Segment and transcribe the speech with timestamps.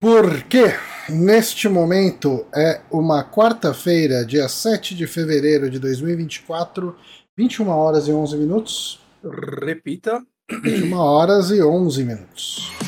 [0.00, 0.74] Porque
[1.08, 6.94] neste momento é uma quarta-feira, dia 7 de fevereiro de 2024,
[7.36, 9.00] 21 horas e 11 minutos.
[9.24, 10.22] Repita.
[10.62, 12.87] 21 horas e 11 minutos.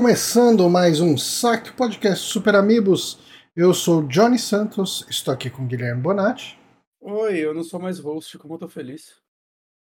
[0.00, 3.18] Começando mais um Saque Podcast Super Amigos.
[3.54, 6.58] Eu sou Johnny Santos, estou aqui com Guilherme Bonatti.
[7.02, 9.12] Oi, eu não sou mais host, como eu tô feliz.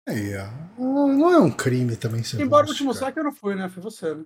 [0.10, 0.84] Ó.
[1.08, 3.06] Não é um crime também ser Embora o host, último cara.
[3.06, 3.70] saque eu não fui, né?
[3.70, 4.26] Foi você, né?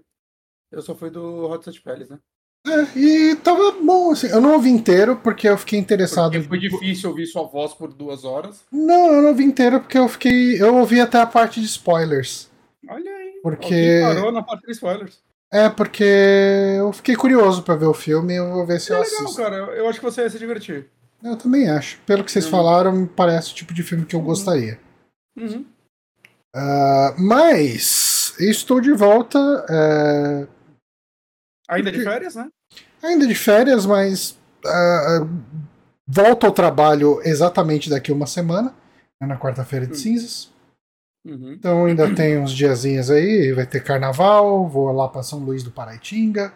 [0.72, 2.18] Eu só fui do Hot Set Peles, né?
[2.66, 4.26] É, e tava bom, assim.
[4.30, 6.32] Eu não ouvi inteiro porque eu fiquei interessado.
[6.32, 8.66] Porque foi difícil ouvir sua voz por duas horas.
[8.72, 10.60] Não, eu não ouvi inteiro porque eu fiquei.
[10.60, 12.50] Eu ouvi até a parte de spoilers.
[12.90, 13.40] Olha aí.
[13.44, 15.24] Porque- Alguém parou na parte de spoilers.
[15.56, 16.04] É, porque
[16.78, 19.22] eu fiquei curioso pra ver o filme e eu vou ver se É eu legal,
[19.24, 19.38] assisto.
[19.42, 19.56] cara.
[19.56, 20.90] Eu acho que você ia se divertir.
[21.24, 21.98] Eu também acho.
[22.06, 22.52] Pelo que vocês Uhum.
[22.52, 24.26] falaram, parece o tipo de filme que eu Uhum.
[24.26, 24.78] gostaria.
[25.38, 25.66] Uhum.
[26.54, 29.40] Ah, mas estou de volta,
[29.70, 30.48] é,
[31.68, 32.48] Ainda de Porque- férias, né?
[33.02, 35.26] ainda de férias, mas ah,
[36.08, 38.74] volto ao trabalho exatamente daqui uma semana,
[39.22, 39.96] né, na quarta-feira de Hum.
[39.96, 40.52] cinzas.
[41.26, 41.54] Uhum.
[41.54, 45.72] Então ainda tem uns diazinhos aí, vai ter carnaval, vou lá para São Luís do
[45.72, 46.54] Paraitinga.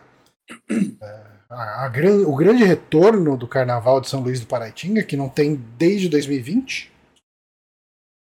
[1.02, 5.18] É, a- a gran- o grande retorno do carnaval de São Luís do Paraitinga, que
[5.18, 6.92] não tem desde 2020.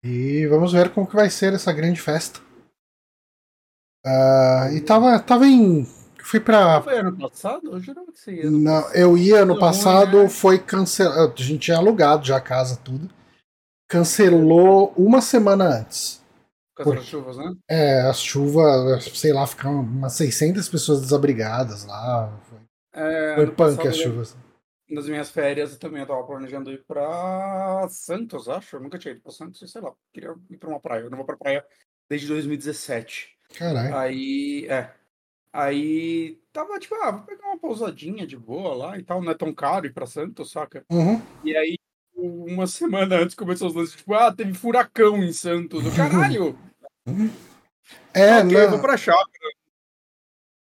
[0.02, 2.40] E vamos ver como que vai ser essa grande festa.
[4.04, 5.84] Ah, e tava, tava em.
[6.22, 6.80] Fui pra.
[6.80, 7.70] Foi ano passado?
[7.70, 8.50] Eu jurava que você ia.
[8.50, 8.96] Não, passado.
[8.96, 10.28] eu ia ano Ruim, passado, né?
[10.30, 11.34] foi cancelado.
[11.38, 13.10] A gente tinha alugado já a casa, tudo.
[13.90, 16.19] Cancelou uma semana antes.
[16.84, 17.54] Por- as chuvas, né?
[17.68, 22.38] É, as chuvas, sei lá, ficaram umas 600 pessoas desabrigadas lá.
[22.48, 22.58] Foi,
[22.92, 24.36] É, foi punk passado as chuvas.
[24.88, 28.74] Nas minhas férias eu também eu tava planejando ir pra Santos, acho.
[28.76, 29.92] Eu nunca tinha ido pra Santos, sei lá.
[30.12, 31.02] Queria ir pra uma praia.
[31.02, 31.64] Eu não vou pra praia
[32.08, 33.28] desde 2017.
[33.56, 33.96] Caralho.
[33.96, 34.90] Aí, é.
[35.52, 39.22] Aí tava tipo, ah, vou pegar uma pousadinha de boa lá e tal.
[39.22, 40.84] Não é tão caro ir pra Santos, saca?
[40.90, 41.20] Uhum.
[41.44, 41.76] E aí,
[42.14, 45.82] uma semana antes começou os lances, tipo, ah, teve furacão em Santos.
[45.96, 46.58] Caralho!
[48.14, 49.28] É, ok, eu vou pra chácara.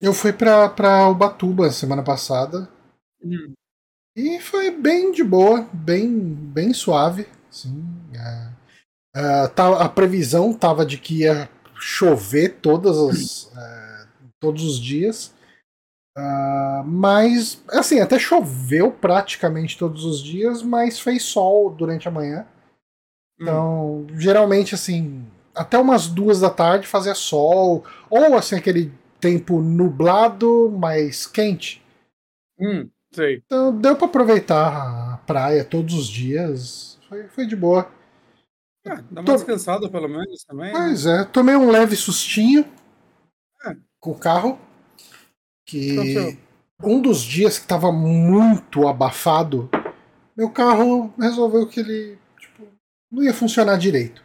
[0.01, 2.69] eu fui pra, pra Ubatuba semana passada
[3.23, 3.53] Hum,
[4.15, 7.27] e foi bem de boa, bem, bem suave.
[7.49, 7.83] Sim,
[8.15, 8.57] é.
[9.15, 11.49] É, tá- a previsão tava de que ia
[11.79, 14.07] chover todas as, é,
[14.39, 15.33] todos os dias.
[16.15, 22.45] Ah, mas, assim, até choveu praticamente todos os dias, mas fez sol durante a manhã.
[23.39, 25.25] Então, geralmente, assim,
[25.57, 31.81] até umas duas da tarde fazia sol, ou assim, aquele tempo nublado, mas quente.
[32.59, 33.41] hum, sei.
[33.45, 36.97] Então, deu pra aproveitar a praia todos os dias.
[37.09, 37.89] Foi, foi de boa.
[38.87, 40.71] Ah, dá uma Tô- descansada pelo menos também.
[40.71, 40.79] né?
[40.79, 42.65] Pois é, tomei um leve sustinho
[43.65, 43.75] É.
[43.99, 44.57] com o carro.
[45.65, 46.37] Que Aconteceu.
[46.83, 49.69] um dos dias que tava muito abafado,
[50.37, 52.65] meu carro resolveu que ele tipo,
[53.11, 54.23] não ia funcionar direito.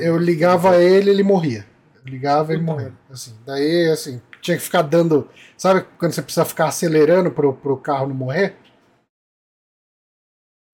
[0.00, 1.66] Eu ligava ele, ele morria.
[1.94, 2.92] Eu ligava, ele Puta morria.
[3.10, 5.28] Assim, daí, assim, tinha que ficar dando.
[5.56, 8.56] Sabe quando você precisa ficar acelerando pro, pro carro não morrer?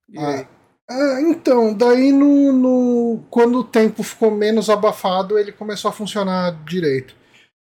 [0.08, 0.46] E aí?
[0.88, 6.64] Ah, então, daí no, no- quando o tempo ficou menos abafado, ele começou a funcionar
[6.64, 7.14] direito.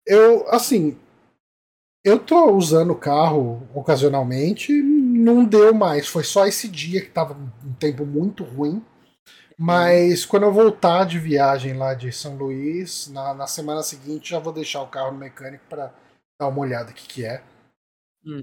[0.06, 0.96] Eu, assim,
[2.04, 6.08] eu tô usando o carro ocasionalmente, não deu mais.
[6.08, 7.34] Foi só esse dia que tava
[7.64, 8.82] um tempo muito ruim.
[9.58, 14.38] Mas quando eu voltar de viagem lá de São Luís, na, na semana seguinte já
[14.38, 15.92] vou deixar o carro no mecânico para
[16.40, 17.42] dar uma olhada o que, que é.
[18.24, 18.42] Hum.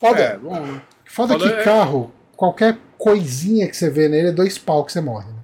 [0.00, 0.80] Foda, É, bom.
[1.06, 4.92] foda, foda que é- carro, qualquer coisinha que você vê nele é dois pau que
[4.92, 5.26] você morre.
[5.32, 5.42] né?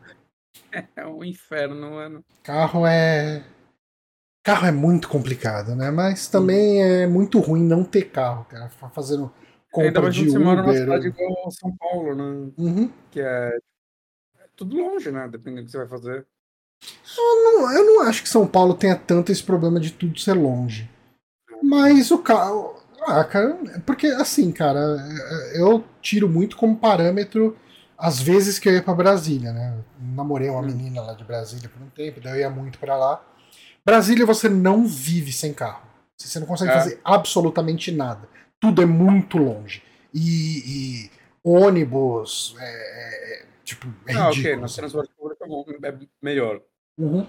[0.97, 2.25] É um inferno, mano.
[2.43, 3.45] Carro é.
[4.43, 5.91] Carro é muito complicado, né?
[5.91, 8.69] Mas também é muito ruim não ter carro, cara.
[8.69, 8.91] Ficar
[9.73, 10.83] Fazendo Ainda compra mais de quando você mora numa Uber.
[10.83, 12.53] cidade igual São Paulo, né?
[12.59, 12.93] Uhum.
[13.11, 13.59] Que é
[14.39, 15.29] é tudo longe, né?
[15.29, 16.27] Dependendo do que você vai fazer.
[17.17, 20.89] Não, eu não acho que São Paulo tenha tanto esse problema de tudo ser longe.
[21.63, 22.75] Mas o carro.
[23.03, 24.79] Ah, cara, porque assim, cara,
[25.55, 27.57] eu tiro muito como parâmetro
[27.97, 29.75] Às vezes que eu ia para Brasília, né?
[29.77, 29.85] Eu
[30.15, 30.67] namorei uma hum.
[30.67, 33.23] menina lá de Brasília por um tempo, daí eu ia muito para lá.
[33.85, 35.83] Brasília você não vive sem carro.
[36.17, 36.75] Você não consegue é.
[36.75, 38.29] fazer absolutamente nada.
[38.61, 39.83] Tudo é muito longe.
[40.13, 41.11] E, e
[41.43, 44.53] ônibus, é, é, é tipo, é ah, ridículo.
[44.53, 46.61] ok, no transporte público é melhor.
[46.99, 47.27] Uhum.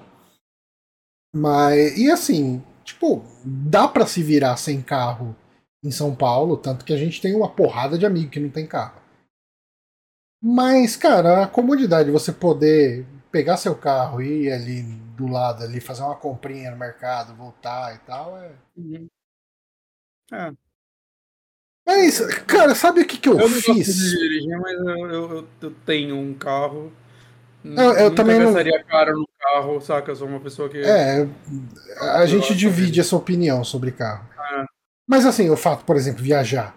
[1.33, 5.35] Mas, e assim, tipo, dá para se virar sem carro
[5.83, 8.67] em São Paulo, tanto que a gente tem uma porrada de amigo que não tem
[8.67, 9.01] carro.
[10.43, 14.81] Mas, cara, a comodidade, você poder pegar seu carro e ir ali
[15.15, 18.55] do lado ali, fazer uma comprinha no mercado, voltar e tal, é.
[18.75, 19.07] Uhum.
[20.33, 20.53] É.
[21.91, 24.01] Mas, cara, sabe o que, que eu, eu fiz?
[24.01, 26.91] Eu não dirigir, mas eu, eu, eu, tenho um carro.
[27.63, 28.57] Eu, eu também não.
[28.57, 30.11] Eu cara no carro, saca?
[30.11, 30.77] Eu sou uma pessoa que.
[30.77, 31.27] É,
[31.99, 34.25] a gente divide essa opinião sobre carro.
[34.53, 34.65] É.
[35.05, 36.75] Mas assim, o fato, por exemplo, viajar.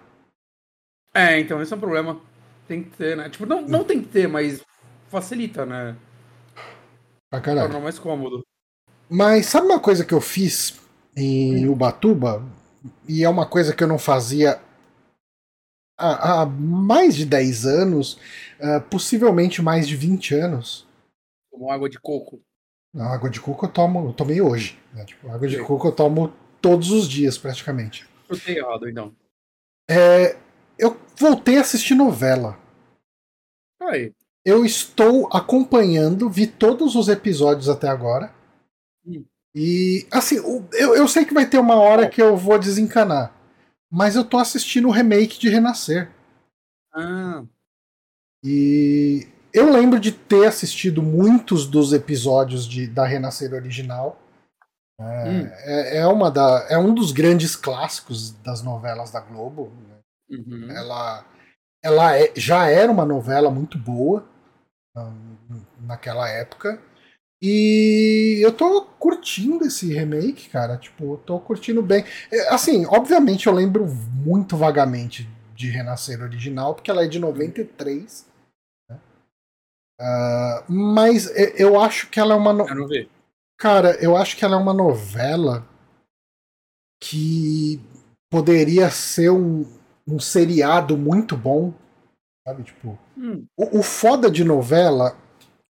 [1.14, 2.20] É, então, esse é um problema.
[2.66, 3.28] Tem que ter, né?
[3.28, 4.62] Tipo, não, não tem que ter, mas
[5.08, 5.94] facilita, né?
[7.31, 7.69] Pra caralho.
[7.69, 8.44] Torna mais cômodo.
[9.08, 10.81] Mas sabe uma coisa que eu fiz
[11.16, 12.43] em Ubatuba?
[13.08, 14.61] E é uma coisa que eu não fazia
[15.96, 18.14] há, há mais de 10 anos,
[18.61, 20.87] uh, possivelmente mais de 20 anos.
[21.50, 22.41] Tomou água de coco.
[22.93, 24.79] Não, água de coco eu tomo, eu tomei hoje.
[24.93, 25.05] Né?
[25.05, 28.06] Tipo, água de coco eu tomo todos os dias, praticamente.
[28.29, 29.14] Eu tenho errado, então.
[29.91, 30.37] É,
[30.79, 32.58] eu voltei a assistir novela.
[33.82, 34.12] Aí.
[34.44, 38.32] Eu estou acompanhando, vi todos os episódios até agora.
[39.06, 39.25] Hum.
[39.55, 40.37] E, assim,
[40.73, 43.32] eu, eu sei que vai ter uma hora que eu vou desencanar.
[43.94, 46.11] Mas eu tô assistindo o remake de Renascer.
[46.93, 47.44] Ah.
[48.43, 54.20] E eu lembro de ter assistido muitos dos episódios de, da Renascer original.
[55.00, 55.46] É, hum.
[55.46, 59.73] é, é, uma da, é um dos grandes clássicos das novelas da Globo.
[59.88, 60.38] Né?
[60.38, 60.70] Uhum.
[60.73, 61.25] Ela,
[61.81, 64.26] ela é, já era uma novela muito boa
[65.81, 66.82] naquela época.
[67.46, 70.79] E eu tô curtindo esse remake, cara.
[70.79, 72.02] Tipo, tô curtindo bem.
[72.32, 78.26] É, assim, obviamente eu lembro muito vagamente de Renascer original, porque ela é de 93.
[78.88, 78.99] Né?
[80.00, 81.31] Uh, mas
[81.61, 82.50] eu acho que ela é uma.
[82.55, 82.67] No...
[82.67, 83.11] Eu não vi.
[83.58, 85.69] Cara, eu acho que ela é uma novela
[86.99, 87.79] que
[88.31, 89.70] poderia ser um,
[90.08, 91.75] um seriado muito bom.
[92.49, 92.99] Sabe, tipo.
[93.19, 93.44] Hum.
[93.55, 95.14] O, o foda de novela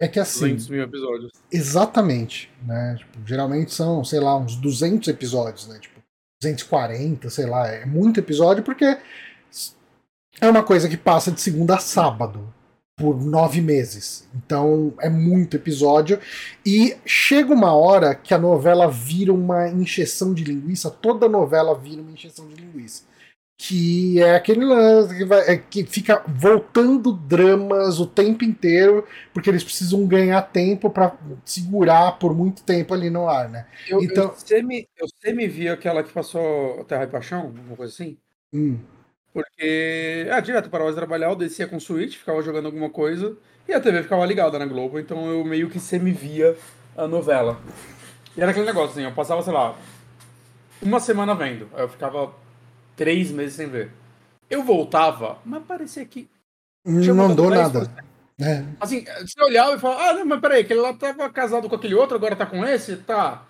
[0.04, 0.50] é que assim.
[0.50, 1.32] 200 mil episódios.
[1.52, 2.52] Exatamente.
[2.62, 2.96] Né?
[2.98, 5.80] Tipo, geralmente são, sei lá, uns 200 episódios, né?
[5.80, 6.02] Tipo,
[6.42, 7.68] 240, sei lá.
[7.68, 8.98] É muito episódio porque
[10.42, 12.54] é uma coisa que passa de segunda a sábado
[12.98, 14.28] por nove meses.
[14.36, 16.20] Então é muito episódio.
[16.66, 20.92] E chega uma hora que a novela vira uma encheção de linguiça.
[20.92, 23.13] Toda novela vira uma encheção de linguiça
[23.58, 29.50] que é aquele lance que, vai, é, que fica voltando dramas o tempo inteiro, porque
[29.50, 31.16] eles precisam ganhar tempo para
[31.46, 33.68] segurar por muito tempo ali no ar, né?
[33.88, 37.94] Eu, então, eu, semi, eu semi vi aquela que passou Terra e Paixão, alguma coisa
[37.94, 38.18] assim.
[38.52, 38.78] Hum.
[39.34, 43.36] Porque, ah, direto para de trabalhar, eu descia com o Switch, ficava jogando alguma coisa,
[43.68, 46.56] e a TV ficava ligada na Globo, então eu meio que semi-via
[46.96, 47.60] a novela.
[48.36, 49.76] E era aquele negócio assim, eu passava, sei lá,
[50.82, 52.43] uma semana vendo, aí eu ficava
[52.96, 53.92] três meses sem ver.
[54.50, 56.30] Eu voltava, mas parecia que.
[56.86, 57.90] Não andou nada.
[58.40, 58.64] É.
[58.80, 61.96] Assim, você olhava e falava, ah, não, mas peraí, aquele lá tava casado com aquele
[61.96, 62.98] outro, agora tá com esse?
[62.98, 63.44] Tá.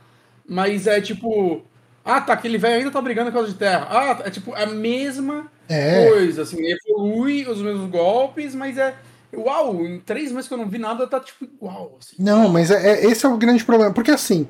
[0.47, 1.63] Mas é tipo.
[2.05, 3.87] Ah, tá, aquele velho ainda tá brigando com causa de terra.
[3.89, 6.09] Ah, é tipo a mesma é.
[6.09, 8.95] coisa, assim, evolui os mesmos golpes, mas é.
[9.35, 11.97] Uau, em três meses que eu não vi nada, tá tipo igual.
[11.99, 12.15] Assim.
[12.19, 13.91] Não, mas é, é, esse é o grande problema.
[13.91, 14.47] Porque assim,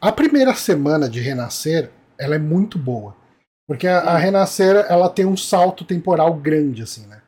[0.00, 3.14] a primeira semana de Renascer, ela é muito boa.
[3.66, 7.22] Porque a, a, Renascer ela tem um salto temporal grande, assim, né?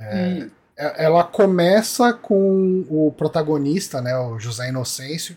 [0.00, 5.36] É, é, ela começa com o protagonista, né, o José Inocêncio,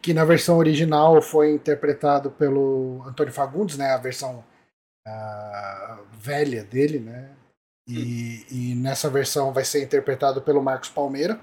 [0.00, 4.44] que na versão original foi interpretado pelo Antônio Fagundes, né, a versão
[5.06, 7.30] uh, velha dele, né?
[7.88, 11.38] E, e, nessa versão vai ser interpretado pelo Marcos Palmeira.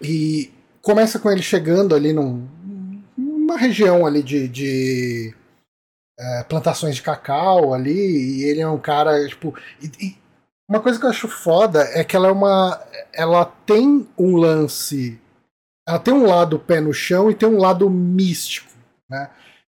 [0.00, 2.46] E começa com ele chegando ali num,
[3.16, 5.34] numa região ali de, de
[6.18, 9.54] é, plantações de cacau ali, e ele é um cara, tipo.
[9.80, 10.22] E, e
[10.68, 12.80] uma coisa que eu acho foda é que ela é uma.
[13.12, 15.20] Ela tem um lance.
[15.86, 18.72] Ela tem um lado pé no chão e tem um lado místico,
[19.10, 19.30] né?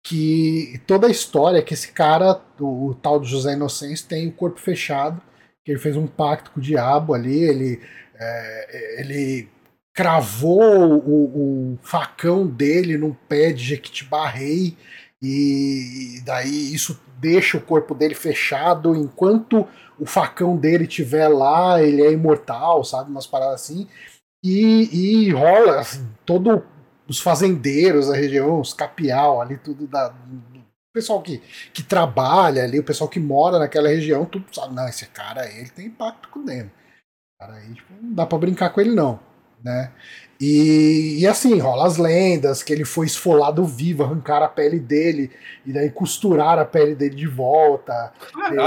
[0.06, 4.34] Que toda a história que esse cara, o, o tal de José Inocêncio, tem o
[4.34, 5.22] corpo fechado,
[5.64, 7.82] que ele fez um pacto com o diabo ali, ele.
[8.16, 9.50] É, ele
[9.94, 14.76] cravou o, o, facão dele num pé de Jequitibá Rei
[15.26, 19.66] e daí isso deixa o corpo dele fechado enquanto
[19.98, 23.10] o facão dele estiver lá, ele é imortal, sabe?
[23.10, 23.88] Umas paradas assim.
[24.44, 26.66] E, e rola, assim, todo
[27.08, 30.10] os fazendeiros da região, os capial ali, tudo da.
[30.10, 31.40] O pessoal que,
[31.74, 35.70] que trabalha ali, o pessoal que mora naquela região, tudo sabe, não, esse cara ele
[35.70, 36.70] tem impacto com ele.
[37.40, 39.20] Cara aí, tipo, não dá pra brincar com ele, não.
[39.64, 39.92] Né?
[40.40, 45.32] E, e, assim, rola as lendas que ele foi esfolado vivo, arrancar a pele dele
[45.66, 48.12] e daí costurar a pele dele de volta.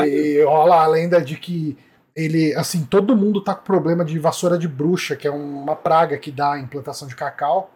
[0.06, 1.76] E rola a lenda de que
[2.14, 6.16] ele, assim, todo mundo tá com problema de vassoura de bruxa, que é uma praga
[6.16, 7.70] que dá implantação de cacau,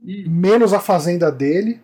[0.00, 0.24] hum.
[0.28, 1.80] menos a fazenda dele.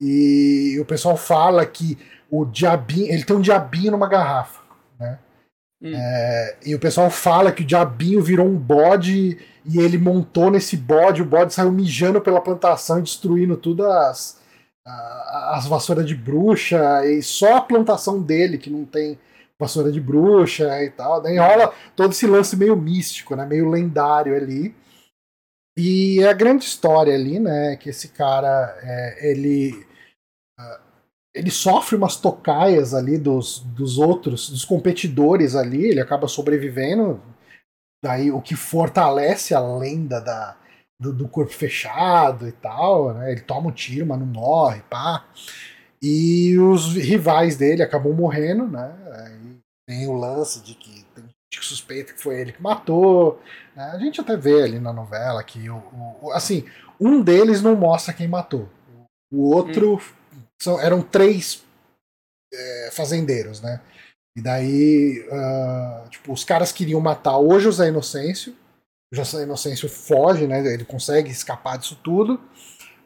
[0.00, 1.98] E o pessoal fala que
[2.30, 4.62] o diabinho, ele tem um diabinho numa garrafa,
[4.98, 5.18] né?
[5.82, 5.92] Hum.
[5.94, 10.76] É, e o pessoal fala que o diabinho virou um bode e ele montou nesse
[10.76, 14.40] bode, o bode saiu mijando pela plantação e destruindo tudo as,
[14.84, 19.18] as vassouras de bruxa, e só a plantação dele que não tem
[19.58, 21.20] vassoura de bruxa e tal.
[21.20, 23.46] Daí rola todo esse lance meio místico, né?
[23.46, 24.74] Meio lendário ali.
[25.76, 27.76] E a grande história ali, né?
[27.76, 29.86] Que esse cara, é, ele
[31.34, 35.86] ele sofre umas tocaias ali dos, dos outros, dos competidores ali.
[35.86, 37.20] Ele acaba sobrevivendo.
[38.04, 40.56] Daí o que fortalece a lenda da,
[41.00, 43.14] do, do corpo fechado e tal.
[43.14, 43.32] Né?
[43.32, 45.24] Ele toma um tiro, mas não morre, pá.
[46.02, 48.92] E os rivais dele acabam morrendo, né?
[49.86, 53.40] tem o lance de que tem gente que suspeita que foi ele que matou.
[53.74, 53.84] Né?
[53.84, 55.82] A gente até vê ali na novela que o,
[56.20, 56.64] o, assim,
[57.00, 58.68] um deles não mostra quem matou.
[59.30, 60.00] O outro hum.
[60.62, 61.62] São, eram três
[62.52, 63.80] é, fazendeiros, né?
[64.36, 68.54] E daí, uh, tipo, os caras queriam matar o José Inocêncio.
[69.12, 70.64] O José Inocêncio foge, né?
[70.72, 72.40] Ele consegue escapar disso tudo.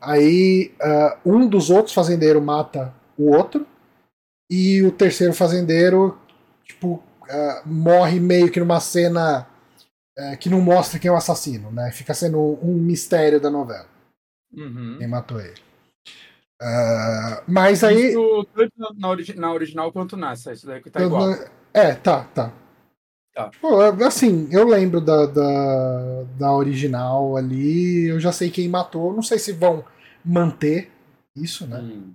[0.01, 3.67] Aí uh, um dos outros fazendeiros mata o outro.
[4.49, 6.17] E o terceiro fazendeiro
[6.63, 9.49] tipo, uh, morre meio que numa cena
[10.17, 11.91] uh, que não mostra quem é o assassino, né?
[11.91, 13.89] Fica sendo um mistério da novela.
[14.53, 14.97] Uhum.
[14.99, 15.66] Quem matou ele.
[16.61, 18.11] Uh, mas aí.
[18.11, 21.35] Isso, tanto na, origi na, original quanto nessa, isso daí que tá igual.
[21.75, 22.53] É, tá, tá.
[23.35, 23.51] tá.
[23.61, 29.23] Pô, assim, eu lembro da, da, da original ali, eu já sei quem matou, não
[29.23, 29.85] sei se vão
[30.25, 30.91] manter
[31.37, 31.79] isso, né?
[31.79, 32.15] Hum.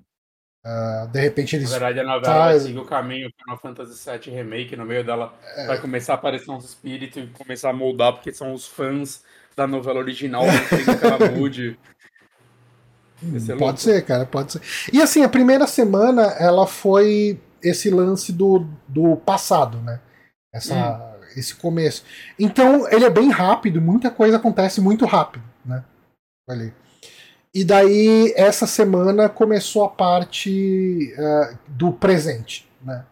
[0.66, 1.72] Uh, de repente eles.
[1.72, 2.82] Na verdade, a novela tá...
[2.82, 4.76] o caminho Final Fantasy VII Remake.
[4.76, 5.68] No meio dela é...
[5.68, 9.24] vai começar a aparecer uns espíritos e começar a moldar, porque são os fãs
[9.56, 11.78] da novela original que ela mude.
[13.58, 14.62] Pode ser, cara, pode ser.
[14.92, 20.00] E assim, a primeira semana ela foi esse lance do, do passado, né?
[20.54, 21.12] Essa, hum.
[21.36, 22.04] Esse começo.
[22.38, 25.84] Então, ele é bem rápido, muita coisa acontece muito rápido, né?
[26.50, 26.74] Ali.
[27.54, 32.68] E daí, essa semana, começou a parte uh, do presente.
[32.82, 33.06] Né?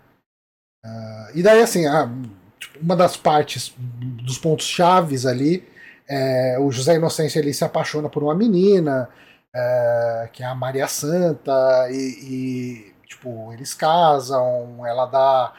[0.86, 2.10] Uh, e daí, assim, a,
[2.60, 5.68] tipo, uma das partes, dos pontos chaves ali,
[6.10, 9.08] é, o José Inocêncio ele se apaixona por uma menina,
[9.56, 15.54] é, que é a Maria Santa, e, e, tipo, eles casam, ela dá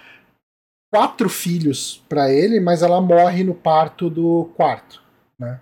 [0.92, 5.02] quatro filhos para ele, mas ela morre no parto do quarto,
[5.38, 5.60] né?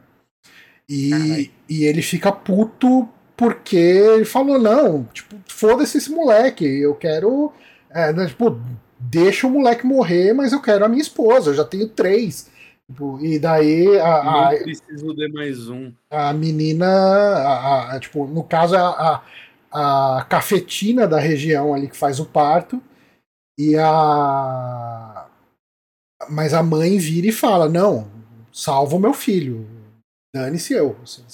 [0.88, 3.06] E, e ele fica puto
[3.36, 7.52] porque ele falou: não, tipo, foda-se esse moleque, eu quero.
[7.90, 8.60] É, né, tipo,
[8.98, 12.50] deixa o moleque morrer, mas eu quero a minha esposa, eu já tenho três.
[12.90, 15.92] Tipo, e daí a, a, preciso de mais um.
[16.10, 19.22] A menina, a, a, tipo, no caso, a,
[19.70, 22.82] a, cafetina da região ali que faz o parto,
[23.58, 25.26] e a.
[26.30, 28.10] Mas a mãe vira e fala: não,
[28.50, 29.78] salva o meu filho
[30.34, 30.96] dane-se eu.
[31.02, 31.24] Assim,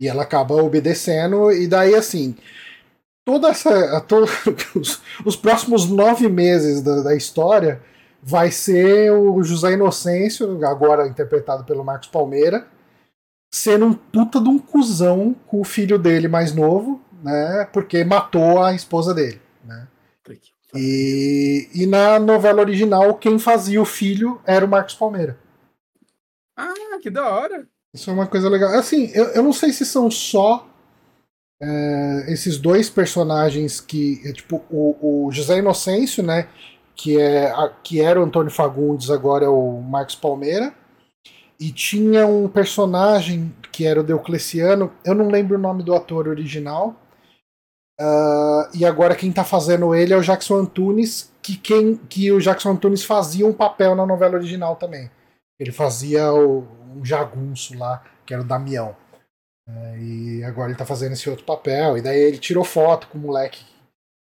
[0.00, 2.36] e ela acaba obedecendo, e daí assim.
[3.24, 4.00] Toda essa.
[4.00, 4.30] Todos
[4.74, 7.80] os, os próximos nove meses da, da história
[8.28, 12.66] vai ser o José Inocêncio, agora interpretado pelo Marcos Palmeira,
[13.50, 17.66] sendo um puta de um cuzão com o filho dele mais novo, né?
[17.72, 19.88] Porque matou a esposa dele, né?
[20.74, 25.38] E, e na novela original, quem fazia o filho era o Marcos Palmeira.
[26.54, 27.66] Ah, que da hora!
[27.94, 28.74] Isso é uma coisa legal.
[28.78, 30.68] Assim, eu, eu não sei se são só
[31.62, 34.20] é, esses dois personagens que.
[34.26, 36.46] É, tipo, o, o José Inocêncio, né?
[36.98, 37.52] Que, é,
[37.84, 40.74] que era o Antônio Fagundes, agora é o Marcos Palmeira.
[41.60, 46.26] E tinha um personagem que era o Deocleciano, eu não lembro o nome do ator
[46.26, 46.96] original.
[48.00, 52.40] Uh, e agora quem está fazendo ele é o Jackson Antunes, que, quem, que o
[52.40, 55.10] Jackson Antunes fazia um papel na novela original também.
[55.58, 58.94] Ele fazia o, um jagunço lá, que era o Damião.
[59.68, 61.98] É, e agora ele tá fazendo esse outro papel.
[61.98, 63.64] E daí ele tirou foto com o moleque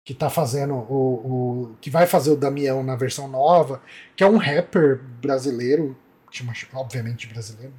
[0.06, 1.76] que tá fazendo o, o.
[1.80, 3.82] que vai fazer o Damião na versão nova,
[4.14, 5.96] que é um rapper brasileiro,
[6.30, 7.72] que chama, obviamente brasileiro,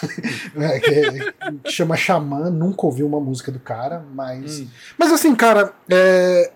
[0.56, 4.60] é, que, que, chama Xamã, nunca ouvi uma música do cara, mas.
[4.60, 4.68] Hum.
[4.96, 6.50] Mas assim, cara, é,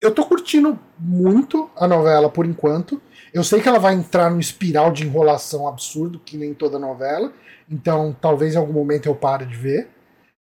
[0.00, 3.00] eu tô curtindo muito a novela por enquanto.
[3.32, 7.32] Eu sei que ela vai entrar num espiral de enrolação absurdo, que nem toda novela.
[7.70, 9.90] Então, talvez em algum momento eu pare de ver.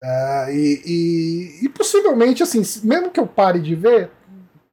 [0.03, 4.11] Uh, e, e, e, possivelmente, assim, mesmo que eu pare de ver,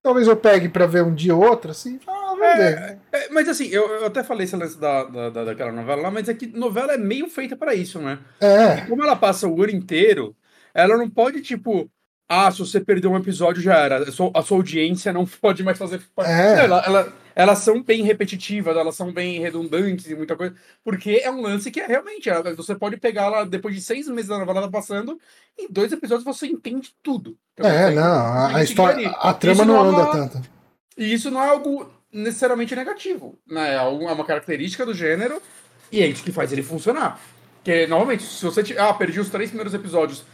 [0.02, 2.98] talvez eu pegue para ver um dia ou outro, assim, ah, vamos é, ver.
[3.10, 6.28] É, mas assim, eu, eu, até falei esse lance da, da, daquela novela lá, mas
[6.28, 8.18] é que novela é meio feita para isso, né?
[8.38, 8.78] É.
[8.78, 10.36] E como ela passa o ano inteiro,
[10.74, 11.90] ela não pode, tipo,
[12.28, 15.62] ah, se você perdeu um episódio já era, a sua, a sua audiência não pode
[15.62, 16.00] mais fazer.
[16.18, 16.64] É.
[16.64, 21.30] Ela, ela, elas são bem repetitivas, elas são bem redundantes e muita coisa, porque é
[21.30, 24.70] um lance que é realmente, você pode pegar lá depois de seis meses da novela
[24.70, 25.18] passando,
[25.58, 27.36] em dois episódios você entende tudo.
[27.52, 30.48] Então, é, não, a, a história, a trama não, não anda é tanto.
[30.96, 33.72] E isso não é algo necessariamente negativo, né?
[33.72, 35.42] É, é uma característica do gênero
[35.90, 37.20] e é isso que faz ele funcionar.
[37.56, 38.62] Porque, normalmente, se você.
[38.78, 40.24] Ah, perdi os três primeiros episódios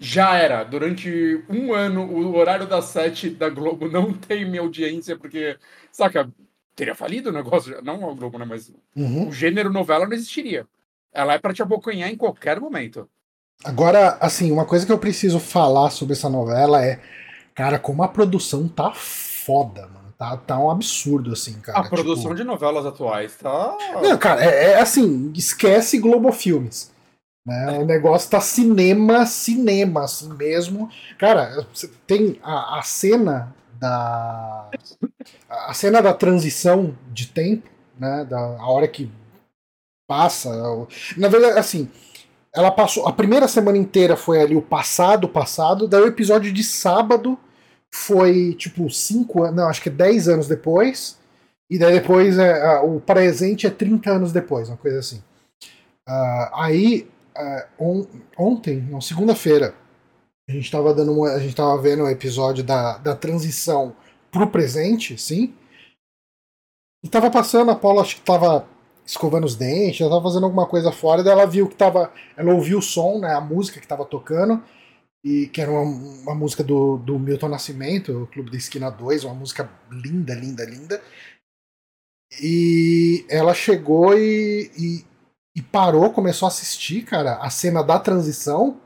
[0.00, 0.64] já era.
[0.64, 5.58] Durante um ano, o horário das sete da Globo não tem minha audiência, porque,
[5.92, 6.28] saca,
[6.74, 7.82] teria falido o negócio.
[7.82, 8.46] Não a Globo, né?
[8.46, 9.28] Mas uhum.
[9.28, 10.66] o gênero novela não existiria.
[11.12, 13.06] Ela é para te abocanhar em qualquer momento.
[13.62, 16.98] Agora, assim, uma coisa que eu preciso falar sobre essa novela é,
[17.54, 20.00] cara, como a produção tá foda, mano.
[20.16, 21.78] Tá, tá um absurdo, assim, cara.
[21.78, 22.34] A produção tipo...
[22.34, 23.76] de novelas atuais tá.
[24.02, 26.90] Não, cara, é, é assim, esquece Globo Filmes.
[27.46, 27.78] Né?
[27.78, 30.90] O negócio tá cinema, cinema, assim mesmo.
[31.18, 31.66] Cara,
[32.06, 34.70] tem a, a cena da.
[35.48, 37.68] A cena da transição de tempo,
[37.98, 38.24] né?
[38.24, 39.10] Da a hora que
[40.06, 40.50] passa.
[41.16, 41.90] Na verdade, assim,
[42.54, 43.08] ela passou.
[43.08, 45.88] A primeira semana inteira foi ali o passado, passado.
[45.88, 47.38] Daí o episódio de sábado
[47.90, 49.56] foi tipo cinco anos.
[49.56, 51.18] Não, acho que é 10 anos depois.
[51.70, 55.22] E daí depois é, o presente é 30 anos depois, uma coisa assim.
[56.08, 57.08] Uh, aí
[57.40, 58.06] uh, on,
[58.38, 59.74] ontem, não, segunda-feira,
[60.48, 63.94] a gente estava dando uma, a gente tava vendo o um episódio da, da transição
[64.30, 65.54] pro presente, sim.
[67.02, 68.66] E tava passando, a Paula acho que tava
[69.06, 72.12] escovando os dentes, ela tava fazendo alguma coisa fora, daí ela viu que tava.
[72.36, 73.34] Ela ouviu o som, né?
[73.34, 74.62] A música que tava tocando,
[75.24, 79.24] e que era uma, uma música do, do Milton Nascimento, o Clube da Esquina 2,
[79.24, 81.02] uma música linda, linda, linda.
[82.40, 85.04] E ela chegou e, e,
[85.54, 88.80] e parou, começou a assistir, cara, a cena da transição.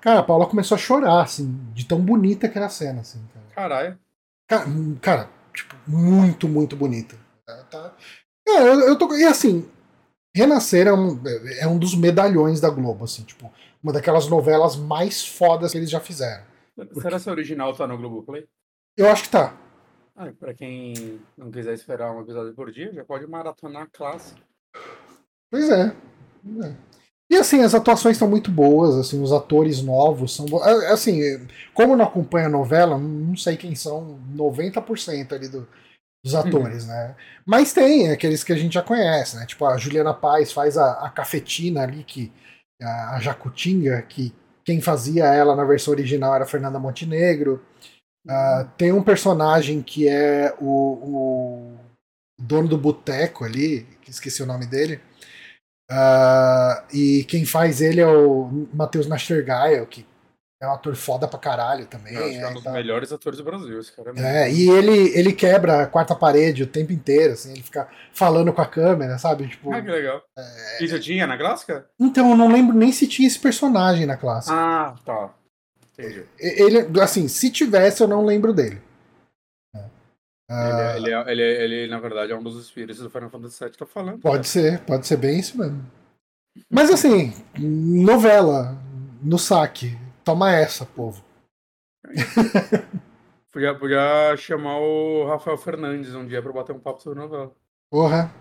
[0.00, 3.20] Cara, a Paula começou a chorar, assim, de tão bonita que era a cena, assim.
[3.32, 3.46] Cara.
[3.54, 3.98] Caralho.
[4.48, 4.64] Cara,
[5.00, 7.16] cara, tipo, muito, muito bonita.
[7.70, 7.94] Tá.
[8.46, 9.12] É, eu, eu tô.
[9.14, 9.68] E assim,
[10.34, 11.20] Renascer é um,
[11.60, 13.50] é um dos medalhões da Globo, assim, tipo,
[13.82, 16.44] uma daquelas novelas mais fodas que eles já fizeram.
[16.76, 17.00] Porque...
[17.00, 18.46] Será que a original tá no Globoplay?
[18.96, 19.54] Eu acho que tá.
[20.14, 24.34] Ah, pra quem não quiser esperar um episódio por dia, já pode maratonar a classe.
[25.56, 25.92] Pois é.
[26.66, 26.86] é.
[27.30, 30.46] E assim, as atuações estão muito boas, assim, os atores novos são
[30.92, 31.20] Assim,
[31.74, 35.66] como não acompanha a novela, não sei quem são 90% ali do,
[36.24, 36.40] dos uhum.
[36.40, 36.90] atores, uhum.
[36.90, 37.16] né?
[37.44, 39.44] Mas tem aqueles que a gente já conhece, né?
[39.44, 42.32] Tipo, a Juliana Paz faz a, a cafetina ali, que
[42.80, 44.32] a, a Jacutinga, que
[44.64, 47.64] quem fazia ela na versão original era Fernanda Montenegro.
[48.24, 51.76] Uh, tem um personagem que é o, o
[52.38, 55.00] dono do boteco ali, que esqueci o nome dele.
[55.90, 60.04] Uh, e quem faz ele é o Matheus Nastergail, que
[60.60, 62.14] é um ator foda pra caralho também.
[62.14, 62.72] Que é um dos tá...
[62.72, 66.62] melhores atores do Brasil, esse cara é, é e ele, ele quebra a quarta parede
[66.62, 69.48] o tempo inteiro, assim, ele fica falando com a câmera, sabe?
[69.48, 70.22] Tipo, ah, que legal.
[70.36, 70.84] É...
[70.84, 71.86] E já tinha na clássica?
[72.00, 74.56] Então, eu não lembro nem se tinha esse personagem na clássica.
[74.56, 75.30] Ah, tá.
[75.92, 76.24] Entendi.
[76.38, 78.80] Ele, assim, se tivesse, eu não lembro dele.
[80.48, 83.72] Ele, é, ele, é, ele, na verdade, é um dos espíritos do Final Fantasy VII,
[83.72, 84.20] tô falando.
[84.20, 84.44] Pode né?
[84.44, 85.84] ser, pode ser bem isso mesmo.
[86.70, 88.78] Mas assim, novela,
[89.22, 89.98] no saque.
[90.24, 91.24] Toma essa, povo.
[93.52, 97.52] podia, podia chamar o Rafael Fernandes um dia pra bater um papo sobre novela.
[97.90, 98.32] Porra.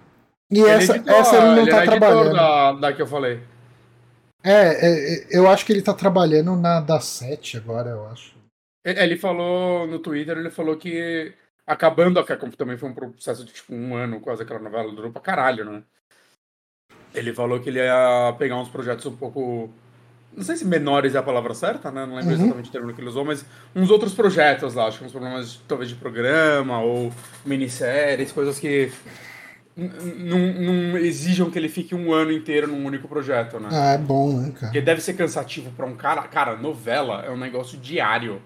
[0.51, 2.33] E ele essa, editor, essa ele não ele tá é trabalhando.
[2.33, 3.41] Da, da que eu falei.
[4.43, 8.35] É, é, eu acho que ele tá trabalhando na da 7 agora, eu acho.
[8.83, 11.33] Ele falou no Twitter, ele falou que
[11.65, 15.11] acabando a Capcom, também foi um processo de tipo um ano, quase aquela novela durou
[15.11, 15.83] pra caralho, né?
[17.13, 19.69] Ele falou que ele ia pegar uns projetos um pouco.
[20.35, 22.05] Não sei se menores é a palavra certa, né?
[22.05, 22.41] Não lembro uhum.
[22.41, 25.61] exatamente o termo que ele usou, mas uns outros projetos lá, acho que uns problemas
[25.67, 27.11] talvez de programa ou
[27.45, 28.91] minisséries, coisas que
[29.77, 33.69] não exijam que ele fique um ano inteiro num único projeto, né?
[33.71, 34.67] Ah, é bom, né, cara?
[34.67, 36.21] Porque deve ser cansativo para um cara.
[36.23, 38.41] Cara, novela é um negócio diário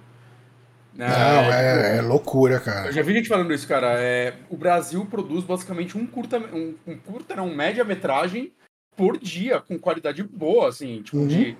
[0.99, 2.87] Não, é, é, é, loucura, cara.
[2.87, 3.93] Eu já vi gente falando isso, cara.
[4.01, 8.51] É, o Brasil produz basicamente um curta, um, um curta, não, um média-metragem
[8.97, 11.27] por dia, com qualidade boa, assim, tipo, uhum.
[11.27, 11.57] de.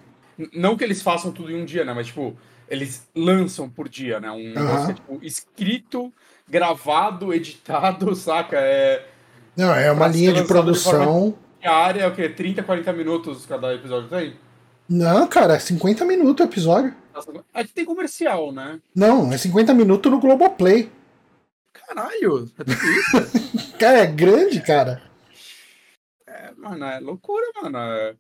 [0.54, 1.94] Não que eles façam tudo em um dia, né?
[1.94, 2.36] Mas, tipo,
[2.68, 4.30] eles lançam por dia, né?
[4.30, 4.54] Um uhum.
[4.54, 6.14] negócio é, tipo, escrito,
[6.50, 8.58] gravado, editado, saca?
[8.60, 9.06] É.
[9.56, 11.34] Não, é uma linha de produção.
[11.62, 12.28] De área é o quê?
[12.28, 14.34] 30, 40 minutos cada episódio tem?
[14.90, 16.94] Não, cara, é 50 minutos o episódio.
[17.54, 18.82] Aqui tem comercial, né?
[18.96, 20.92] Não, é 50 minutos no Globoplay.
[21.74, 23.78] Caralho, é tudo isso?
[23.78, 25.02] cara, é grande, cara.
[26.28, 27.78] É, mano, é loucura, mano.
[27.78, 28.16] É...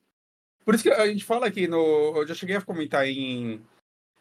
[0.66, 2.18] Por isso que a gente fala aqui no.
[2.18, 3.62] Eu já cheguei a comentar em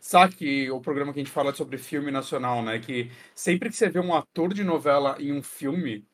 [0.00, 2.78] Saque, o programa que a gente fala sobre filme nacional, né?
[2.78, 6.06] Que sempre que você vê um ator de novela em um filme,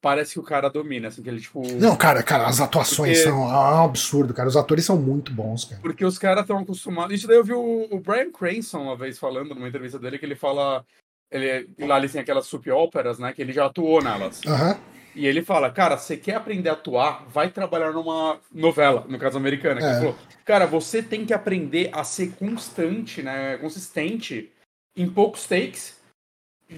[0.00, 1.62] parece que o cara domina, assim, que ele, tipo...
[1.74, 3.30] Não, cara, cara, as atuações porque...
[3.30, 4.48] são ah, um absurdo, cara.
[4.48, 5.80] Os atores são muito bons, cara.
[5.82, 7.14] Porque os caras estão acostumados...
[7.14, 10.24] Isso daí eu vi o, o, Brian Cranston uma vez falando numa entrevista dele, que
[10.24, 10.84] ele fala...
[11.30, 13.32] Ele, lá ele tem aquelas soap óperas, né?
[13.32, 14.40] Que ele já atuou nelas.
[14.46, 14.78] Aham.
[15.14, 19.36] E ele fala, cara, você quer aprender a atuar, vai trabalhar numa novela, no caso
[19.36, 19.80] americana.
[19.80, 19.84] É.
[19.84, 23.58] Ele falou, cara, você tem que aprender a ser constante, né?
[23.58, 24.50] Consistente
[24.96, 25.99] em poucos takes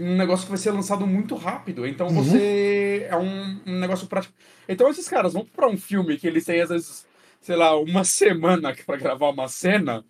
[0.01, 1.87] um negócio que vai ser lançado muito rápido.
[1.87, 2.23] Então uhum.
[2.23, 4.35] você é um, um, negócio prático.
[4.69, 7.07] Então esses caras vão para um filme que eles têm, às vezes,
[7.41, 10.05] sei lá, uma semana para gravar uma cena.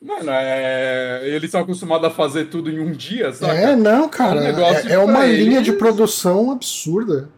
[0.00, 1.22] Mano, é...
[1.24, 3.56] eles são acostumados a fazer tudo em um dia, sabe?
[3.56, 4.42] É, não, cara.
[4.42, 5.46] É um é, é uma eles...
[5.46, 7.28] linha de produção absurda.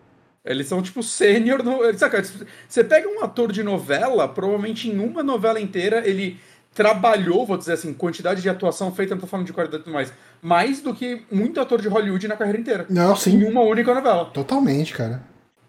[0.44, 1.96] Eles são tipo sênior no.
[1.98, 2.22] Saca?
[2.68, 6.38] Você pega um ator de novela, provavelmente em uma novela inteira ele
[6.74, 9.94] trabalhou, vou dizer assim, quantidade de atuação feita, não tô falando de qualidade e tudo
[9.94, 10.12] mais,
[10.44, 12.86] mais do que muito ator de Hollywood na carreira inteira.
[12.90, 13.38] Não, sim.
[13.38, 14.26] Em uma única novela.
[14.26, 15.22] Totalmente, cara.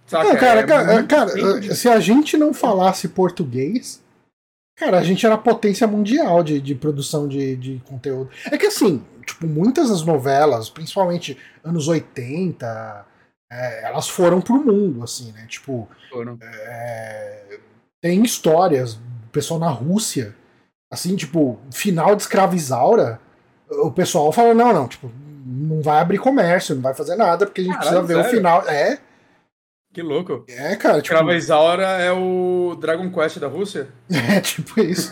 [0.05, 0.27] Saca?
[0.27, 4.03] Não, cara, é cara, cara se a gente não falasse português,
[4.77, 8.29] cara, a gente era potência mundial de, de produção de, de conteúdo.
[8.51, 13.05] É que assim, tipo, muitas das novelas, principalmente anos 80,
[13.49, 15.45] é, elas foram pro mundo, assim, né?
[15.47, 15.87] Tipo,
[16.41, 17.59] é,
[18.01, 18.99] tem histórias,
[19.31, 20.35] pessoal na Rússia
[20.91, 23.19] assim, tipo, final de escravizaura,
[23.83, 25.11] o pessoal fala, não, não, tipo,
[25.45, 28.27] não vai abrir comércio, não vai fazer nada, porque a gente Caralho, precisa ver sério?
[28.27, 28.61] o final.
[28.67, 28.99] É.
[29.93, 30.43] Que louco.
[30.49, 31.01] É, cara.
[31.01, 31.15] Tipo...
[31.15, 33.87] Escravizaura é o Dragon Quest da Rússia?
[34.09, 35.09] É, tipo isso.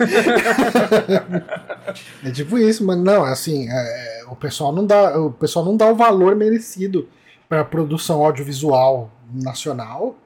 [2.22, 5.78] é tipo isso, mas não, assim, é, é, o pessoal não dá, o pessoal não
[5.78, 7.08] dá o valor merecido
[7.48, 10.18] para a produção audiovisual nacional,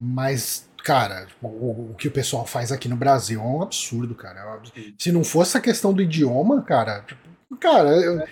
[0.00, 4.40] mas cara, o, o, que o pessoal faz aqui no Brasil é um absurdo, cara.
[4.40, 4.94] É um absurdo.
[4.98, 8.22] Se não fosse a questão do idioma, cara, tipo, cara, eu,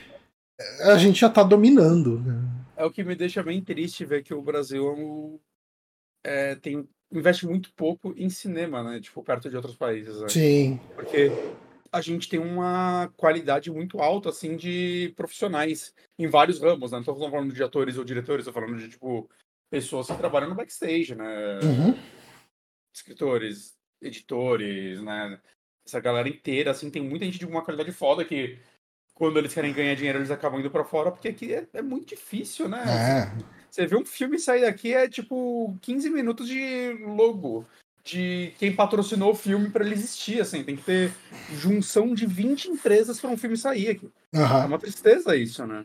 [0.92, 2.20] a gente já tá dominando.
[2.20, 2.34] Né?
[2.76, 5.40] É o que me deixa bem triste ver que o Brasil
[6.24, 9.00] é, tem, investe muito pouco em cinema, né?
[9.00, 10.20] Tipo, perto de outros países.
[10.20, 10.28] Né?
[10.28, 10.80] Sim.
[10.94, 11.30] Porque
[11.90, 16.98] a gente tem uma qualidade muito alta, assim, de profissionais em vários ramos, né?
[16.98, 19.28] Não tô falando de atores ou diretores, tô falando de, tipo,
[19.70, 21.58] pessoas que trabalham no backstage, né?
[21.62, 22.18] Uhum
[22.98, 25.40] escritores, editores, né?
[25.86, 28.58] Essa galera inteira, assim, tem muita gente de uma qualidade foda que
[29.18, 32.08] quando eles querem ganhar dinheiro eles acabam indo para fora, porque aqui é, é, muito
[32.08, 32.84] difícil, né?
[32.86, 33.44] É.
[33.68, 37.66] Você vê um filme sair daqui é tipo 15 minutos de logo
[38.04, 41.12] de quem patrocinou o filme para ele existir, assim, tem que ter
[41.52, 44.10] junção de 20 empresas para um filme sair aqui.
[44.32, 44.40] Uhum.
[44.40, 45.84] É uma tristeza isso, né?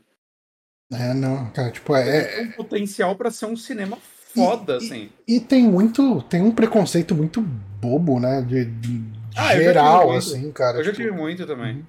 [0.94, 2.22] É, não, cara, tipo, é.
[2.24, 3.98] Tem um potencial para ser um cinema
[4.34, 5.10] foda, e, assim.
[5.28, 6.22] E, e, tem muito.
[6.24, 8.42] Tem um preconceito muito bobo, né?
[8.42, 9.04] De, de
[9.36, 10.78] ah, geral, assim, cara.
[10.78, 11.04] Eu já tipo...
[11.04, 11.86] tive muito também.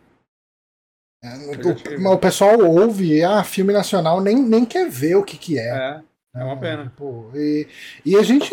[1.24, 5.58] É, o, o, pessoal ouve, ah, filme nacional, nem, nem quer ver o que, que
[5.58, 5.70] é.
[5.70, 6.00] É,
[6.34, 6.84] é uma pena.
[6.84, 7.66] Tipo, e,
[8.04, 8.52] e a gente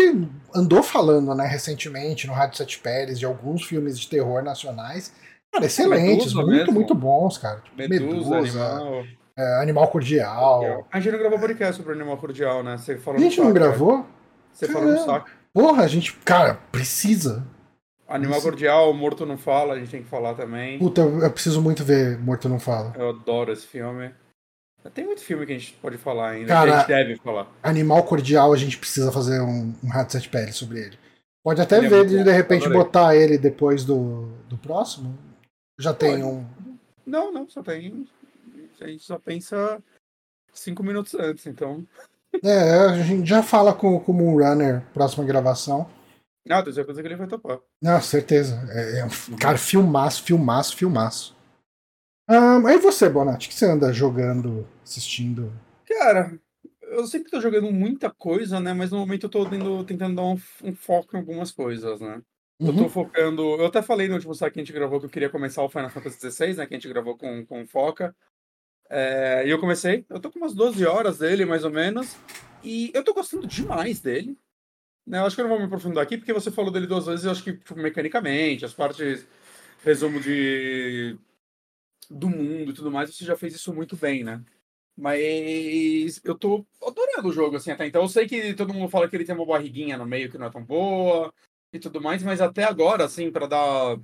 [0.56, 5.14] andou falando, né, recentemente, no Rádio Sete Pérez, de alguns filmes de terror nacionais.
[5.52, 6.74] Cara, excelentes, Medusa muito, mesmo.
[6.74, 7.60] muito bons, cara.
[7.60, 9.04] Tipo, Medusa, Medusa Animal.
[9.38, 10.88] É, Animal Cordial.
[10.90, 12.78] A gente não gravou podcast sobre Animal Cordial, né?
[12.78, 14.06] Você falou a gente não gravou?
[14.54, 15.30] Você falou no saco.
[15.54, 17.46] Porra, a gente, cara, precisa.
[18.16, 18.42] Animal.
[18.42, 20.80] Cordial, Morto Não Fala, a gente tem que falar também.
[20.80, 22.94] Puta, eu preciso muito ver Morto Não Fala.
[22.98, 24.12] Eu adoro esse filme.
[24.94, 27.48] Tem muito filme que a gente pode falar ainda, cara, que a gente deve falar.
[27.62, 31.00] Animal Cordial, a gente precisa fazer um, um headset pele sobre ele.
[31.44, 35.18] Pode até ele é ver é de, de repente botar ele depois do, do próximo.
[35.80, 36.14] Já pode.
[36.14, 36.46] tem um.
[37.06, 38.08] Não, não, só tem
[38.82, 39.82] a gente só pensa
[40.54, 41.86] cinco minutos antes, então.
[42.44, 45.88] É, a gente já fala com, com o Moonrunner, próxima gravação.
[46.46, 47.60] Não, tenho certeza que ele vai topar.
[47.82, 48.60] Não, certeza.
[48.70, 51.36] É, é cara, filmaço, filmaço, filmaço.
[52.30, 55.52] Um, aí você, Bonatti, o que você anda jogando, assistindo?
[55.86, 56.40] Cara,
[56.82, 58.74] eu sempre tô jogando muita coisa, né?
[58.74, 62.22] Mas no momento eu tô tendo, tentando dar um, um, foco em algumas coisas, né?
[62.60, 62.68] Uhum.
[62.68, 62.90] Eu tô uhum.
[62.90, 63.42] focando.
[63.42, 65.70] Eu até falei no último saque que a gente gravou que eu queria começar o
[65.70, 66.66] Final Fantasy XVI, né?
[66.66, 68.16] Que a gente gravou com, com Foca.
[68.90, 72.18] É, e eu comecei, eu tô com umas 12 horas dele, mais ou menos,
[72.62, 74.38] e eu tô gostando demais dele.
[75.12, 77.06] Né, eu acho que eu não vou me aprofundar aqui, porque você falou dele duas
[77.06, 79.28] vezes, eu acho que tipo, mecanicamente, as partes,
[79.84, 81.18] resumo de
[82.10, 84.42] do mundo e tudo mais, você já fez isso muito bem, né?
[84.98, 88.02] Mas eu tô adorando o jogo, assim, até então.
[88.02, 90.48] Eu sei que todo mundo fala que ele tem uma barriguinha no meio que não
[90.48, 91.34] é tão boa
[91.74, 94.00] e tudo mais, mas até agora, assim, para dar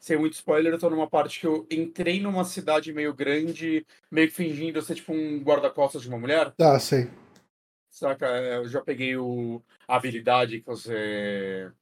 [0.00, 4.28] sem muito spoiler, eu tô numa parte que eu entrei numa cidade meio grande, meio
[4.28, 6.54] que fingindo ser tipo um guarda-costas de uma mulher.
[6.58, 7.10] Ah, sei.
[7.96, 8.26] Saca?
[8.26, 11.72] É, eu já peguei o, a habilidade que você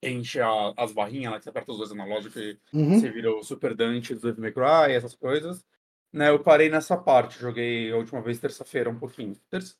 [0.00, 3.00] enche a, as barrinhas lá, que você aperta os dois analógicos e Uhum.
[3.00, 5.64] você vira o Super Dante do Devil May Cry, essas coisas.
[6.12, 9.34] Né, eu parei nessa parte, joguei a última vez terça-feira um pouquinho.
[9.50, 9.74] Terça,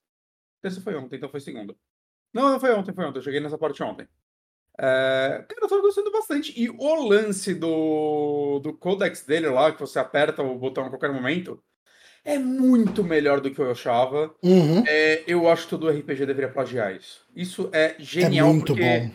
[0.60, 1.76] terça foi ontem, então foi segunda.
[2.32, 4.08] Não, não foi ontem, foi ontem, eu joguei nessa parte ontem.
[4.76, 6.60] É, cara, eu tô gostando bastante.
[6.60, 11.12] E o lance do, do codex dele lá, que você aperta o botão a qualquer
[11.12, 11.62] momento,
[12.24, 14.34] é muito melhor do que eu achava.
[14.42, 14.82] Uhum.
[14.86, 17.26] É, eu acho que todo RPG deveria plagiar isso.
[17.34, 19.10] Isso é É genial, muito porque bom.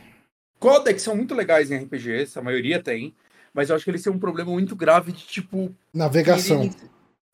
[0.60, 3.16] codex são muito legais em RPGs, a maioria tem,
[3.54, 6.70] mas eu acho que eles têm um problema muito grave de, tipo, Navegação.
[6.70, 6.90] querer-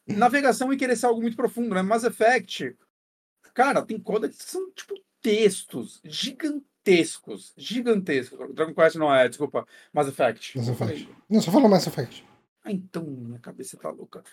[0.07, 1.81] Navegação e querer ser algo muito profundo, né?
[1.81, 2.75] Mass Effect,
[3.53, 7.53] cara, tem codex que são, tipo, textos gigantescos.
[7.57, 8.37] Gigantescos.
[8.53, 10.57] Dragon Quest não é, desculpa, Mass Effect.
[10.57, 11.09] Mass Effect.
[11.29, 12.23] Não, só falou Mass Effect.
[12.63, 14.23] Ah, então, minha cabeça tá louca.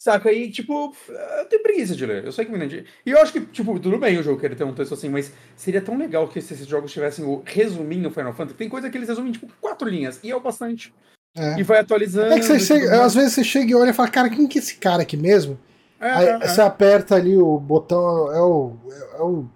[0.00, 0.32] Saca?
[0.32, 0.94] E, tipo,
[1.38, 2.24] eu tenho preguiça de ler.
[2.24, 2.86] Eu sei que me entendi.
[3.04, 5.30] E eu acho que, tipo, tudo bem o jogo querer ter um texto assim, mas
[5.54, 8.56] seria tão legal que se esses jogos tivessem o resuminho Final Fantasy.
[8.56, 10.18] Tem coisa que eles resumem, tipo, quatro linhas.
[10.24, 10.94] E é o bastante.
[11.36, 11.60] É.
[11.60, 12.32] E vai atualizando.
[12.32, 14.58] É que você chega- às vezes você chega e olha e fala, cara, quem que
[14.58, 15.58] é esse cara aqui mesmo?
[16.00, 16.48] É, Aí é, é.
[16.48, 18.76] você aperta ali o botão, é o.
[19.18, 19.46] É o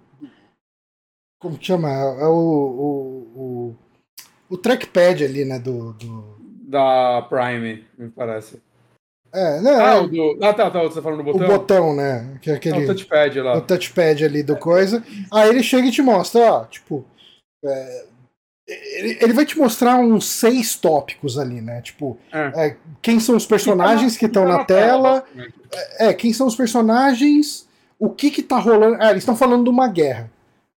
[1.39, 1.89] como que chama?
[1.89, 2.31] É o.
[2.35, 3.75] O, o,
[4.51, 5.57] o trackpad ali, né?
[5.57, 5.93] Do.
[5.93, 6.35] do-
[6.67, 8.61] Da Prime, me parece.
[9.35, 9.75] É, né?
[9.75, 10.37] Ah, é o do.
[10.41, 10.81] Ah, tá, tá.
[10.83, 11.47] Você tá falando do o botão?
[11.47, 12.37] botão, né?
[12.41, 12.83] Que é É aquele.
[12.83, 13.57] o touchpad lá.
[13.57, 15.03] o touchpad ali do coisa.
[15.31, 17.05] Aí ele chega e te mostra, ó, tipo.
[17.63, 18.05] é,
[18.67, 21.81] ele, ele vai te mostrar uns seis tópicos ali, né?
[21.81, 22.67] Tipo, É.
[22.67, 25.53] é, quem são os personagens que estão Tá na tela, basicamente.
[25.99, 27.67] É, quem são os personagens,
[27.99, 28.97] o que que tá rolando.
[28.99, 30.31] Ah, eles estão falando de uma guerra.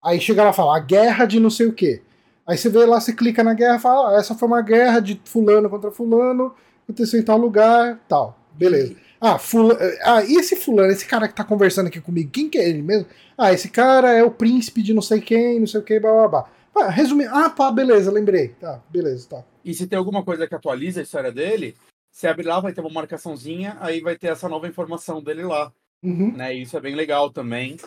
[0.04, 2.02] Aí chega lá e fala, a guerra de não sei o quê.
[2.46, 5.00] Aí você vê lá, você clica na guerra e fala, ah, essa foi uma guerra
[5.00, 8.36] de fulano contra fulano, aconteceu em tal lugar, tal.
[8.56, 8.96] Beleza.
[9.20, 9.78] Ah, fula...
[10.02, 12.82] ah, e esse fulano, esse cara que tá conversando aqui comigo, quem que é ele
[12.82, 13.06] mesmo?
[13.36, 16.12] Ah, esse cara é o príncipe de não sei quem, não sei o que, blá
[16.12, 16.50] blá blá.
[16.76, 18.48] Ah, resumindo, ah, pá, beleza, lembrei.
[18.60, 19.44] Tá, beleza, tá.
[19.64, 21.74] E se tem alguma coisa que atualiza a história dele,
[22.12, 25.72] você abre lá, vai ter uma marcaçãozinha, aí vai ter essa nova informação dele lá.
[26.02, 26.32] Uhum.
[26.36, 26.52] né?
[26.54, 27.78] Isso é bem legal também.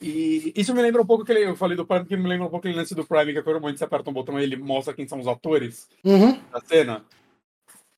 [0.00, 1.44] E isso me lembra um pouco aquele.
[1.44, 3.42] Eu falei do Prime, que me lembra um pouco aquele lance do Prime, que a
[3.42, 6.38] qualquer momento você aperta um botão e ele mostra quem são os atores Uhum.
[6.52, 7.04] da cena.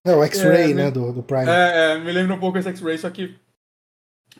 [0.07, 1.49] É o X-Ray, É, né, do, do Prime.
[1.49, 3.35] É, é, me lembra um pouco esse X-Ray, só que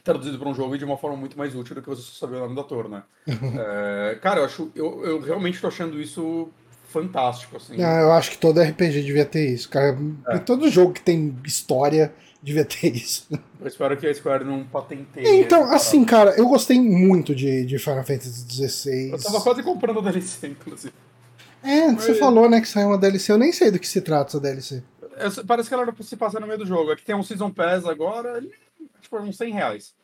[0.05, 2.27] traduzido para um jogo e de uma forma muito mais útil do que você só
[2.27, 3.03] saber o nome do ator, né?
[3.27, 4.71] É, cara, eu acho.
[4.75, 6.49] Eu, eu realmente tô achando isso
[6.89, 7.83] fantástico, assim.
[7.83, 9.99] Ah, eu acho que todo RPG devia ter isso, cara.
[10.29, 10.39] É.
[10.39, 13.27] Todo jogo que tem história devia ter isso.
[13.59, 15.41] Eu espero que a Square não patenteie.
[15.41, 19.11] Então, essa assim, cara, eu gostei muito de, de Final Fantasy XVI.
[19.11, 20.93] Eu tava quase comprando a DLC, inclusive.
[21.65, 23.33] É, você Mas- falou, né, que saiu uma DLC.
[23.33, 24.85] Eu nem sei do que se trata essa DLC.
[25.47, 26.91] Parece que ela se passa no meio do jogo.
[26.93, 28.43] Aqui tem um Season Pass agora,
[29.01, 29.95] tipo, uns 100 reais.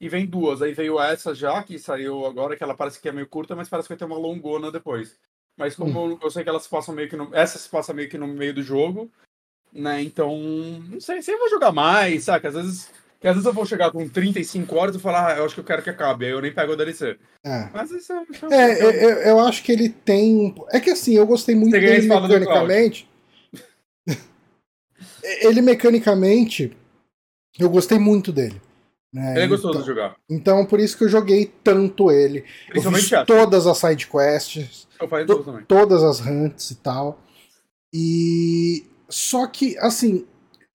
[0.00, 0.62] E vem duas.
[0.62, 3.68] Aí veio essa já, que saiu agora, que ela parece que é meio curta, mas
[3.68, 5.16] parece que vai ter uma longona depois.
[5.58, 7.28] Mas como eu, eu sei que elas se passam meio que no.
[7.34, 9.10] Essa se passa meio que no meio do jogo,
[9.72, 10.00] né?
[10.02, 10.38] Então.
[10.88, 12.48] Não sei se eu vou jogar mais, saca?
[12.48, 12.90] Às vezes.
[13.20, 15.60] que às vezes eu vou chegar com 35 horas e falar, ah, eu acho que
[15.60, 16.24] eu quero que acabe.
[16.24, 17.18] Aí eu nem pego a DLC.
[17.44, 17.68] É.
[17.74, 18.24] Mas isso é.
[18.50, 20.54] É, eu, eu- acho que ele tem.
[20.70, 23.09] É que assim, eu gostei muito dele mecanicamente.
[25.42, 26.76] Ele mecanicamente.
[27.58, 28.60] Eu gostei muito dele.
[29.12, 29.32] né?
[29.34, 30.16] Ele é gostoso então, de jogar.
[30.30, 32.38] então, por isso que eu joguei tanto ele.
[32.40, 33.24] Eu Principalmente fiz essa.
[33.26, 34.86] todas as side quests.
[35.26, 37.18] To- todas as hunts e tal.
[37.92, 40.24] E só que assim,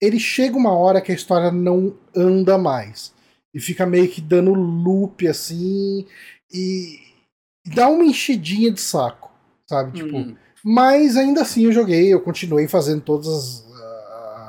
[0.02, 3.14] ele chega uma hora que a história não anda mais
[3.54, 6.06] e fica meio que dando loop assim
[6.52, 7.00] e
[7.74, 9.32] dá uma enchidinha de saco,
[9.68, 9.94] sabe?
[10.00, 10.36] Tipo, Hum.
[10.64, 13.65] mas ainda assim eu joguei, eu continuei fazendo todas as,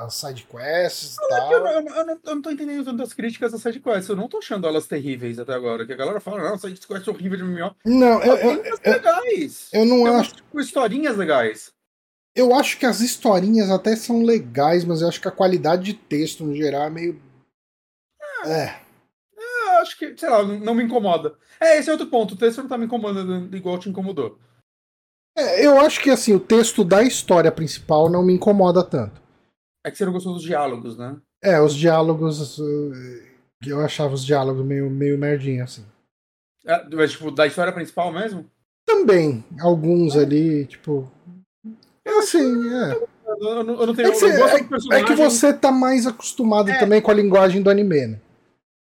[0.03, 1.49] as side quests e Eu, tal.
[1.51, 4.09] não- eu não, eu não- eu não tô entendendo tanto as críticas da sidequest.
[4.09, 5.85] Eu não tô achando elas terríveis até agora.
[5.85, 7.75] Que a galera fala, não, sidequest é horrível de MMO.
[7.85, 9.69] Não, eu, eu, umas legais.
[9.73, 10.35] eu não Tem umas acho.
[10.35, 11.71] tipo, historinhas legais.
[12.35, 15.93] Eu acho que as historinhas até são legais, mas eu acho que a qualidade de
[15.93, 17.21] texto no geral é meio.
[18.45, 18.75] É.
[19.35, 21.35] Eu acho que, sei lá, não, não me incomoda.
[21.59, 22.33] É, esse é outro ponto.
[22.33, 24.37] O texto não tá me incomodando igual te incomodou.
[25.35, 29.21] É, eu acho que assim, o texto da história principal não me incomoda tanto.
[29.83, 31.17] É que você não gostou dos diálogos, né?
[31.41, 32.57] É, os diálogos.
[32.59, 32.91] uh,
[33.65, 35.85] Eu achava os diálogos meio, meio merdinha, assim.
[36.65, 38.45] É, mas, tipo, da história principal mesmo?
[38.85, 41.09] Também, alguns ali, tipo.
[42.19, 43.07] Assim, é.
[43.27, 44.07] Eu, não- eu não tenho.
[44.07, 46.79] É que, você- é- é que você tá mais acostumado É.
[46.79, 48.19] também com a linguagem do anime, né?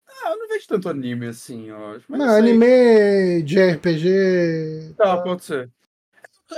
[0.07, 1.67] Ah, eu não vejo tanto anime assim.
[2.07, 4.93] Mas Não, anime de RPG.
[4.97, 5.69] Tá, pode ser.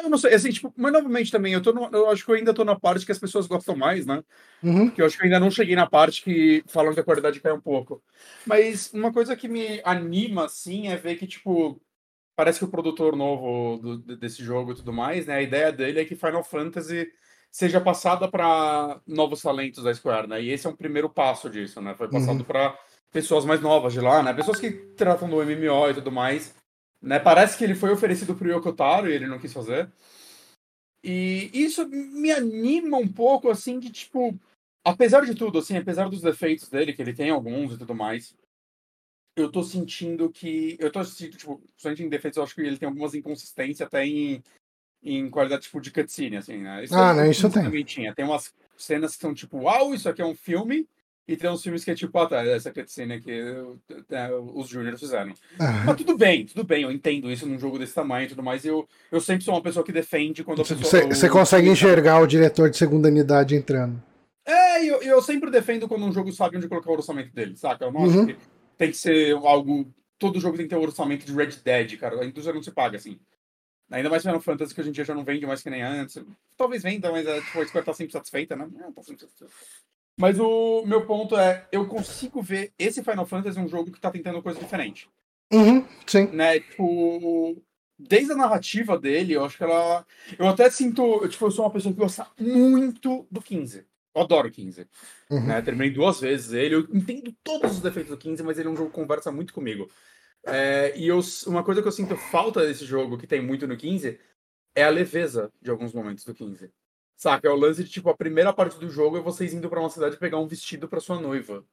[0.03, 2.35] Eu não sei, assim, tipo, mas novamente também, eu, tô no- eu acho que eu
[2.35, 4.23] ainda tô na parte que as pessoas gostam mais, né?
[4.63, 4.89] Uhum.
[4.89, 7.39] Que eu acho que eu ainda não cheguei na parte que falam que a qualidade
[7.39, 8.01] cai um pouco.
[8.45, 11.81] Mas uma coisa que me anima, assim, é ver que, tipo,
[12.35, 15.35] parece que o produtor novo do- de- desse jogo e tudo mais, né?
[15.35, 17.07] A ideia dele é que Final Fantasy
[17.51, 20.41] seja passada para novos talentos da Square, né?
[20.41, 21.95] E esse é um primeiro passo disso, né?
[21.95, 22.43] Foi passado Uhum.
[22.43, 22.77] para
[23.11, 24.33] pessoas mais novas de lá, né?
[24.33, 26.53] Pessoas que tratam do MMO e tudo mais.
[27.05, 27.19] Né?
[27.19, 29.87] Parece que ele foi oferecido pro Yoko Taro e ele não quis fazer.
[31.03, 34.37] E isso me anima um pouco, assim, de tipo.
[34.83, 38.35] Apesar de tudo, assim, apesar dos defeitos dele, que ele tem alguns e tudo mais,
[39.35, 40.75] eu tô sentindo que.
[40.79, 44.03] Eu tô sentindo, tipo, principalmente em defeitos, eu acho que ele tem algumas inconsistências até
[44.03, 44.43] em,
[45.03, 46.85] em qualidade, tipo, de cutscene, assim, né?
[46.91, 47.63] Ah, é não, isso muito tem.
[47.63, 48.15] também tinha.
[48.15, 50.87] Tem umas cenas que são tipo, uau, isso aqui é um filme,
[51.27, 54.97] e tem uns filmes que é tipo, ah, tá, essa cutscene aqui é, os Júnior
[54.97, 55.33] fizeram.
[55.59, 58.43] Ah, Mas tudo bem, tudo bem, eu entendo isso num jogo desse tamanho e tudo
[58.43, 58.63] mais.
[58.63, 61.07] E eu, eu sempre sou uma pessoa que defende quando a pessoa.
[61.13, 64.01] Você consegue enxergar o diretor de segunda unidade entrando.
[64.45, 67.55] É, e eu, eu sempre defendo quando um jogo sabe onde colocar o orçamento dele,
[67.55, 67.85] saca?
[67.85, 68.25] Eu não acho Uhum.
[68.27, 68.37] que
[68.77, 69.91] tem que ser algo.
[70.19, 72.21] Todo jogo tem que ter o orçamento de Red Dead, cara.
[72.21, 73.19] A indústria não se paga assim.
[73.91, 76.23] Ainda mais Final Fantasy que hoje em dia já não vende mais que nem antes.
[76.57, 78.67] Talvez venda, mas é, tipo, a Square tá sempre satisfeita, né?
[78.79, 79.53] É, tá sempre satisfeita.
[80.17, 84.09] Mas o meu ponto é, eu consigo ver esse Final Fantasy um jogo que tá
[84.09, 85.09] tentando coisa diferente.
[85.51, 86.27] Uhum, sim.
[86.27, 86.59] né?
[86.59, 87.61] Tipo,
[87.99, 90.05] desde a narrativa dele, eu acho que ela.
[90.37, 91.01] Eu até sinto.
[91.21, 93.85] Eu, tipo, eu sou uma pessoa que gosta muito do 15.
[94.15, 94.87] Eu adoro o 15.
[95.29, 95.47] Uhum.
[95.47, 95.61] Né?
[95.61, 96.75] Terminei duas vezes ele.
[96.75, 99.53] Eu entendo todos os defeitos do 15, mas ele é um jogo que conversa muito
[99.53, 99.89] comigo.
[100.45, 103.75] É, e eu, uma coisa que eu sinto falta desse jogo, que tem muito no
[103.75, 104.17] 15,
[104.75, 106.71] é a leveza de alguns momentos do 15.
[107.15, 107.47] Saca?
[107.47, 109.89] É o lance de, tipo, a primeira parte do jogo é vocês indo pra uma
[109.89, 111.63] cidade pegar um vestido pra sua noiva.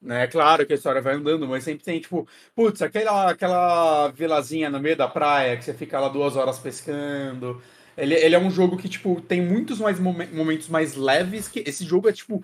[0.00, 0.26] Né?
[0.26, 4.80] Claro que a história vai andando, mas sempre tem, tipo, putz, aquela, aquela vilazinha no
[4.80, 7.62] meio da praia que você fica lá duas horas pescando.
[7.96, 11.60] Ele, ele é um jogo que, tipo, tem muitos mais momen- momentos mais leves que
[11.66, 12.42] esse jogo é, tipo,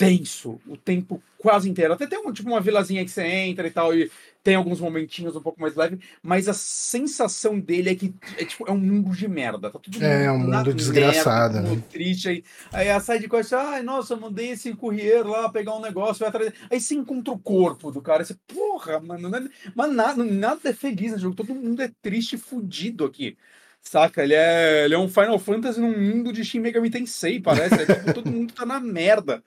[0.00, 1.92] tenso o tempo quase inteiro.
[1.92, 4.10] Até tem um, tipo, uma vilazinha que você entra e tal, e
[4.42, 8.66] tem alguns momentinhos um pouco mais leves, mas a sensação dele é que é, tipo,
[8.66, 9.70] é um mundo de merda.
[9.70, 11.82] Tá tudo É, um mundo desgraçado, merda, né?
[11.90, 12.28] triste.
[12.28, 16.20] Aí, aí a side quest, ai, nossa, eu mandei esse courier lá pegar um negócio,
[16.20, 16.52] vai atrás.
[16.70, 20.60] Aí você encontra o corpo do cara, você, porra, mano, não é- mas nada, nada
[20.70, 23.36] é feliz nesse jogo, todo mundo é triste e fudido aqui.
[23.82, 24.22] Saca?
[24.22, 27.80] Ele é, ele é um Final Fantasy num mundo de Shin Megami Tensei, parece.
[27.82, 29.42] É, tipo, todo mundo tá na merda.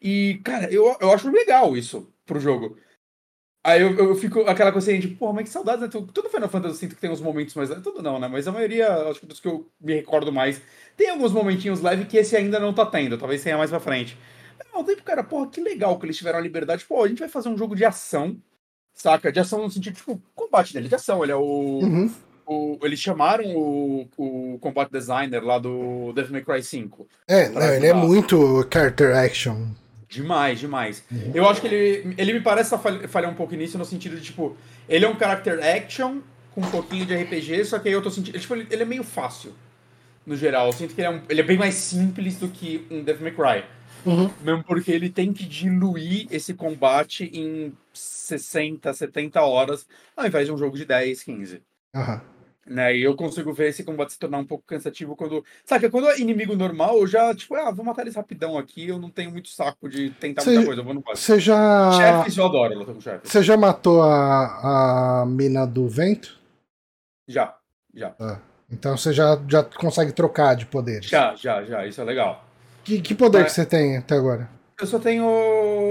[0.00, 2.76] E, cara, eu, eu acho legal isso pro jogo.
[3.64, 5.88] Aí eu, eu fico aquela coisa assim, de, porra, mas que saudade, né?
[5.88, 7.68] Todo todo Final Fantasy eu sinto que tem uns momentos mais.
[7.82, 8.28] Tudo não, né?
[8.28, 10.60] Mas a maioria, acho que dos que eu me recordo mais,
[10.96, 13.18] tem alguns momentinhos leves que esse ainda não tá tendo.
[13.18, 14.16] Talvez tenha mais pra frente.
[14.56, 16.84] Mas ao tempo, cara, porra, que legal que eles tiveram a liberdade.
[16.84, 18.36] Pô, a gente vai fazer um jogo de ação,
[18.94, 19.32] saca?
[19.32, 21.24] De ação no sentido, tipo, combate dele, de ação.
[21.24, 21.80] Ele é o.
[21.82, 22.14] Uhum.
[22.46, 27.08] o- eles chamaram o, o combat designer lá do Devil May Cry 5.
[27.26, 29.56] É, não, ele é muito character action.
[30.08, 31.02] Demais, demais.
[31.34, 34.22] Eu acho que ele, ele me parece falha- falhar um pouco nisso, no sentido de,
[34.22, 34.56] tipo,
[34.88, 36.20] ele é um character action
[36.54, 38.38] com um pouquinho de RPG, só que aí eu tô sentindo.
[38.38, 39.52] Tipo, ele, ele é meio fácil,
[40.24, 40.66] no geral.
[40.66, 43.22] Eu sinto que ele é, um- ele é bem mais simples do que um Devil
[43.24, 43.64] May Cry.
[44.04, 44.30] Uhum.
[44.40, 50.52] Mesmo porque ele tem que diluir esse combate em 60, 70 horas, ao invés de
[50.52, 51.60] um jogo de 10, 15.
[51.94, 52.22] Aham.
[52.68, 52.96] Né?
[52.96, 55.44] E eu consigo ver esse combate se tornar um pouco cansativo quando.
[55.64, 58.98] Sabe, quando é inimigo normal, eu já, tipo, ah, vou matar eles rapidão aqui, eu
[58.98, 61.00] não tenho muito saco de tentar Cê- muita coisa, eu vou no.
[61.14, 61.92] Você já.
[61.92, 63.30] Chefes, eu adoro luta com chefes.
[63.30, 66.36] Você já matou a, a mina do vento?
[67.28, 67.54] Já,
[67.94, 68.14] já.
[68.68, 71.06] Então você já, já consegue trocar de poderes.
[71.08, 72.44] Já, já, já, isso é legal.
[72.82, 74.48] Que, que poder Mas- que você tem até agora?
[74.80, 75.24] Eu só tenho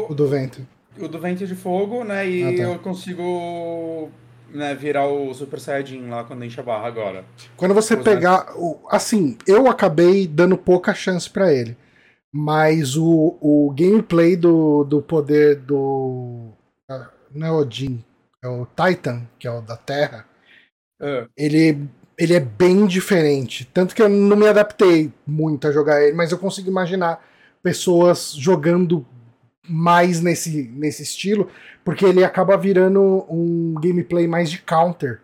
[0.10, 0.66] O do vento.
[1.00, 2.30] o do vento de fogo, né?
[2.30, 2.64] E Ah, tá.
[2.74, 4.12] eu consigo
[4.56, 7.26] né, virar o Super Saiyajin lá quando enche a barra agora.
[7.58, 8.54] Quando você Os pegar.
[8.58, 11.78] o- Assim, eu acabei dando pouca chance pra ele.
[12.34, 16.50] Mas o, o gameplay do, do poder do.
[17.34, 18.04] Não é Odin,
[18.44, 20.26] é o Titan, que é o da Terra.
[21.02, 21.88] Ah, Ele,
[22.18, 23.66] ele é bem diferente.
[23.74, 27.22] Tanto que eu não me adaptei muito a jogar ele, mas eu consigo imaginar
[27.64, 29.06] pessoas jogando
[29.68, 31.50] mais nesse, nesse estilo,
[31.84, 35.22] porque ele acaba virando um gameplay mais de counter.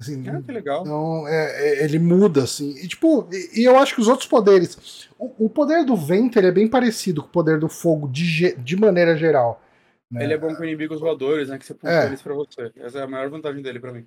[0.00, 0.80] Assim, Ah, que legal.
[0.80, 2.70] Então, é, é, ele muda, assim.
[2.82, 5.08] E, tipo, e, e eu acho que os outros poderes.
[5.18, 8.54] O, o poder do vento ele é bem parecido com o poder do fogo de,
[8.56, 9.62] de maneira geral.
[10.10, 10.24] né?
[10.24, 11.58] Ele é bom com inimigos voadores, né?
[11.58, 12.06] Que você puxa É.
[12.06, 12.72] eles pra você.
[12.76, 14.06] Essa é a maior vantagem dele pra mim.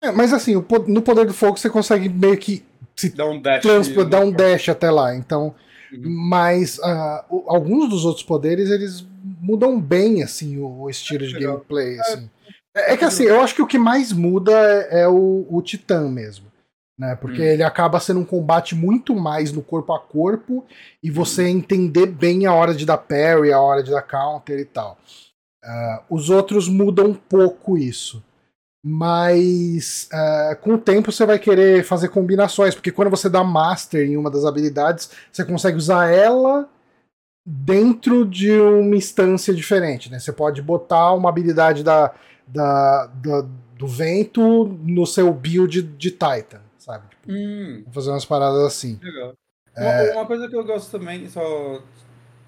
[0.00, 3.40] É, mas assim, o no poder do fogo você consegue meio que se Dá um
[3.40, 3.62] dash.
[3.62, 5.14] transpo, dar um no- dash até lá.
[5.14, 5.54] Então.
[5.98, 9.04] Mas ah, o- alguns dos outros poderes eles
[9.40, 11.98] mudam bem assim o, estilo de gameplay.
[12.00, 12.30] Assim.
[12.74, 15.60] É, é que assim, eu acho que o que mais muda é, é o, o
[15.62, 16.46] Titã mesmo.
[16.98, 17.16] Né?
[17.16, 17.44] Porque Hum.
[17.44, 20.64] ele acaba sendo um combate muito mais no corpo a corpo
[21.02, 24.64] e você entender bem a hora de dar parry, a hora de dar counter e
[24.64, 24.98] tal.
[25.64, 28.22] Ah, os outros mudam um pouco isso.
[28.84, 34.04] Mas ah, com o tempo você vai querer fazer combinações, porque quando você dá Master
[34.08, 36.68] em uma das habilidades, você consegue usar ela
[37.46, 40.10] dentro de uma instância diferente.
[40.10, 40.18] Né?
[40.18, 42.12] Você pode botar uma habilidade da,
[42.46, 47.08] da, da- do vento no seu build de Titan, sabe?
[47.10, 48.98] Tipo, Hum, fazer umas paradas assim.
[49.02, 49.32] legal.
[49.76, 50.10] É.
[50.12, 51.80] Uma, uma coisa que eu gosto também, só.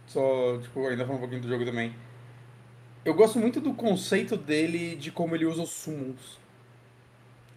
[0.06, 1.94] Só, tipo, ainda falando um pouquinho do jogo também.
[3.04, 6.38] Eu gosto muito do conceito dele de como ele usa os summons.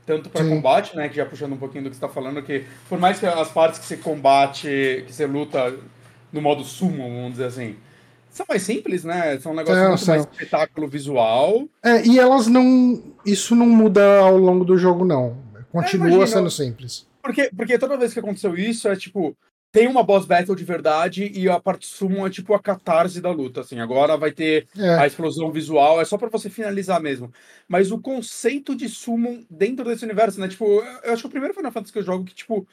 [0.06, 0.50] Tanto Sim.
[0.50, 1.10] combate, né?
[1.10, 3.50] Que já puxando um pouquinho do que você tá falando, que por mais que as
[3.52, 5.78] partes que você combate, que você luta
[6.32, 7.76] no modo summon, vamos dizer assim,
[8.30, 9.40] são mais simples, né?
[9.40, 10.16] São um negócio São, muito são.
[10.16, 11.68] mais espetáculo visual.
[11.84, 13.04] É, e elas não.
[13.26, 15.38] Isso não muda ao longo do jogo, não.
[15.72, 16.28] Continua imagino.
[16.28, 17.08] sendo simples.
[17.22, 19.36] Porque, porque toda vez que aconteceu isso, é tipo,
[19.72, 23.30] tem uma boss battle de verdade e a parte summon é tipo a catarse da
[23.32, 23.80] luta, assim.
[23.80, 24.96] Agora vai ter É.
[24.96, 27.32] a explosão visual, é só pra você finalizar mesmo.
[27.68, 30.48] Mas o conceito de summon dentro desse universo, né?
[30.48, 30.66] Tipo,
[31.04, 32.68] eu acho que o primeiro Final Fantasy que eu jogo que, tipo,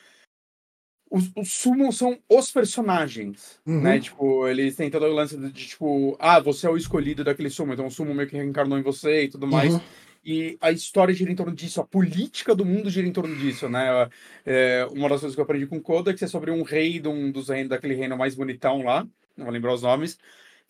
[1.10, 3.80] os, os summons são os personagens, Uhum.
[3.82, 4.00] né?
[4.00, 7.74] Tipo, eles têm todo o lance de, tipo, ah, você é o escolhido daquele summon,
[7.74, 9.74] então o summon meio que reencarnou em você e tudo mais.
[9.74, 9.80] Uhum.
[10.24, 13.68] E a história gira em torno disso, a política do mundo gira em torno disso,
[13.68, 14.08] né?
[14.44, 17.30] É, uma das coisas que eu aprendi com Codex é sobre um rei de um
[17.30, 19.06] dos reinos, daquele reino mais bonitão lá,
[19.36, 20.18] não vou lembrar os nomes.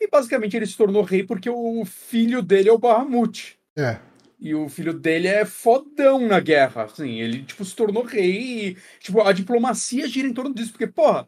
[0.01, 3.57] E basicamente ele se tornou rei porque o filho dele é o Bahamut.
[3.77, 3.99] É.
[4.41, 8.77] E o filho dele é fodão na guerra, assim, ele, tipo, se tornou rei e,
[8.99, 11.27] tipo, a diplomacia gira em torno disso, porque, porra,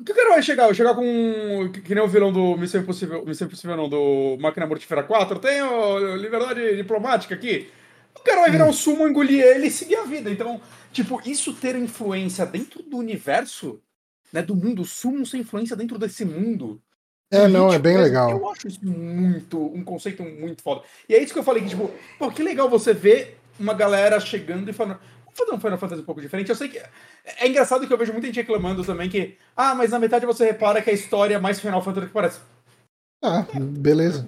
[0.00, 0.66] o que o cara vai chegar?
[0.66, 4.36] Vai chegar com, que, que nem o vilão do Missão Impossível, Missão Impossível não, do
[4.40, 7.70] Máquina Mortífera 4, eu tenho liberdade diplomática aqui.
[8.18, 10.60] O cara vai virar um sumo, engolir ele e seguir a vida, então,
[10.92, 13.80] tipo, isso ter influência dentro do universo,
[14.32, 16.80] né, do mundo, sumo sem influência dentro desse mundo,
[17.30, 18.30] É, não, é político bem legal.
[18.30, 20.82] Eu acho isso muito, um conceito muito foda.
[21.08, 24.20] E é isso que eu falei, que, tipo, pô, que legal você ver uma galera
[24.20, 25.00] chegando e falando,
[25.38, 26.50] fazer um Final Fantasy um pouco diferente.
[26.50, 26.78] Eu sei que.
[27.24, 30.44] É engraçado que eu vejo muita gente reclamando também que, ah, mas na metade você
[30.46, 32.40] repara que a história é mais Final Fantasy do que parece.
[33.22, 34.26] Ah, beleza.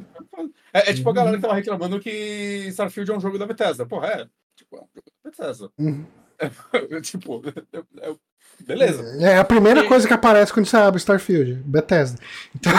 [0.72, 3.84] É, é tipo a galera que tava reclamando que Starfield é um jogo da Bethesda.
[3.86, 4.26] Porra, é.
[4.56, 5.70] Tipo, é um jogo da Bethesda.
[5.78, 6.06] Uhum.
[7.02, 7.42] tipo,
[7.72, 8.14] é- é-
[8.60, 9.02] beleza.
[9.24, 12.18] É a primeira E- coisa que aparece quando você abre Starfield, Bethesda.
[12.54, 12.72] Então,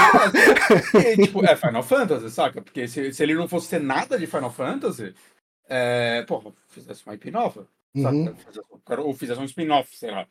[1.02, 2.62] E, tipo, é Final Fantasy, saca?
[2.62, 5.14] Porque se, se ele não fosse ter nada de Final Fantasy,
[5.70, 7.68] é, porra, fizesse uma IP nova?
[7.96, 8.36] Uhum.
[9.00, 10.28] Ou fizesse um spin-off, sei lá.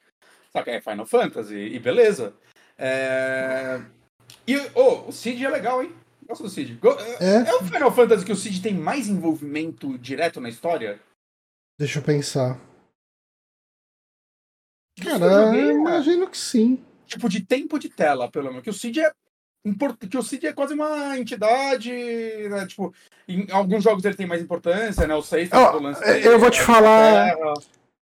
[0.52, 0.70] Saca?
[0.70, 2.34] É Final Fantasy, e beleza.
[2.78, 3.80] É...
[4.46, 5.94] E, oh, o Cid é legal, hein?
[6.26, 6.74] Gosto do Cid.
[6.76, 7.48] Go- É?
[7.50, 11.00] É o Final Fantasy que o Cid tem mais envolvimento direto na história?
[11.78, 12.60] deixa eu pensar.
[15.02, 15.72] Cara, eu né?
[15.72, 16.84] imagino que sim.
[17.06, 18.62] Tipo, de tempo de tela, pelo menos.
[18.62, 19.12] Que o Cid é.
[20.08, 21.90] Que o Cid é quase uma entidade,
[22.48, 22.66] né?
[22.66, 22.94] Tipo,
[23.28, 25.14] em alguns jogos ele tem mais importância, né?
[25.14, 27.36] O 6 tem Ó, todo o lance eu dele, vou te falar-.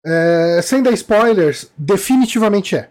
[0.06, 2.90] É, sem dar spoilers, definitivamente é.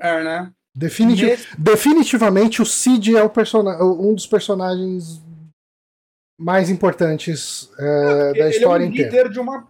[0.00, 0.50] É, né?
[0.74, 3.30] Definiti Nesse- Definitivamente o Cid é o
[4.00, 5.22] um dos personagens
[6.40, 9.10] mais importantes é, da história ele é um inteira.
[9.10, 9.68] líder de uma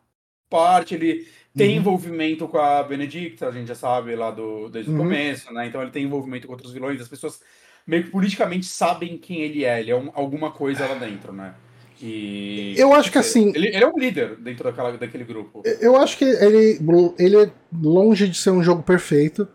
[0.49, 1.77] parte, ele tem Uhum.
[1.77, 5.01] envolvimento com a Benedicta, a gente já sabe lá do, desde o Uhum.
[5.01, 5.67] começo, né?
[5.67, 7.41] Então ele tem envolvimento com outros vilões, as pessoas
[7.87, 11.55] meio que politicamente sabem quem ele é, ele é um- alguma coisa lá dentro, né?
[12.01, 15.63] E, Eu acho que assim- Ele, ele é um líder dentro daquela, daquele grupo.
[15.81, 16.79] Eu acho que ele,
[17.19, 19.49] ele é longe de ser um jogo perfeito.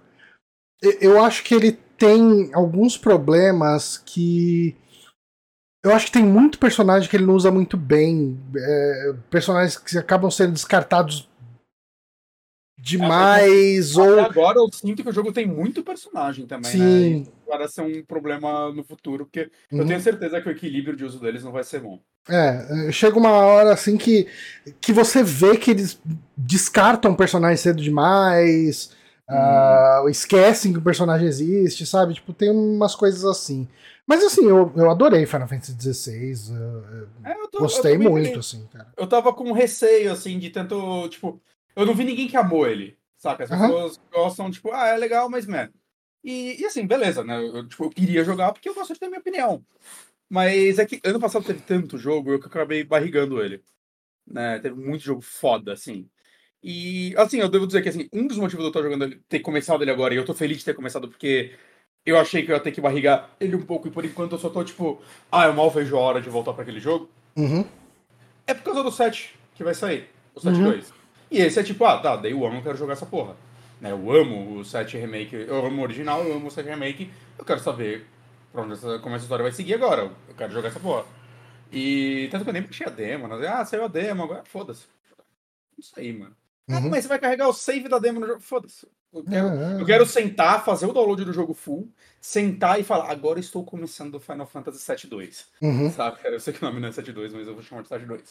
[0.82, 4.76] Eu- acho que ele tem alguns problemas que.
[5.84, 8.40] Eu acho que tem muito personagem que ele não usa muito bem.
[8.56, 11.29] é, personagens que acabam sendo descartados
[12.82, 13.96] demais.
[13.96, 14.20] Ou.
[14.20, 16.78] agora eu sinto que o jogo tem muito personagem também, né?
[16.78, 17.28] Sim.
[17.28, 19.88] E Parece ser um problema no futuro, porque eu Uhum.
[19.88, 22.00] tenho certeza que o equilíbrio de uso deles não vai ser bom.
[22.28, 24.28] É, chega uma hora assim que,
[24.80, 26.00] que você vê que eles
[26.38, 28.92] descartam personagens cedo demais.
[29.32, 32.16] Uh, esquecem que o personagem existe, sabe?
[32.16, 33.68] Tipo, tem umas coisas assim.
[34.06, 36.52] Mas assim, eu, eu adorei Final Fantasy XVI.
[37.24, 38.88] é, eu tô, gostei eu muito, assim, cara.
[38.98, 41.08] Eu tava com receio, assim, de tanto.
[41.10, 41.40] Tipo,
[41.76, 42.98] eu não vi ninguém que amou ele.
[43.18, 43.44] Saca?
[43.44, 44.04] As pessoas uhum.
[44.12, 45.70] gostam, tipo, ah, é legal, mas, man.
[46.24, 47.38] E, e assim, beleza, né?
[47.46, 49.64] Eu, tipo, eu queria jogar porque eu gosto de ter minha opinião.
[50.30, 53.64] Mas é que ano passado teve tanto jogo, eu que acabei barrigando ele.
[54.26, 54.60] Né?
[54.60, 56.08] Teve muito jogo foda, assim.
[56.64, 59.40] E, assim, eu devo dizer que, assim, um dos motivos de eu estar jogando, ter
[59.40, 61.54] começado ele agora, e eu tô feliz de ter começado porque
[62.06, 64.40] eu achei que eu ia ter que barrigar ele um pouco, e por enquanto eu
[64.40, 65.02] só tô, tipo,
[65.32, 67.10] ah, eu mal vejo a hora de voltar para aquele jogo.
[67.36, 67.66] Uhum.
[68.46, 70.82] É por causa do 7 que vai sair, o 7 uhum.
[71.30, 71.42] 2.
[71.42, 73.36] E esse é tipo, ah, tá, daí eu amo, eu quero jogar essa porra.
[73.80, 77.10] Né, eu amo o 7 Remake, eu amo o original, eu amo o 7 Remake,
[77.38, 78.06] eu quero saber
[78.52, 81.06] pra onde essa, como essa história vai seguir agora, eu quero jogar essa porra.
[81.72, 83.48] E tanto que eu nem baixei a demo, né?
[83.48, 84.86] ah, saiu a demo, agora foda-se.
[85.78, 86.36] Isso aí, mano.
[86.68, 86.78] Ah, uhum.
[86.78, 88.42] Ah, mas você vai carregar o save da demo no jogo.
[88.42, 88.88] Foda-se.
[89.12, 93.40] Eu quero, eu quero sentar, fazer o download do jogo full, sentar e falar, agora
[93.40, 95.46] estou começando o Final Fantasy 7.2.
[95.62, 95.92] Uhum.
[95.92, 96.20] Sabe?
[96.26, 98.22] Eu sei que o nome não é 7.2, mas eu vou chamar de 7.2.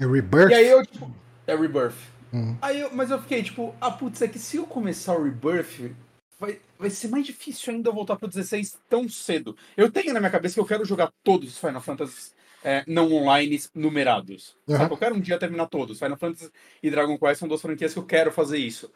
[0.00, 0.50] É Rebirth?
[0.50, 1.14] E aí eu, tipo,
[1.46, 1.96] é Rebirth.
[2.32, 2.56] Uhum.
[2.60, 5.94] Aí eu, mas eu fiquei, tipo, ah, putz, é que se eu começar o Rebirth,
[6.38, 9.56] vai, vai ser mais difícil ainda voltar pro 16 tão cedo.
[9.76, 12.32] Eu tenho na minha cabeça que eu quero jogar todos os Final Fantasy
[12.64, 14.56] é, não online numerados.
[14.66, 14.82] Uhum.
[14.82, 16.00] Eu quero um dia terminar todos.
[16.00, 16.50] Final Fantasy
[16.82, 18.90] e Dragon Quest são duas franquias que eu quero fazer isso.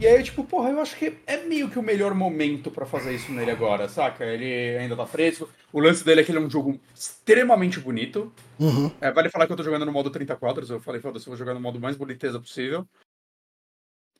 [0.00, 3.12] E aí, tipo, porra, eu acho que é meio que o melhor momento para fazer
[3.14, 4.24] isso nele agora, saca?
[4.24, 5.48] Ele ainda tá fresco.
[5.72, 8.32] O lance dele é que ele é um jogo extremamente bonito.
[8.60, 8.92] Uhum.
[9.00, 10.70] É, vale falar que eu tô jogando no modo 30 quadros.
[10.70, 12.86] Eu falei, foda-se, eu vou jogar no modo mais boniteza possível.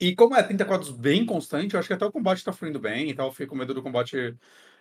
[0.01, 2.81] E como é 30 quadros bem constante, eu acho que até o combate tá fluindo
[2.81, 3.29] bem e tal.
[3.29, 4.37] Eu fiquei com medo do combate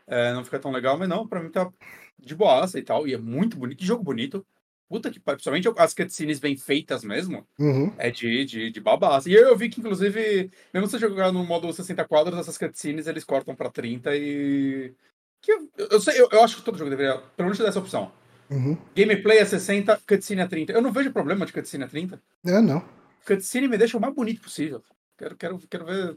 [0.07, 1.71] é, não ficar tão legal, mas não, pra mim tá
[2.17, 3.07] de boaça e tal.
[3.07, 3.77] E é muito bonito.
[3.77, 4.43] Que jogo bonito.
[4.89, 5.37] Puta que pariu.
[5.37, 7.45] Principalmente as cutscenes bem feitas mesmo.
[7.59, 7.93] Uhum.
[7.97, 9.29] É de, de, de babaça.
[9.29, 13.07] E eu, eu vi que, inclusive, mesmo você jogar no modo 60 quadros, essas cutscenes
[13.07, 14.93] eles cortam pra 30 e.
[15.41, 17.79] Que eu, eu sei, eu, eu acho que todo jogo deveria, pelo menos, ter essa
[17.79, 18.11] opção.
[18.49, 18.77] Uhum.
[18.95, 20.71] Gameplay é 60, cutscene é 30.
[20.71, 22.21] Eu não vejo problema de cutscene a 30.
[22.45, 22.83] É, não.
[23.25, 24.81] Cutscene me deixa o mais bonito possível.
[25.17, 26.15] Quero, quero, quero ver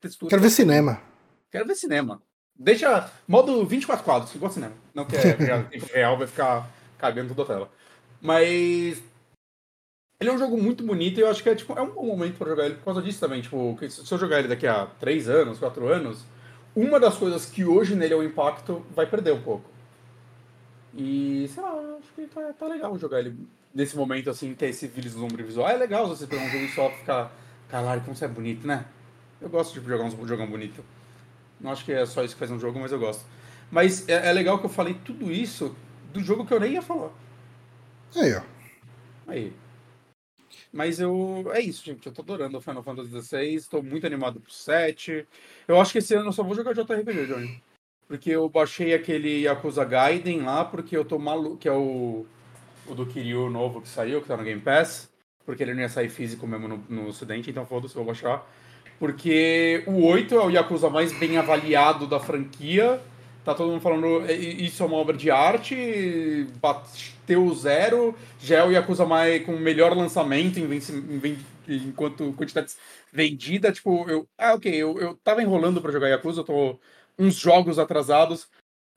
[0.00, 0.30] textura.
[0.30, 1.02] Quero ver cinema.
[1.50, 2.22] Quero ver cinema.
[2.56, 4.74] Deixa modo 24 quadros, igual cinema.
[4.94, 5.34] Não que é
[5.70, 6.70] tempo real, vai ficar
[7.04, 7.70] cagando toda a tela.
[8.20, 9.02] Mas.
[10.20, 12.06] Ele é um jogo muito bonito e eu acho que é, tipo, é um bom
[12.06, 13.42] momento para jogar ele por causa disso também.
[13.42, 16.24] Tipo, se eu jogar ele daqui a 3 anos, 4 anos,
[16.74, 19.68] uma das coisas que hoje nele é o impacto vai perder um pouco.
[20.96, 23.36] E, sei lá, acho que tá, tá legal jogar ele
[23.74, 25.68] nesse momento, assim, ter esse vislumbre visual.
[25.68, 27.32] É legal você pegar um jogo só ficar,
[27.68, 28.86] caralho, como você é bonito, né?
[29.42, 30.82] Eu gosto de jogar um jogão bonito.
[31.60, 33.24] Não acho que é só isso que faz um jogo, mas eu gosto.
[33.70, 35.74] Mas é, é legal que eu falei tudo isso
[36.14, 37.10] do jogo que eu nem ia falar.
[38.16, 38.42] Aí, ó.
[39.26, 39.52] Aí.
[40.72, 41.50] Mas eu.
[41.52, 42.06] É isso, gente.
[42.06, 43.60] Eu tô adorando o Final Fantasy XVI.
[43.68, 45.26] Tô muito animado pro 7.
[45.66, 47.62] Eu acho que esse ano eu só vou jogar JRPG, Johnny.
[48.06, 51.56] Porque eu baixei aquele Yakuza Gaiden lá, porque eu tô maluco.
[51.56, 52.24] Que é o.
[52.86, 55.10] O do Kiryu novo que saiu, que tá no Game Pass.
[55.44, 58.46] Porque ele não ia sair físico mesmo no, no Ocidente, então foda-se, vou baixar.
[58.98, 63.00] Porque o 8 é o Yakuza mais bem avaliado da franquia.
[63.44, 68.64] Tá todo mundo falando, isso é uma obra de arte, bateu o zero, já é
[68.64, 71.38] o Yakuza mais com melhor lançamento em, em,
[71.68, 72.78] enquanto quantidades
[73.12, 76.78] vendida, tipo, eu, ah, ok, eu, eu tava enrolando para jogar Yakuza, eu tô
[77.18, 78.48] uns jogos atrasados.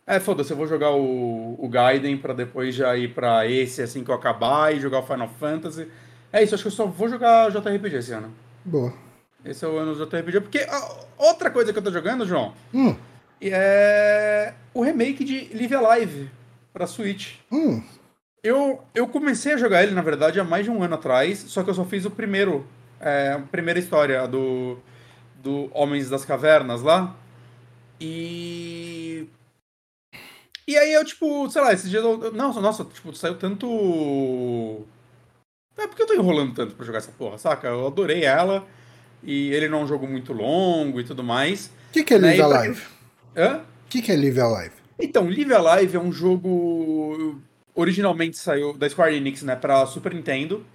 [0.05, 4.01] É, foda-se, eu vou jogar o, o Gaiden para depois já ir para esse assim
[4.01, 5.91] que eu acabar e jogar o Final Fantasy.
[6.31, 8.33] É isso, acho que eu só vou jogar JRPG esse ano.
[8.63, 8.93] Boa.
[9.43, 10.39] Esse é o ano do JRPG.
[10.39, 10.65] Porque
[11.17, 12.95] outra coisa que eu tô jogando, João, hum.
[13.41, 16.29] É o remake de Live Alive
[16.73, 17.35] pra Switch.
[17.51, 17.81] Hum.
[18.43, 21.63] Eu, eu comecei a jogar ele, na verdade, há mais de um ano atrás, só
[21.63, 22.65] que eu só fiz o primeiro,
[22.99, 24.77] é, a primeira história do,
[25.35, 27.15] do Homens das Cavernas lá.
[27.99, 29.27] E.
[30.67, 32.31] E aí eu, tipo, sei lá, esses dias eu.
[32.31, 34.85] Nossa, nossa, tipo, saiu tanto.
[35.77, 37.67] É porque eu tô enrolando tanto pra jogar essa porra, saca?
[37.67, 38.65] Eu adorei ela.
[39.23, 41.67] E ele não é um jogo muito longo e tudo mais.
[41.89, 42.43] O que, que é Live né?
[42.43, 42.96] Alive?
[43.37, 43.57] Hã?
[43.57, 44.73] O que, que é Live Alive?
[44.99, 47.39] Então, Live Alive é um jogo.
[47.75, 50.65] Originalmente saiu da Square Enix, né, pra Super Nintendo.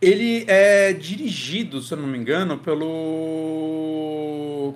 [0.00, 2.84] Ele é dirigido, se eu não me engano, pelo.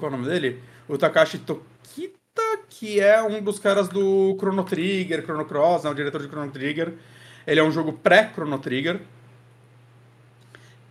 [0.00, 0.60] Qual é o nome dele?
[0.88, 5.94] O Takashi Tokita, que é um dos caras do Chrono Trigger, Chrono Cross, né, o
[5.94, 6.94] diretor de Chrono Trigger.
[7.46, 9.02] Ele é um jogo pré-Chrono Trigger.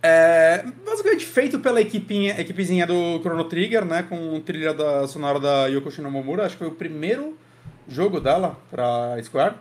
[0.06, 4.02] É, basicamente feito pela equipinha, equipezinha do Chrono Trigger, né?
[4.02, 6.44] Com trilha da sonora da Yoko Shinomomura.
[6.44, 7.38] Acho que foi o primeiro
[7.88, 9.54] jogo dela pra Square,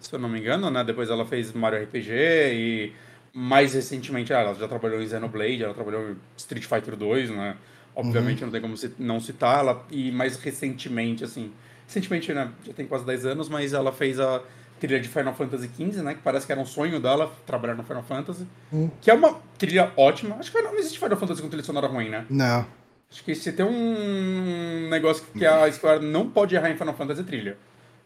[0.00, 0.82] se eu não me engano, né?
[0.82, 2.92] Depois ela fez Mario RPG e
[3.32, 7.56] mais recentemente, ela já trabalhou em Xenoblade, ela trabalhou em Street Fighter 2, né?
[7.94, 8.46] Obviamente uhum.
[8.46, 11.52] não tem como não citar ela, e mais recentemente, assim,
[11.86, 14.42] recentemente, né, já tem quase 10 anos, mas ela fez a
[14.78, 17.84] trilha de Final Fantasy XV, né, que parece que era um sonho dela trabalhar no
[17.84, 18.90] Final Fantasy, uhum.
[19.00, 22.08] que é uma trilha ótima, acho que não existe Final Fantasy com trilha sonora ruim,
[22.08, 22.24] né?
[22.30, 22.66] Não.
[23.10, 27.22] Acho que se tem um negócio que a Square não pode errar em Final Fantasy
[27.22, 27.56] é trilha.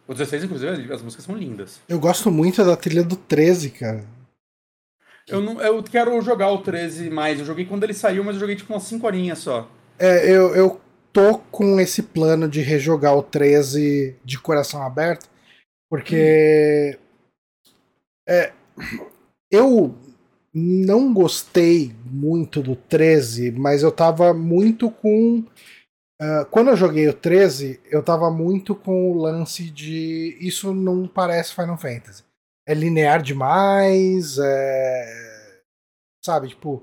[0.06, 1.80] O 16, inclusive, as músicas são lindas.
[1.88, 4.04] Eu gosto muito da trilha do 13, cara.
[5.28, 7.38] Eu, não, eu quero jogar o 13 mais.
[7.38, 9.68] Eu joguei quando ele saiu, mas eu joguei tipo umas 5 horinhas só.
[9.98, 10.80] É, eu, eu
[11.12, 15.28] tô com esse plano de rejogar o 13 de coração aberto,
[15.92, 16.96] porque.
[16.96, 17.02] Hum.
[18.28, 18.52] É,
[19.50, 19.94] eu
[20.54, 25.44] não gostei muito do 13, mas eu tava muito com.
[26.20, 30.38] Uh, quando eu joguei o 13, eu tava muito com o lance de.
[30.40, 32.22] Isso não parece Final Fantasy
[32.66, 35.62] é linear demais, é...
[36.24, 36.82] sabe, tipo,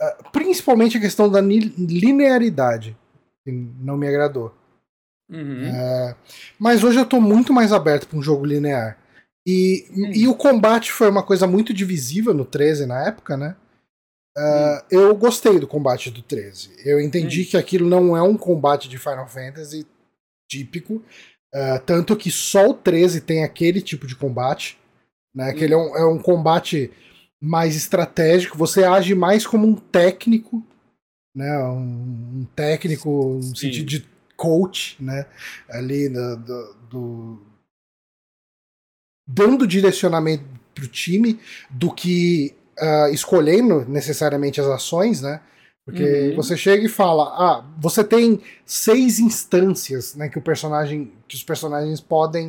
[0.00, 2.96] uh, principalmente a questão da linearidade,
[3.44, 4.54] que não me agradou.
[5.30, 5.70] Uhum.
[5.70, 6.14] Uh,
[6.58, 8.98] mas hoje eu tô muito mais aberto para um jogo linear.
[9.46, 10.12] E, uhum.
[10.12, 13.56] e o combate foi uma coisa muito divisiva no 13 na época, né?
[14.36, 16.76] Uh, eu gostei do combate do 13.
[16.84, 19.86] Eu entendi que aquilo não é um combate de Final Fantasy
[20.48, 21.02] típico.
[21.54, 24.78] Uh, tanto que só o 13 tem aquele tipo de combate
[25.38, 25.52] né?
[25.52, 26.90] Que ele é um, é um combate
[27.40, 30.66] mais estratégico, você age mais como um técnico,
[31.34, 31.58] né?
[31.58, 33.54] Um, um técnico no Sim.
[33.54, 34.08] sentido de
[34.38, 35.26] coach, né?
[35.68, 37.42] Ali do, do, do
[39.26, 45.40] dando direcionamento pro time do que uh, escolhendo necessariamente as ações, né?
[45.84, 46.36] Porque uhum.
[46.36, 51.42] você chega e fala, ah, você tem seis instâncias, né, que o personagem, que os
[51.42, 52.48] personagens podem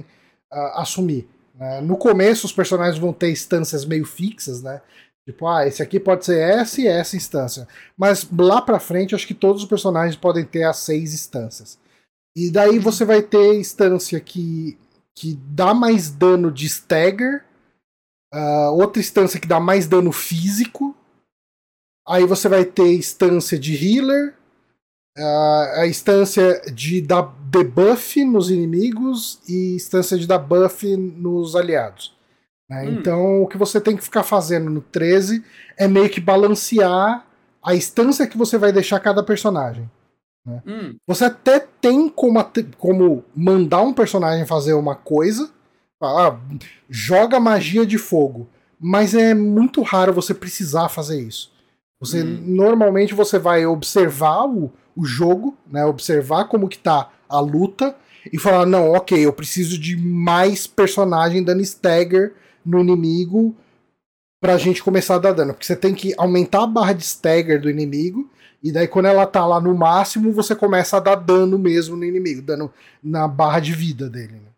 [0.51, 1.25] uh, assumir.
[1.55, 1.79] Né?
[1.79, 4.81] No começo, os personagens vão ter instâncias meio fixas, né?
[5.29, 7.67] Tipo, ah, esse aqui pode ser essa e essa instância.
[7.95, 11.77] Mas lá pra frente, acho que todos os personagens podem ter as seis instâncias.
[12.35, 14.75] E daí você vai ter instância que,
[15.15, 17.45] que dá mais dano de stagger,
[18.33, 20.95] uh, outra instância que dá mais dano físico.
[22.07, 24.33] Aí você vai ter instância de healer,
[25.15, 27.21] uh, a instância de dar
[27.51, 32.17] debuff nos inimigos e instância de dar buff nos aliados.
[32.69, 32.83] Né?
[32.83, 32.91] Hum.
[32.91, 35.43] Então o que você tem que ficar fazendo no 13
[35.77, 37.25] é meio que balancear
[37.63, 39.89] a instância que você vai deixar cada personagem.
[40.45, 40.61] Né?
[40.65, 40.95] Hum.
[41.07, 42.39] Você até tem como,
[42.77, 45.49] como mandar um personagem fazer uma coisa,
[46.01, 46.37] ah,
[46.89, 48.47] joga magia de fogo,
[48.79, 51.51] mas é muito raro você precisar fazer isso.
[51.99, 52.41] Você hum.
[52.45, 57.95] normalmente você vai observar o, o jogo, né, observar como que tá a luta
[58.31, 62.33] e falar, não, ok, eu preciso de mais personagem dando stagger
[62.69, 63.55] no inimigo
[64.41, 65.53] pra gente começar a dar dano.
[65.53, 68.29] Porque você tem que aumentar a barra de stagger do inimigo,
[68.61, 72.03] e daí quando ela tá lá no máximo, você começa a dar dano mesmo no
[72.03, 72.71] inimigo, dando
[73.03, 74.33] na barra de vida dele.
[74.33, 74.49] Né?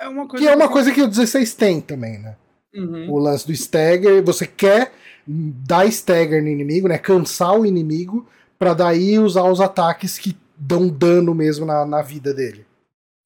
[0.00, 0.72] É uma coisa que é uma que...
[0.72, 2.36] coisa que o 16 tem também, né?
[2.74, 3.12] Uhum.
[3.12, 4.92] O lance do stagger, você quer
[5.26, 6.98] dar stagger no inimigo, né?
[6.98, 8.26] Cansar o inimigo,
[8.58, 12.66] para daí usar os ataques que dão dano mesmo na, na vida dele.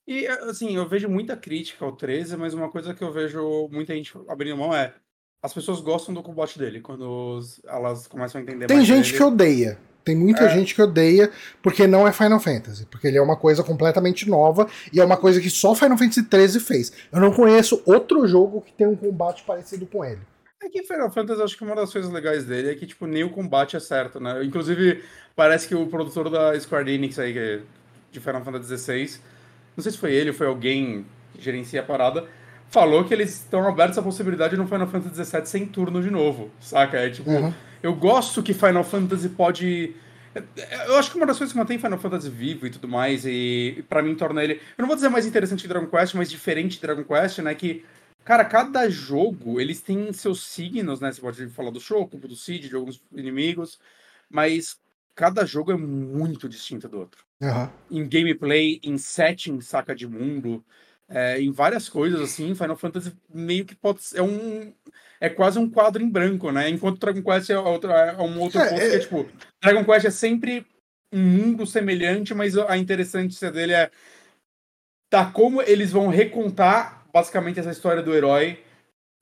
[0.08, 3.94] E, assim, eu vejo muita crítica ao 13, mas uma coisa que eu vejo muita
[3.94, 4.94] gente abrindo mão é
[5.42, 9.16] as pessoas gostam do combate dele, quando elas começam a entender Tem gente dele.
[9.18, 9.78] que odeia.
[10.02, 10.48] Tem muita é.
[10.48, 11.30] gente que odeia
[11.62, 12.86] porque não é Final Fantasy.
[12.86, 16.26] Porque ele é uma coisa completamente nova e é uma coisa que só Final Fantasy
[16.26, 16.90] XIII fez.
[17.12, 20.22] Eu não conheço outro jogo que tenha um combate parecido com ele.
[20.62, 23.24] É que Final Fantasy, acho que uma das coisas legais dele é que, tipo, nem
[23.24, 24.42] o combate é certo, né?
[24.42, 25.04] Inclusive,
[25.36, 27.60] parece que o produtor da Square Enix aí, é
[28.10, 29.20] de Final Fantasy XVI,
[29.78, 32.26] não sei se foi ele ou foi alguém que gerencia a parada,
[32.68, 36.50] falou que eles estão abertos à possibilidade no Final Fantasy XVII sem turno de novo,
[36.60, 36.98] saca?
[36.98, 37.54] É tipo, uhum.
[37.80, 39.94] eu gosto que Final Fantasy pode.
[40.84, 43.84] Eu acho que uma das coisas que mantém Final Fantasy vivo e tudo mais, e,
[43.88, 44.54] para mim torna ele.
[44.76, 47.54] Eu não vou dizer mais interessante que Dragon Quest, mas diferente de Dragon Quest, né?
[47.54, 47.84] Que
[48.24, 51.10] Cara, cada jogo, eles têm seus signos, né?
[51.10, 53.78] Você pode falar do Shoko, do Cid, de alguns inimigos,
[54.28, 54.78] mas
[55.18, 57.24] cada jogo é muito distinto do outro.
[57.42, 57.68] Uhum.
[57.90, 60.64] Em gameplay, em setting, saca de mundo,
[61.08, 64.72] é, em várias coisas, assim, Final Fantasy meio que pode ser é um...
[65.20, 66.70] É quase um quadro em branco, né?
[66.70, 69.28] Enquanto Dragon Quest é, outro, é um outro é, ponto que é, é tipo...
[69.60, 70.64] Dragon Quest é sempre
[71.12, 73.90] um mundo semelhante, mas a interessante dele é...
[75.10, 78.62] Tá, como eles vão recontar basicamente essa história do herói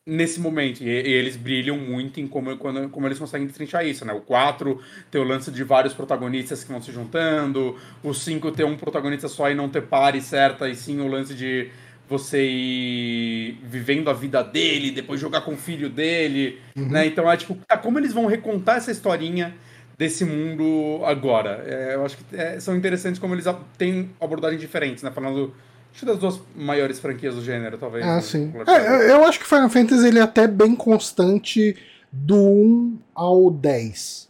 [0.06, 0.82] nesse momento.
[0.82, 4.12] E, e, eles brilham muito em como, quando, como eles conseguem destrinchar isso, né?
[4.12, 4.80] O 4
[5.10, 9.28] tem o lance de vários protagonistas que vão se juntando, o 5 ter um protagonista
[9.28, 11.68] só e não ter pare certa, e sim o lance de
[12.08, 16.88] você ir vivendo a vida dele, depois jogar com o filho dele, uhum.
[16.88, 17.06] né?
[17.06, 19.52] Então é tipo, tá, como eles vão recontar essa historinha
[19.98, 21.64] desse mundo agora?
[21.66, 23.44] É, eu acho que é, são interessantes como eles
[23.76, 25.10] têm abordagens diferentes, né?
[25.10, 25.52] Falando
[25.96, 28.04] acho das duas maiores franquias do gênero, talvez.
[28.04, 28.52] Ah, sim.
[28.66, 31.76] É, eu acho que Final Fantasy ele é até bem constante
[32.12, 34.28] do 1 ao 10.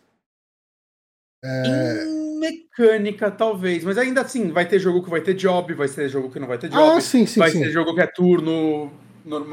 [1.44, 2.04] É...
[2.04, 6.08] Em mecânica, talvez, mas ainda assim, vai ter jogo que vai ter job, vai ter
[6.08, 6.96] jogo que não vai ter job.
[6.96, 7.60] Ah, sim, sim, vai sim.
[7.60, 8.92] ter jogo que é turno,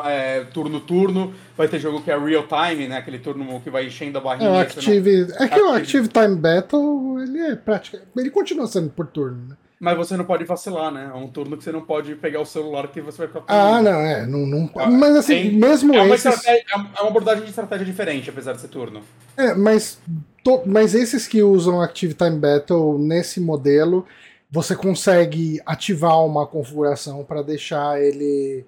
[0.05, 2.97] é, turno, turno, vai ter jogo que é real time, né?
[2.97, 4.49] Aquele turno que vai enchendo a barrinha.
[4.49, 5.25] É, Active...
[5.25, 5.35] Não...
[5.35, 5.61] é que Active...
[5.61, 7.97] o Active Time Battle, ele é prático.
[8.15, 9.57] Ele continua sendo por turno, né?
[9.83, 11.11] Mas você não pode vacilar, né?
[11.13, 13.43] É um turno que você não pode pegar o celular que você vai ficar.
[13.49, 14.25] Ah, não, é.
[14.25, 14.69] Não, não...
[14.77, 16.47] Ah, Mas assim, mesmo é uma, esses...
[16.47, 16.63] é
[17.01, 19.01] uma abordagem de estratégia diferente, apesar de ser turno.
[19.35, 19.99] É, mas,
[20.41, 20.61] to...
[20.65, 24.07] mas esses que usam Active Time Battle nesse modelo,
[24.49, 28.65] você consegue ativar uma configuração para deixar ele.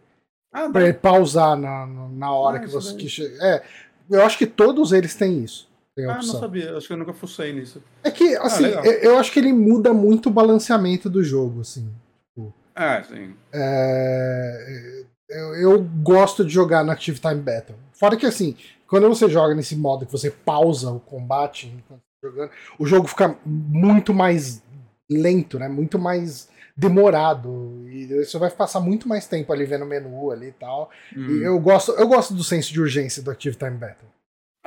[0.52, 2.94] Ah, para ele pausar na, na hora ah, que você.
[2.94, 3.08] Que...
[3.42, 3.64] É,
[4.12, 5.70] eu acho que todos eles têm isso.
[5.96, 6.76] Tem ah, não sabia.
[6.76, 7.82] Acho que eu nunca fucei nisso.
[8.04, 11.62] É que, ah, assim, ah, eu acho que ele muda muito o balanceamento do jogo,
[11.62, 11.90] assim.
[12.28, 13.34] Tipo, ah, sim.
[13.54, 17.78] É, eu, eu, gosto de jogar no Active Time Battle.
[17.94, 22.30] Fora que, assim, quando você joga nesse modo que você pausa o combate enquanto tá
[22.30, 24.62] jogando, o jogo fica muito mais
[25.10, 25.70] lento, né?
[25.70, 30.48] Muito mais demorado e você vai passar muito mais tempo ali vendo o menu ali
[30.48, 30.90] e tal.
[31.16, 31.38] Hum.
[31.38, 34.15] E eu gosto, eu gosto do senso de urgência do Active Time Battle.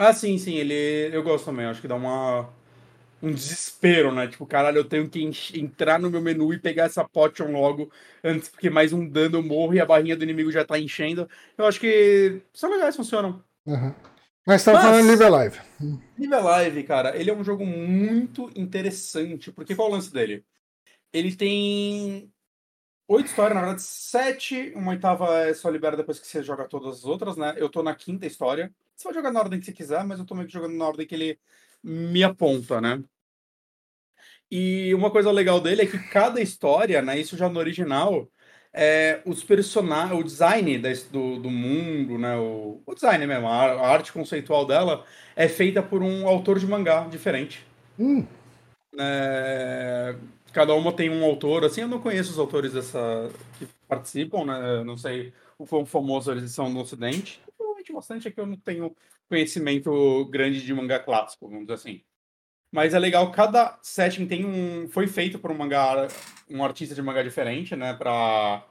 [0.00, 1.10] Ah, sim, sim, ele.
[1.12, 1.66] Eu gosto também.
[1.66, 2.48] Acho que dá uma.
[3.20, 4.28] Um desespero, né?
[4.28, 5.28] Tipo, caralho, eu tenho que
[5.58, 7.90] entrar no meu menu e pegar essa potion logo
[8.22, 11.28] antes, porque mais um dano eu morro e a barrinha do inimigo já tá enchendo.
[11.56, 13.42] Eu acho que são legais, funcionam.
[13.66, 13.92] Uhum.
[14.46, 15.60] Mas tá falando Live Alive.
[16.16, 20.44] Live Alive, cara, ele é um jogo muito interessante, porque qual é o lance dele?
[21.12, 22.32] Ele tem
[23.08, 24.72] oito histórias, na verdade, sete.
[24.76, 27.54] Uma oitava é só libera depois que você joga todas as outras, né?
[27.56, 28.72] Eu tô na quinta história.
[28.94, 30.86] Você pode jogar na ordem que você quiser, mas eu tô meio que jogando na
[30.86, 31.38] ordem que ele
[31.82, 33.02] me aponta, né?
[34.50, 37.18] E uma coisa legal dele é que cada história, né?
[37.18, 38.28] Isso já no original,
[38.72, 40.78] é, os personagens, o design
[41.10, 42.36] do, do mundo, né?
[42.36, 45.04] O, o design mesmo, a, a, arte conceitual dela
[45.36, 47.66] é feita por um autor de mangá diferente.
[47.98, 48.26] Hum.
[48.98, 50.16] É,
[50.52, 54.84] cada uma tem um autor, assim, eu não conheço os autores dessa que participam, né?
[54.84, 57.40] não sei o quão famosos eles são no Ocidente
[57.88, 58.94] provavelmente bastante, é que eu não tenho
[59.28, 62.02] conhecimento grande de mangá clássico, vamos dizer assim.
[62.70, 64.88] Mas é legal, cada setting tem um.
[64.88, 66.06] Foi feito por um mangá,
[66.50, 67.94] um artista de mangá diferente, né?
[67.94, 68.66] Pra,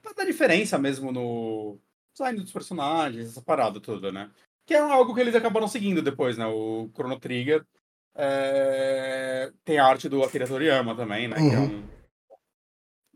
[0.00, 1.78] pra dar diferença mesmo no
[2.14, 4.30] design dos personagens, essa parada toda, né?
[4.66, 6.46] Que é algo que eles acabaram seguindo depois, né?
[6.46, 7.66] O Chrono Trigger
[8.14, 9.50] é...
[9.64, 11.36] tem a arte do Akira Toriyama também, né?
[11.36, 11.48] Uhum.
[11.48, 11.64] Que é uhum.
[11.64, 11.88] um.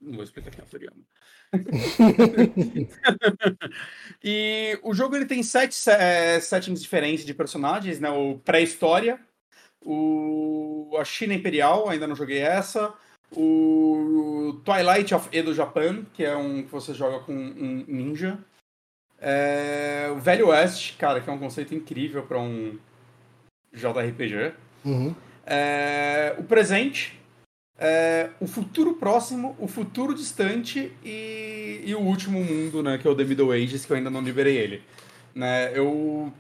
[0.03, 1.03] Não vou explicar quem é o Toriyama.
[4.23, 8.11] e o jogo ele tem sete é, settings diferentes de personagens, né?
[8.11, 9.19] O pré-história,
[9.85, 12.93] o a China Imperial, ainda não joguei essa,
[13.33, 18.39] o Twilight of Edo Japan, que é um que você joga com um ninja,
[19.19, 22.79] é, o Velho Oeste, cara, que é um conceito incrível para um
[23.73, 24.55] JRPG.
[24.85, 25.15] Uhum.
[25.45, 27.19] É, o presente,
[27.79, 33.11] é, o futuro próximo, o futuro distante e, e, o último mundo, né, que é
[33.11, 34.83] o The Middle Ages, que eu ainda não liberei ele.
[35.35, 36.33] Né, eu...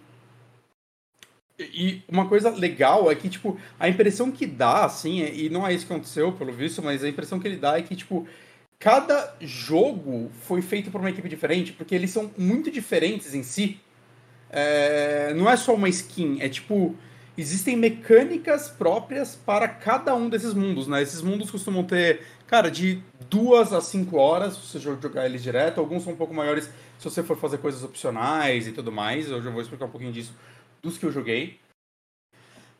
[1.58, 5.72] E uma coisa legal é que, tipo, a impressão que dá, assim, e não é
[5.72, 8.26] isso que aconteceu, pelo visto, mas a impressão que ele dá é que, tipo,
[8.78, 13.80] cada jogo foi feito por uma equipe diferente, porque eles são muito diferentes em si.
[14.50, 16.94] É, não é só uma skin, é tipo
[17.36, 21.02] existem mecânicas próprias para cada um desses mundos, né?
[21.02, 25.78] Esses mundos costumam ter, cara, de duas a cinco horas se você jogar eles direto.
[25.78, 29.30] Alguns são um pouco maiores se você for fazer coisas opcionais e tudo mais.
[29.30, 30.32] Eu já vou explicar um pouquinho disso
[30.82, 31.58] dos que eu joguei.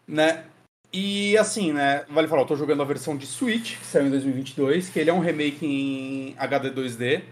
[0.07, 0.45] Né?
[0.93, 2.05] E assim, né?
[2.09, 5.11] Vale falar, eu tô jogando a versão de Switch, que saiu em 2022, que ele
[5.11, 7.23] é um remake em HD 2D.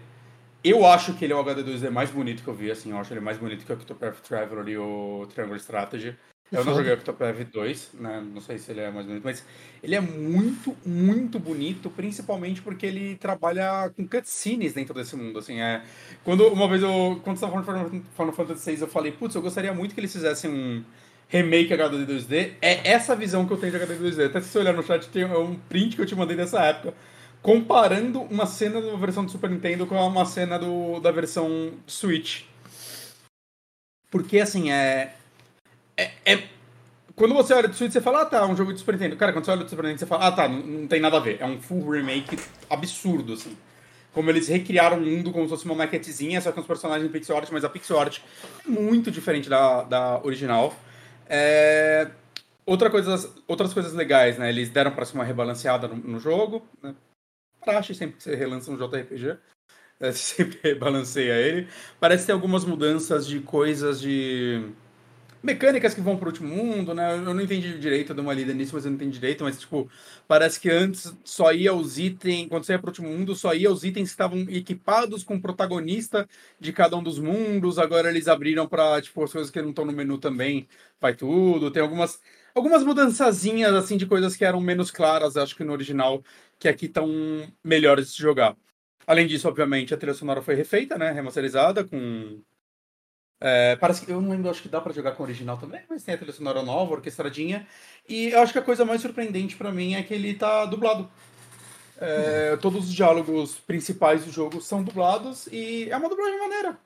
[0.63, 2.97] Eu acho que ele é o HD 2D mais bonito que eu vi, assim, eu
[2.97, 6.17] acho ele mais bonito que o Octopath Traveler e o Triangle Strategy.
[6.51, 8.23] Eu não joguei o Octopath 2, né?
[8.33, 9.43] Não sei se ele é mais bonito, mas
[9.81, 15.59] ele é muito, muito bonito, principalmente porque ele trabalha com cutscenes dentro desse mundo, assim,
[15.59, 15.81] é...
[16.23, 17.19] Quando, uma vez eu...
[17.23, 19.99] Quando você estava falando de Final Fantasy VI, eu falei, putz, eu gostaria muito que
[19.99, 20.83] eles fizessem um
[21.27, 22.53] remake HD 2D.
[22.61, 24.25] É essa visão que eu tenho de HD 2D.
[24.27, 26.93] Até se você olhar no chat, tem um print que eu te mandei dessa época,
[27.41, 32.43] comparando uma cena da versão do Super Nintendo com uma cena do, da versão Switch.
[34.11, 35.15] Porque, assim, é
[35.97, 36.43] é, é,
[37.15, 39.15] quando você olha do Switch, você fala, ah tá, é um jogo de Super Nintendo.
[39.15, 41.17] Cara, quando você olha do Super Nintendo, você fala, ah tá, não, não, tem nada
[41.17, 41.37] a ver.
[41.39, 42.37] É um full remake
[42.69, 43.55] absurdo, assim.
[44.13, 47.11] como eles recriaram o mundo como se fosse uma maquetezinha, só com os personagens em
[47.11, 48.19] pixel art, mas a pixel art
[48.65, 50.75] é muito diferente da, da original.
[51.27, 52.09] É...
[52.65, 54.49] Outra coisa, outras coisas legais, né?
[54.49, 56.95] Eles deram para ser uma rebalanceada no, no jogo, né?
[57.63, 59.37] Praxe sempre que você relança um JRPG.
[59.97, 61.69] É, sempre rebalanceia ele.
[62.01, 64.61] Parece ter algumas mudanças de coisas de
[65.45, 67.13] mecânicas que vão pro último mundo, né?
[67.15, 69.59] Eu não entendi direito, eu dei uma lida nisso, mas eu não entendi direito, mas
[69.59, 69.89] tipo,
[70.27, 73.71] parece que antes só ia os itens, quando você ia pro último mundo, só ia
[73.71, 76.27] os itens que estavam equipados com o protagonista
[76.59, 79.85] de cada um dos mundos, agora eles abriram para tipo, as coisas que não estão
[79.85, 80.67] no menu também,
[80.99, 82.19] vai tudo, tem algumas
[82.53, 86.23] algumas mudançazinhas assim de coisas que eram menos claras, acho que no original,
[86.57, 87.07] que aqui estão
[87.63, 88.55] melhores de jogar.
[89.07, 92.41] Além disso, obviamente, a trilha sonora foi refeita, né, remasterizada com
[93.39, 95.81] é, parece que eu não lembro, acho que dá para jogar com o original também,
[95.89, 97.67] mas tem a trilha sonora nova, orquestradinha.
[98.07, 101.09] E eu acho que a coisa mais surpreendente para mim é que ele tá dublado.
[101.97, 106.77] É, todos os diálogos principais do jogo são dublados e é uma dublagem maneira.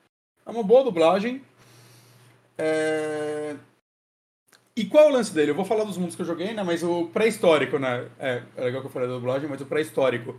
[0.46, 1.42] É uma boa dublagem.
[2.56, 3.56] É...
[4.76, 5.50] E qual é o lance dele?
[5.50, 6.62] Eu vou falar dos mundos que eu joguei, né?
[6.62, 8.08] Mas o pré-histórico, né?
[8.18, 10.38] É, é legal que eu falei da dublagem, mas o pré-histórico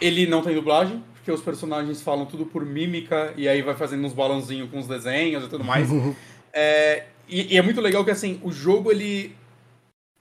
[0.00, 4.04] ele não tem dublagem, porque os personagens falam tudo por mímica e aí vai fazendo
[4.04, 5.88] uns balãozinhos com os desenhos e tudo mais.
[6.52, 9.34] é, e, e, é muito legal que assim, o jogo ele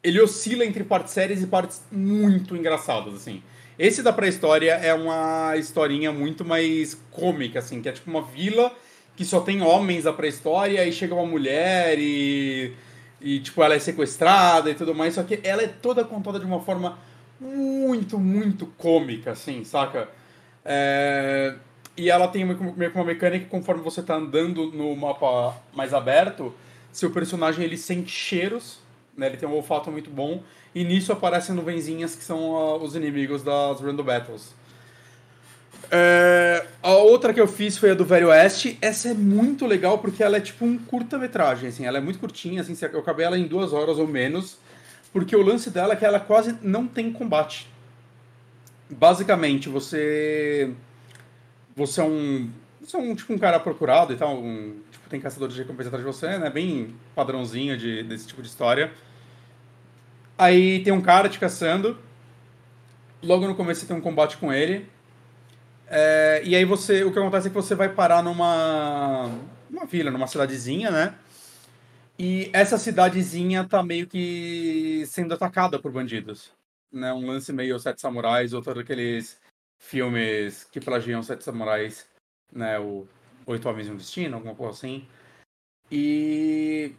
[0.02, 3.44] ele oscila entre partes sérias e partes muito engraçadas, assim.
[3.78, 8.74] Esse da pré-história é uma historinha muito mais cômica, assim, que é tipo uma vila
[9.16, 12.74] que só tem homens da pré-história e chega uma mulher e
[13.22, 16.46] e tipo ela é sequestrada e tudo mais, só que ela é toda contada de
[16.46, 16.98] uma forma
[17.40, 20.10] muito, muito cômica, assim, saca?
[20.66, 21.56] É...
[21.96, 22.58] E ela tem meio
[22.92, 26.54] que uma mecânica que conforme você tá andando no mapa mais aberto,
[26.92, 28.80] seu personagem ele sente cheiros,
[29.18, 29.28] né?
[29.28, 30.42] Ele tem um olfato muito bom,
[30.74, 34.54] e nisso aparecem nuvenzinhas que são uh, os inimigos das Random Battles.
[35.92, 36.66] É...
[36.84, 38.78] a outra que eu fiz foi a do Velho Oeste.
[38.82, 42.62] Essa é muito legal porque ela é tipo um curta-metragem, assim, ela é muito curtinha,
[42.62, 44.58] assim, eu acabei ela em duas horas ou menos.
[45.12, 47.68] Porque o lance dela é que ela quase não tem combate.
[48.90, 50.72] Basicamente, você.
[51.76, 52.50] Você é um.
[52.82, 54.38] Você é um tipo um cara procurado e tal.
[54.38, 56.50] Um, tipo, tem caçadores de recompensa atrás de você, né?
[56.50, 58.92] Bem padrãozinho de, desse tipo de história.
[60.38, 61.98] Aí tem um cara te caçando.
[63.22, 64.88] Logo no começo você tem um combate com ele.
[65.88, 67.04] É, e aí você.
[67.04, 69.30] O que acontece é que você vai parar numa.
[69.70, 71.14] Numa vila, numa cidadezinha, né?
[72.22, 76.52] E essa cidadezinha tá meio que sendo atacada por bandidos.
[76.92, 77.14] Né?
[77.14, 79.40] Um lance meio Sete Samurais, outro daqueles
[79.78, 82.06] filmes que plagiam Sete Samurais,
[82.52, 82.78] né?
[82.78, 83.08] O
[83.46, 85.08] Oito Homens e um Destino, alguma coisa assim.
[85.90, 86.94] E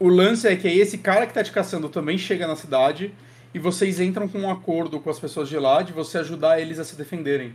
[0.00, 3.14] o lance é que esse cara que tá te caçando também chega na cidade
[3.52, 6.78] e vocês entram com um acordo com as pessoas de lá de você ajudar eles
[6.78, 7.54] a se defenderem.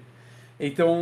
[0.60, 0.94] Então,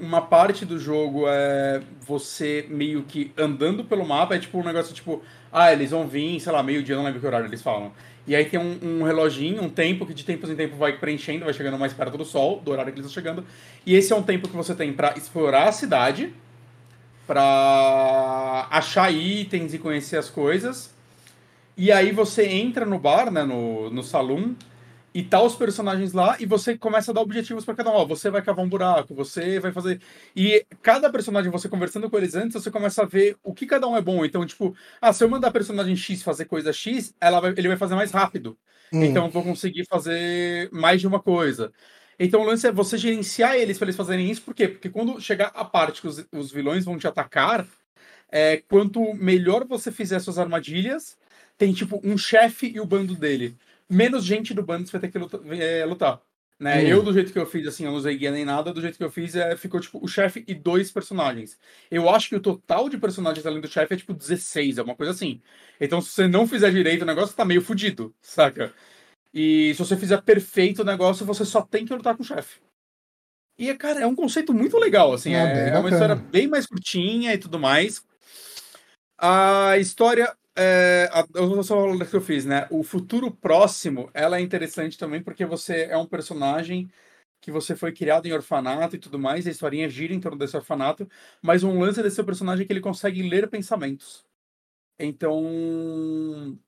[0.00, 4.94] uma parte do jogo é você meio que andando pelo mapa, é tipo um negócio
[4.94, 5.22] tipo,
[5.52, 7.92] ah, eles vão vir, sei lá, meio-dia, não lembro que horário eles falam.
[8.26, 11.44] E aí tem um, um, reloginho, um tempo que de tempo em tempo vai preenchendo,
[11.44, 13.44] vai chegando mais perto do sol, do horário que eles estão chegando.
[13.84, 16.32] E esse é um tempo que você tem para explorar a cidade,
[17.26, 20.92] para achar itens e conhecer as coisas.
[21.76, 24.56] E aí você entra no bar, né, no, no salão,
[25.16, 27.94] e tá os personagens lá e você começa a dar objetivos para cada um.
[27.94, 29.98] Ó, você vai cavar um buraco, você vai fazer.
[30.36, 33.88] E cada personagem, você conversando com eles antes, você começa a ver o que cada
[33.88, 34.26] um é bom.
[34.26, 37.78] Então, tipo, ah, se eu mandar personagem X fazer coisa X, ela vai, ele vai
[37.78, 38.58] fazer mais rápido.
[38.92, 39.04] Hum.
[39.04, 41.72] Então, eu vou conseguir fazer mais de uma coisa.
[42.20, 44.42] Então, o lance é você gerenciar eles para eles fazerem isso.
[44.42, 44.68] Por quê?
[44.68, 47.66] Porque quando chegar a parte que os, os vilões vão te atacar,
[48.30, 51.16] é, quanto melhor você fizer suas armadilhas,
[51.56, 53.56] tem tipo um chefe e o bando dele
[53.88, 55.40] menos gente do bando vai ter que lutar.
[55.52, 56.22] É, lutar
[56.58, 56.78] né?
[56.78, 56.86] Hum.
[56.86, 58.96] Eu, do jeito que eu fiz, assim, eu não usei guia nem nada, do jeito
[58.96, 61.58] que eu fiz, é, ficou tipo o chefe e dois personagens.
[61.90, 64.96] Eu acho que o total de personagens além do chefe é tipo 16, é uma
[64.96, 65.40] coisa assim.
[65.80, 68.72] Então, se você não fizer direito o negócio, tá meio fudido, saca?
[69.34, 72.60] E se você fizer perfeito o negócio, você só tem que lutar com o chefe.
[73.58, 75.34] E, cara, é um conceito muito legal, assim.
[75.34, 78.02] Ah, é, é uma história bem mais curtinha e tudo mais.
[79.18, 82.66] A história é, eu vou só falar que eu fiz, né?
[82.70, 86.90] O futuro próximo, ela é interessante também porque você é um personagem
[87.40, 90.56] que você foi criado em orfanato e tudo mais, a historinha gira em torno desse
[90.56, 91.08] orfanato,
[91.40, 94.24] mas um lance desse seu personagem é que ele consegue ler pensamentos.
[94.98, 96.58] Então,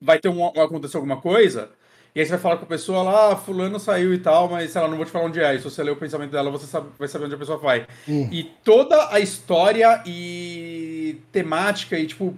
[0.00, 1.70] vai ter um, acontecer alguma coisa,
[2.14, 4.70] e aí você vai falar com a pessoa lá, ah, fulano saiu e tal, mas
[4.70, 5.54] sei lá, não vou te falar onde é.
[5.54, 7.86] E se você ler o pensamento dela, você sabe, vai saber onde a pessoa vai.
[8.06, 8.28] Hum.
[8.30, 12.36] E toda a história e temática e, tipo,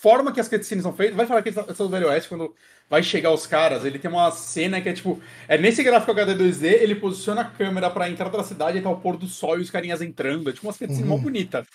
[0.00, 2.54] forma que as cutscenes são feitas, vai falar que essa do Velho Oeste, quando
[2.88, 6.34] vai chegar os caras, ele tem uma cena que é tipo, é nesse gráfico HD
[6.34, 9.58] 2D, ele posiciona a câmera pra entrar da cidade e tá o pôr do sol
[9.58, 11.08] e os carinhas entrando, é tipo uma cutscene uhum.
[11.08, 11.66] mó bonita.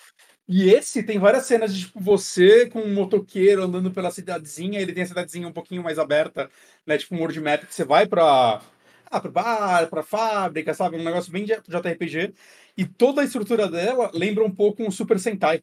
[0.48, 4.92] E esse tem várias cenas de tipo você com um motoqueiro andando pela cidadezinha, ele
[4.92, 6.50] tem a cidadezinha um pouquinho mais aberta,
[6.86, 8.60] né, tipo um world map que você vai pra
[9.10, 12.34] ah, pro bar, pra fábrica, sabe, um negócio bem de JRPG.
[12.76, 15.62] E toda a estrutura dela lembra um pouco um Super Sentai.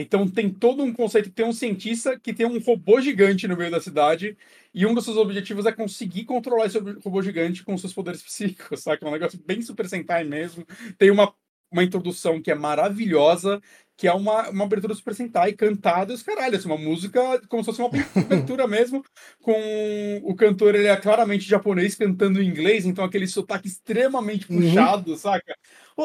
[0.00, 3.70] Então tem todo um conceito, tem um cientista que tem um robô gigante no meio
[3.70, 4.36] da cidade
[4.72, 8.80] e um dos seus objetivos é conseguir controlar esse robô gigante com seus poderes psíquicos,
[8.80, 9.00] sabe?
[9.02, 10.64] É um negócio bem Super Sentai mesmo.
[10.96, 11.34] Tem uma,
[11.68, 13.60] uma introdução que é maravilhosa,
[13.96, 17.66] que é uma, uma abertura Super Sentai cantada, os caralho, assim, uma música como se
[17.66, 17.90] fosse uma
[18.22, 19.04] abertura mesmo,
[19.42, 24.60] com o cantor, ele é claramente japonês cantando em inglês, então aquele sotaque extremamente uhum.
[24.60, 25.16] puxado, uhum.
[25.16, 25.56] saca?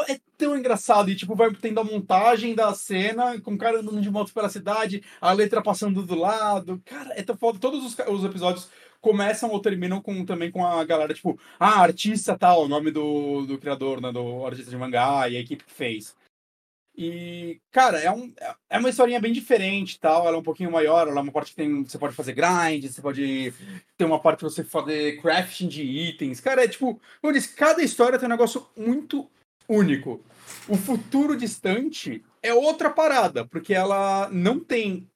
[0.02, 1.10] É tão engraçado.
[1.10, 4.50] E, tipo, vai tendo a montagem da cena, com o cara andando de moto pela
[4.50, 6.82] cidade, a letra passando do lado.
[6.86, 7.60] Cara, é tão foda.
[7.60, 8.70] Todos os, os episódios
[9.02, 13.46] começam ou terminam com, também com a galera, tipo, ah, artista tal, o nome do,
[13.46, 16.16] do criador, né, do artista de mangá e a equipe que fez.
[16.96, 18.32] E, cara, é, um,
[18.70, 20.28] é uma historinha bem diferente tal.
[20.28, 21.84] Ela é um pouquinho maior, ela é uma parte que tem.
[21.84, 23.54] Você pode fazer grind, você pode
[23.98, 26.40] ter uma parte pra você fazer crafting de itens.
[26.40, 29.30] Cara, é tipo, como eu disse, cada história tem um negócio muito
[29.68, 30.24] único.
[30.68, 35.10] O futuro distante é outra parada, porque ela não tem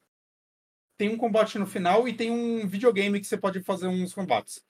[0.98, 4.66] tem um combate no final e tem um videogame que você pode fazer uns combates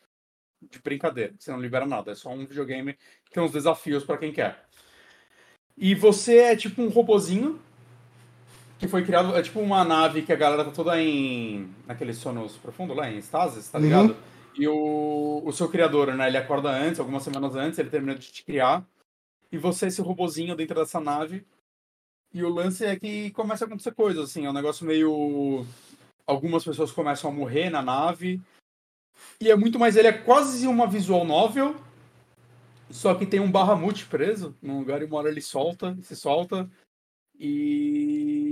[0.69, 4.17] de brincadeira, você não libera nada, é só um videogame que tem uns desafios para
[4.17, 4.65] quem quer.
[5.77, 7.59] E você é tipo um robozinho
[8.77, 12.49] que foi criado, é tipo uma nave que a galera tá toda em naquele sono
[12.61, 14.09] profundo lá em stasis, tá ligado?
[14.09, 14.15] Uhum.
[14.55, 18.31] E o, o seu criador, né, ele acorda antes, algumas semanas antes, ele termina de
[18.31, 18.85] te criar
[19.51, 21.45] e você é esse robozinho dentro dessa nave.
[22.33, 25.65] E o lance é que começa a acontecer coisas, assim, é um negócio meio.
[26.25, 28.41] Algumas pessoas começam a morrer na nave.
[29.39, 29.95] E é muito mais.
[29.95, 31.75] Ele é quase uma visual novel.
[32.89, 36.69] Só que tem um Bahamut preso num lugar e uma hora ele solta, se solta.
[37.39, 38.46] E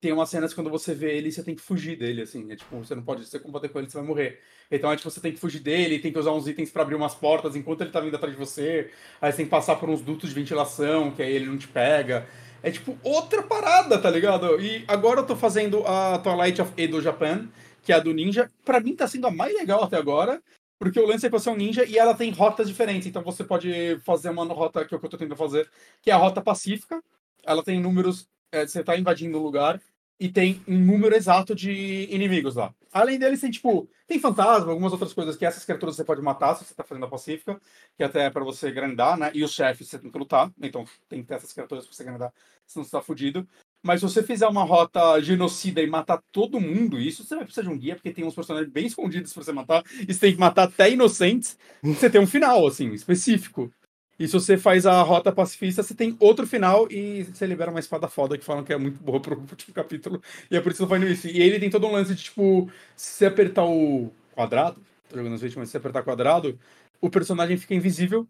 [0.00, 2.50] tem umas cenas quando você vê ele, você tem que fugir dele, assim.
[2.50, 4.40] É tipo, você não pode, se combater com ele, você vai morrer.
[4.70, 6.94] Então é tipo, você tem que fugir dele, tem que usar uns itens para abrir
[6.94, 8.90] umas portas enquanto ele tá vindo atrás de você.
[9.20, 11.68] Aí você tem que passar por uns dutos de ventilação, que aí ele não te
[11.68, 12.26] pega.
[12.62, 14.60] É tipo outra parada, tá ligado?
[14.60, 17.48] E agora eu tô fazendo a Twilight of Edo Japan,
[17.82, 18.50] que é a do ninja.
[18.64, 20.42] Para mim tá sendo a mais legal até agora.
[20.78, 23.06] Porque o lance é que você é um ninja e ela tem rotas diferentes.
[23.06, 25.70] Então você pode fazer uma rota que é o que eu tô tentando fazer,
[26.00, 27.02] que é a rota pacífica.
[27.44, 28.26] Ela tem números.
[28.52, 29.80] É, você tá invadindo o lugar
[30.18, 32.74] e tem um número exato de inimigos lá.
[32.92, 36.56] Além deles, tem, tipo, tem fantasma, algumas outras coisas que essas criaturas você pode matar
[36.56, 37.60] se você tá fazendo a pacífica,
[37.96, 39.30] que até é pra você grandar, né?
[39.32, 42.04] E os chefes você tem que lutar, então tem que ter essas criaturas pra você
[42.04, 42.32] grandar,
[42.66, 43.46] senão você tá fudido.
[43.82, 47.62] Mas se você fizer uma rota genocida e matar todo mundo, isso você vai precisar
[47.62, 50.32] de um guia, porque tem uns personagens bem escondidos pra você matar, e você tem
[50.34, 53.72] que matar até inocentes, você tem um final, assim, específico.
[54.20, 57.80] E se você faz a rota pacifista, você tem outro final e você libera uma
[57.80, 60.22] espada foda que falam que é muito boa pro último capítulo.
[60.50, 61.26] E é por isso que eu isso.
[61.26, 65.40] E ele tem todo um lance de, tipo, se apertar o quadrado, tô jogando as
[65.40, 66.58] vítimas, se você apertar quadrado,
[67.00, 68.28] o personagem fica invisível.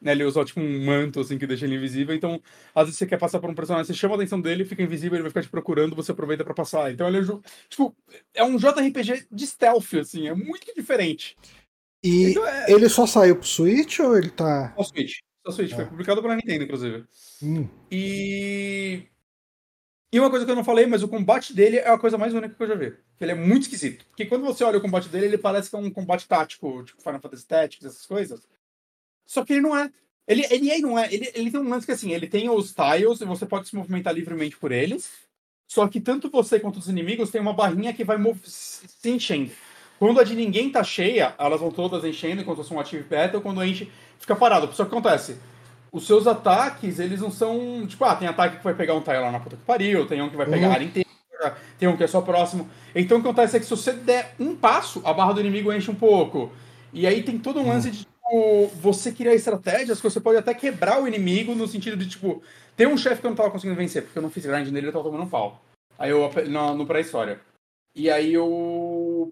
[0.00, 2.14] Né, ele usa tipo um manto assim que deixa ele invisível.
[2.14, 2.40] Então,
[2.72, 5.16] às vezes você quer passar por um personagem, você chama a atenção dele, fica invisível,
[5.16, 6.92] ele vai ficar te procurando, você aproveita para passar.
[6.92, 7.22] Então ele é
[7.68, 7.96] tipo,
[8.32, 11.36] é um JRPG de stealth assim, é muito diferente.
[12.02, 12.70] E então é...
[12.70, 14.74] ele só saiu pro Switch ou ele tá.
[14.76, 15.18] Só Switch.
[15.46, 15.72] Só Switch.
[15.72, 15.86] Foi é.
[15.86, 17.04] publicado pela Nintendo, inclusive.
[17.42, 17.68] Hum.
[17.90, 19.02] E.
[20.12, 22.32] E uma coisa que eu não falei, mas o combate dele é a coisa mais
[22.32, 22.96] única que eu já vi.
[23.20, 24.06] Ele é muito esquisito.
[24.06, 27.02] Porque quando você olha o combate dele, ele parece que é um combate tático, tipo
[27.02, 28.40] Final Fantasy Tactics, essas coisas.
[29.26, 29.90] Só que ele não é.
[30.26, 31.12] Ele, ele é não é.
[31.12, 33.76] Ele, ele tem um lance que assim, ele tem os tiles e você pode se
[33.76, 35.10] movimentar livremente por eles.
[35.68, 39.50] Só que tanto você quanto os inimigos tem uma barrinha que vai se enchendo.
[39.98, 43.40] Quando a de ninguém tá cheia, elas vão todas enchendo enquanto são um Active Battle,
[43.40, 44.72] quando a gente fica parado.
[44.72, 45.38] Só que acontece,
[45.90, 47.86] os seus ataques, eles não são.
[47.86, 50.20] Tipo, ah, tem ataque que vai pegar um tile lá na puta que pariu, tem
[50.20, 50.72] um que vai pegar uhum.
[50.72, 52.68] a área inteira, tem um que é só próximo.
[52.94, 55.72] Então o que acontece é que se você der um passo, a barra do inimigo
[55.72, 56.52] enche um pouco.
[56.92, 60.52] E aí tem todo um lance de tipo, você criar estratégias que você pode até
[60.54, 62.42] quebrar o inimigo no sentido de, tipo,
[62.76, 64.86] tem um chefe que eu não tava conseguindo vencer, porque eu não fiz grind nele,
[64.86, 65.62] ele tava tomando um pau.
[65.98, 67.40] Aí eu no, no pré-história.
[67.94, 68.46] E aí eu.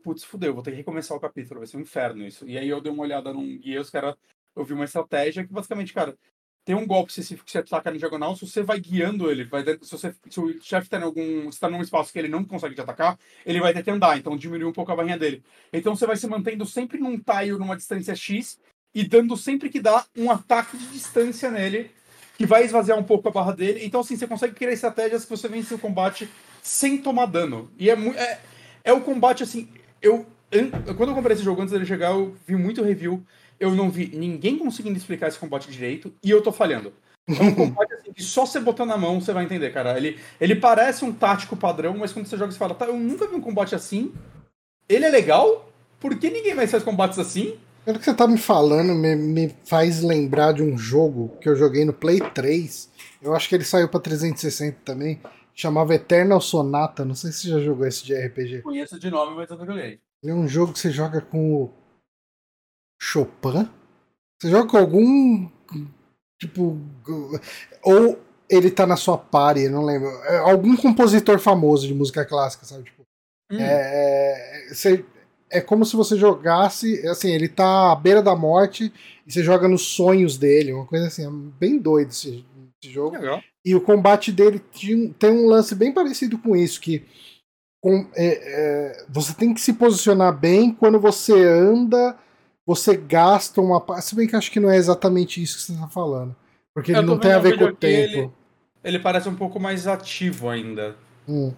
[0.00, 2.48] Putz, fudeu, vou ter que recomeçar o capítulo, vai ser um inferno isso.
[2.48, 4.14] E aí eu dei uma olhada num guia, os caras.
[4.56, 6.16] Eu vi uma estratégia que basicamente, cara,
[6.64, 9.62] tem um golpe específico que você ataca na diagonal, se você vai guiando ele, vai
[9.82, 11.48] se, você, se o chefe tá em algum.
[11.48, 14.36] está num espaço que ele não consegue te atacar, ele vai ter que andar, então
[14.36, 15.42] diminui um pouco a barrinha dele.
[15.72, 18.58] Então você vai se mantendo sempre num tile numa distância X
[18.94, 21.90] e dando sempre que dá um ataque de distância nele,
[22.38, 23.84] que vai esvaziar um pouco a barra dele.
[23.84, 26.28] Então, assim, você consegue criar estratégias que você vence o combate
[26.62, 27.70] sem tomar dano.
[27.78, 27.94] E é.
[27.94, 28.40] É,
[28.84, 29.68] É o combate assim.
[30.04, 30.26] Eu,
[30.96, 33.24] quando eu comprei esse jogo antes dele chegar, eu vi muito review.
[33.58, 36.92] Eu não vi ninguém conseguindo explicar esse combate direito e eu tô falhando.
[37.26, 39.96] É um combate assim, que só você botar na mão você vai entender, cara.
[39.96, 43.26] Ele, ele parece um tático padrão, mas quando você joga você fala, tá, eu nunca
[43.26, 44.12] vi um combate assim.
[44.88, 45.70] Ele é legal?
[45.98, 47.56] Por que ninguém mais faz combates assim?
[47.84, 51.56] Pelo que você tá me falando, me, me faz lembrar de um jogo que eu
[51.56, 52.90] joguei no Play 3.
[53.22, 55.18] Eu acho que ele saiu pra 360 também.
[55.54, 57.04] Chamava Eternal Sonata.
[57.04, 58.62] Não sei se você já jogou esse de RPG.
[58.62, 60.00] Conheço de nome, mas eu não joguei.
[60.22, 61.70] Ele é um jogo que você joga com o
[63.00, 63.68] Chopin.
[64.40, 65.48] Você joga com algum.
[66.40, 66.78] Tipo.
[67.82, 70.08] Ou ele tá na sua party, não lembro.
[70.24, 72.84] É algum compositor famoso de música clássica, sabe?
[72.84, 73.02] Tipo,
[73.52, 73.56] hum.
[73.58, 75.04] é, você,
[75.50, 77.06] é como se você jogasse.
[77.06, 78.92] Assim, ele tá à beira da morte
[79.26, 81.26] e você joga nos sonhos dele, uma coisa assim.
[81.26, 82.44] É bem doido esse,
[82.82, 83.16] esse jogo.
[83.16, 83.40] Legal.
[83.64, 84.62] E o combate dele
[85.18, 87.04] tem um lance bem parecido com isso, que
[87.80, 92.18] com, é, é, você tem que se posicionar bem quando você anda,
[92.66, 94.06] você gasta uma parte.
[94.06, 96.34] Se bem que acho que não é exatamente isso que você está falando.
[96.74, 98.18] Porque ele não tem a ver com o tempo.
[98.18, 98.32] Ele,
[98.82, 100.96] ele, parece um pouco mais ativo ainda.
[101.28, 101.54] Hum.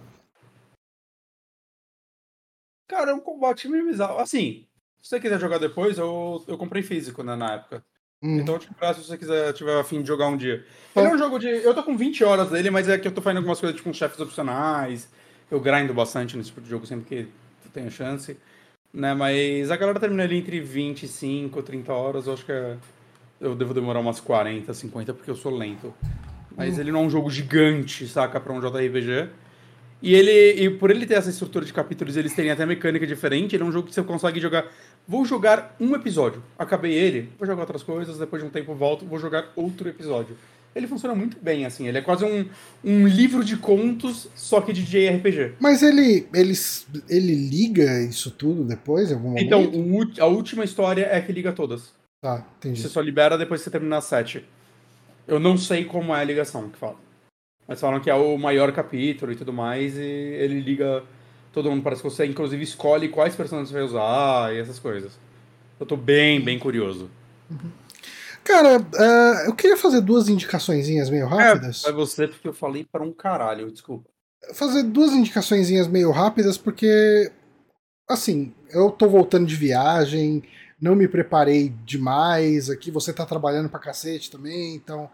[2.87, 4.19] Cara, é um combate meio bizarro.
[4.19, 4.65] Assim,
[5.01, 7.83] se você quiser jogar depois, eu, eu comprei físico né, na época.
[8.21, 8.39] Uhum.
[8.39, 10.65] Então, tipo, se você quiser, tiver afim de jogar um dia.
[10.95, 11.47] Ele é um jogo de.
[11.47, 13.93] Eu tô com 20 horas dele, mas é que eu tô fazendo algumas coisas, tipo,
[13.93, 15.07] chefes opcionais.
[15.49, 17.27] Eu grindo bastante nesse tipo de jogo sempre que
[17.77, 18.35] tenho chance.
[18.93, 19.13] Né?
[19.13, 22.27] Mas a galera termina ali entre 25 e 30 horas.
[22.27, 22.75] Eu acho que é...
[23.39, 25.93] eu devo demorar umas 40, 50, porque eu sou lento.
[26.55, 26.81] Mas uhum.
[26.81, 29.29] ele não é um jogo gigante, saca, pra um JRPG.
[30.01, 33.55] E ele, e por ele ter essa estrutura de capítulos, eles terem até mecânica diferente,
[33.55, 34.65] ele é um jogo que você consegue jogar
[35.07, 36.43] Vou jogar um episódio.
[36.59, 40.35] Acabei ele, vou jogar outras coisas, depois de um tempo volto, vou jogar outro episódio.
[40.75, 41.87] Ele funciona muito bem, assim.
[41.87, 42.45] Ele é quase um,
[42.83, 45.55] um livro de contos, só que de JRPG.
[45.59, 46.53] Mas ele, ele,
[47.09, 49.45] ele liga isso tudo depois, em algum momento?
[49.45, 51.93] Então, a última história é que liga todas.
[52.21, 52.81] Tá, entendi.
[52.81, 54.45] Você só libera depois que você terminar as sete.
[55.27, 56.97] Eu não sei como é a ligação que fala.
[57.67, 61.03] Mas falam que é o maior capítulo e tudo mais, e ele liga
[61.57, 65.17] todo mundo parece que você, inclusive, escolhe quais personagens você vai usar e essas coisas.
[65.79, 67.09] Eu tô bem, bem curioso.
[67.49, 67.71] Uhum.
[68.43, 71.83] Cara, uh, eu queria fazer duas indicaçõezinhas meio rápidas.
[71.83, 74.07] É, é você porque eu falei para um caralho, desculpa.
[74.53, 77.31] Fazer duas indicaçõezinhas meio rápidas porque,
[78.07, 80.43] assim, eu tô voltando de viagem,
[80.79, 85.09] não me preparei demais aqui, você tá trabalhando pra cacete também, então...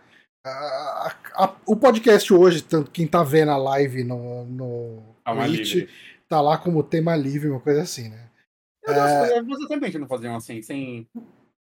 [0.45, 5.45] A, a, a, o podcast hoje, tanto quem tá vendo a live no, no ah,
[5.45, 5.87] Twitch,
[6.33, 8.27] tá lá como tema livre, uma coisa assim, né?
[8.83, 9.43] Eu é...
[9.43, 11.07] Você também não faziam assim, sem.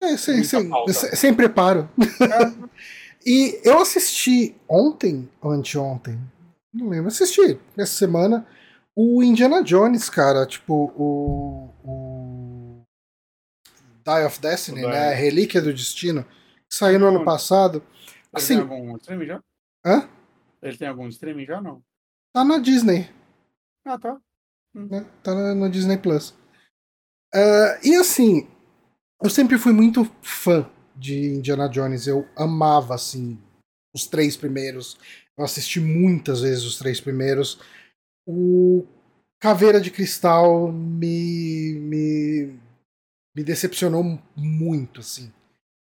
[0.03, 1.89] É, sem, sem, sem, sem, preparo.
[1.99, 2.69] É.
[3.25, 6.19] e eu assisti ontem, ou anteontem,
[6.73, 8.47] não lembro, assisti essa semana
[8.97, 11.71] o Indiana Jones, cara, tipo, o.
[11.85, 12.83] o
[14.05, 15.15] Die of Destiny, né?
[15.15, 16.25] Relíquia do Destino,
[16.69, 17.79] que saiu no ano passado.
[17.79, 19.43] Ele assim, tem algum streaming já?
[19.87, 20.09] Hã?
[20.63, 21.81] Ele tem algum streaming já não?
[22.33, 23.09] Tá na Disney.
[23.85, 24.19] Ah, tá.
[24.87, 25.05] Né?
[25.23, 26.31] Tá no Disney Plus.
[27.35, 28.47] Uh, e assim,
[29.23, 32.07] eu sempre fui muito fã de Indiana Jones.
[32.07, 33.39] Eu amava, assim,
[33.95, 34.97] os três primeiros.
[35.37, 37.61] Eu assisti muitas vezes os três primeiros.
[38.27, 38.87] O
[39.41, 42.59] Caveira de Cristal me, me,
[43.35, 45.33] me decepcionou muito, assim.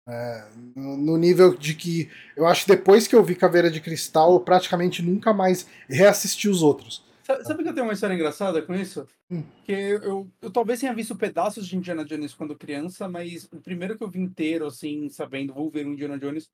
[0.07, 4.33] É, no nível de que eu acho que depois que eu vi Caveira de Cristal,
[4.33, 7.04] eu praticamente nunca mais reassisti os outros.
[7.25, 9.07] Sabe, que eu tenho uma história engraçada com isso?
[9.31, 9.43] Hum.
[9.63, 13.59] Que eu, eu, eu, talvez tenha visto pedaços de Indiana Jones quando criança, mas o
[13.59, 16.47] primeiro que eu vi inteiro, assim, sabendo, vou ver o Indiana Jones,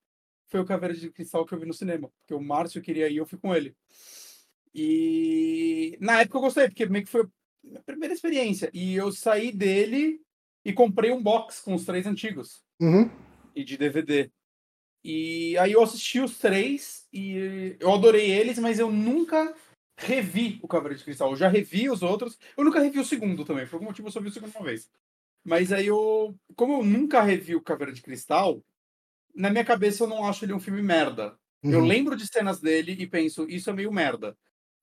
[0.47, 2.09] foi o Caveira de Cristal que eu vi no cinema.
[2.19, 3.75] Porque o Márcio queria ir eu fui com ele.
[4.73, 7.27] E na época eu gostei, porque meio que foi a
[7.61, 8.69] minha primeira experiência.
[8.73, 10.21] E eu saí dele
[10.63, 12.63] e comprei um box com os três antigos.
[12.79, 13.09] Uhum.
[13.53, 14.31] E de DVD.
[15.03, 19.53] E aí eu assisti os três e eu adorei eles, mas eu nunca
[20.05, 21.31] revi o Caveira de Cristal.
[21.31, 22.37] Eu já revi os outros.
[22.57, 23.65] Eu nunca revi o segundo também.
[23.65, 24.89] Por algum motivo eu só vi o segundo uma vez.
[25.43, 26.35] Mas aí eu.
[26.55, 28.63] Como eu nunca revi o Caveira de Cristal,
[29.35, 31.35] na minha cabeça eu não acho ele um filme merda.
[31.63, 31.71] Uhum.
[31.71, 34.35] Eu lembro de cenas dele e penso, isso é meio merda.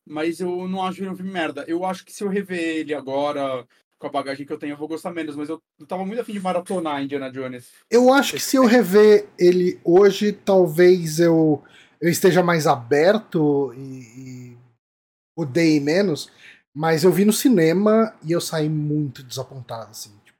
[0.06, 1.64] Mas eu não acho ele um filme merda.
[1.68, 3.66] Eu acho que se eu rever ele agora,
[3.98, 5.36] com a bagagem que eu tenho, eu vou gostar menos.
[5.36, 7.70] Mas eu, eu tava muito afim de maratonar Indiana Jones.
[7.90, 11.62] Eu acho que se eu rever ele hoje, talvez eu,
[12.00, 14.57] eu esteja mais aberto e, e
[15.38, 16.30] odeie menos,
[16.74, 20.10] mas eu vi no cinema e eu saí muito desapontado, assim.
[20.24, 20.38] Tipo,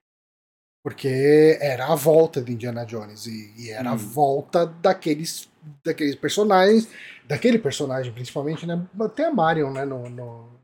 [0.84, 3.92] porque era a volta de Indiana Jones e, e era hum.
[3.92, 5.48] a volta daqueles,
[5.84, 6.88] daqueles personagens,
[7.26, 8.84] daquele personagem principalmente, né?
[9.14, 9.84] Tem a Marion, né?
[9.84, 10.58] No, no,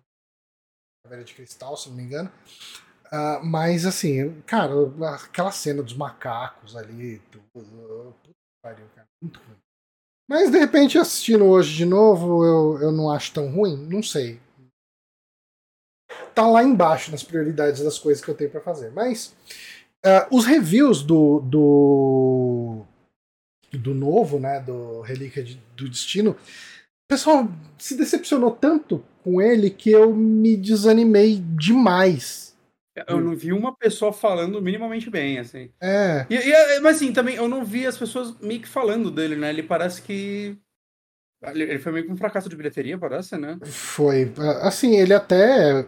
[1.04, 2.32] Caveira de Cristal, se não me engano.
[3.06, 4.72] Uh, mas assim, cara,
[5.14, 8.14] aquela cena dos macacos ali, tudo.
[8.62, 9.06] Pariu, cara.
[9.22, 9.63] Muito ruim.
[10.28, 13.76] Mas de repente, assistindo hoje de novo, eu, eu não acho tão ruim.
[13.90, 14.40] Não sei.
[16.34, 18.90] Tá lá embaixo nas prioridades das coisas que eu tenho para fazer.
[18.92, 19.34] Mas
[20.04, 22.82] uh, os reviews do, do.
[23.72, 24.60] do novo, né?
[24.60, 26.32] Do Relíquia de, do Destino.
[26.32, 27.46] O pessoal
[27.78, 32.53] se decepcionou tanto com ele que eu me desanimei demais
[33.08, 35.70] eu não vi uma pessoa falando minimamente bem, assim.
[35.80, 36.26] É.
[36.30, 39.50] E, e, mas assim, também eu não vi as pessoas meio que falando dele, né?
[39.50, 40.56] Ele parece que.
[41.42, 43.58] Ele foi meio que um fracasso de bilheteria, parece, né?
[43.64, 44.32] Foi.
[44.62, 45.84] Assim, ele até.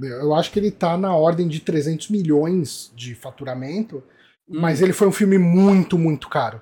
[0.00, 4.02] Eu acho que ele tá na ordem de 300 milhões de faturamento,
[4.48, 4.60] hum.
[4.60, 6.60] mas ele foi um filme muito, muito caro.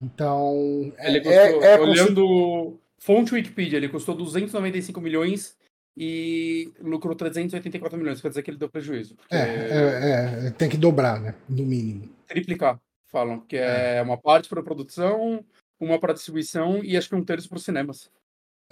[0.00, 0.92] Então.
[0.98, 2.78] Ele custou, é, é olhando.
[2.98, 5.56] Fonte Wikipedia, ele custou 295 milhões
[5.96, 9.16] e lucrou 384 milhões, quer dizer que ele deu prejuízo.
[9.30, 11.34] É, é, é, tem que dobrar, né?
[11.48, 12.08] No mínimo.
[12.26, 15.44] Triplicar, falam, que é, é uma parte para produção,
[15.78, 18.10] uma para distribuição e acho que um terço para os cinemas.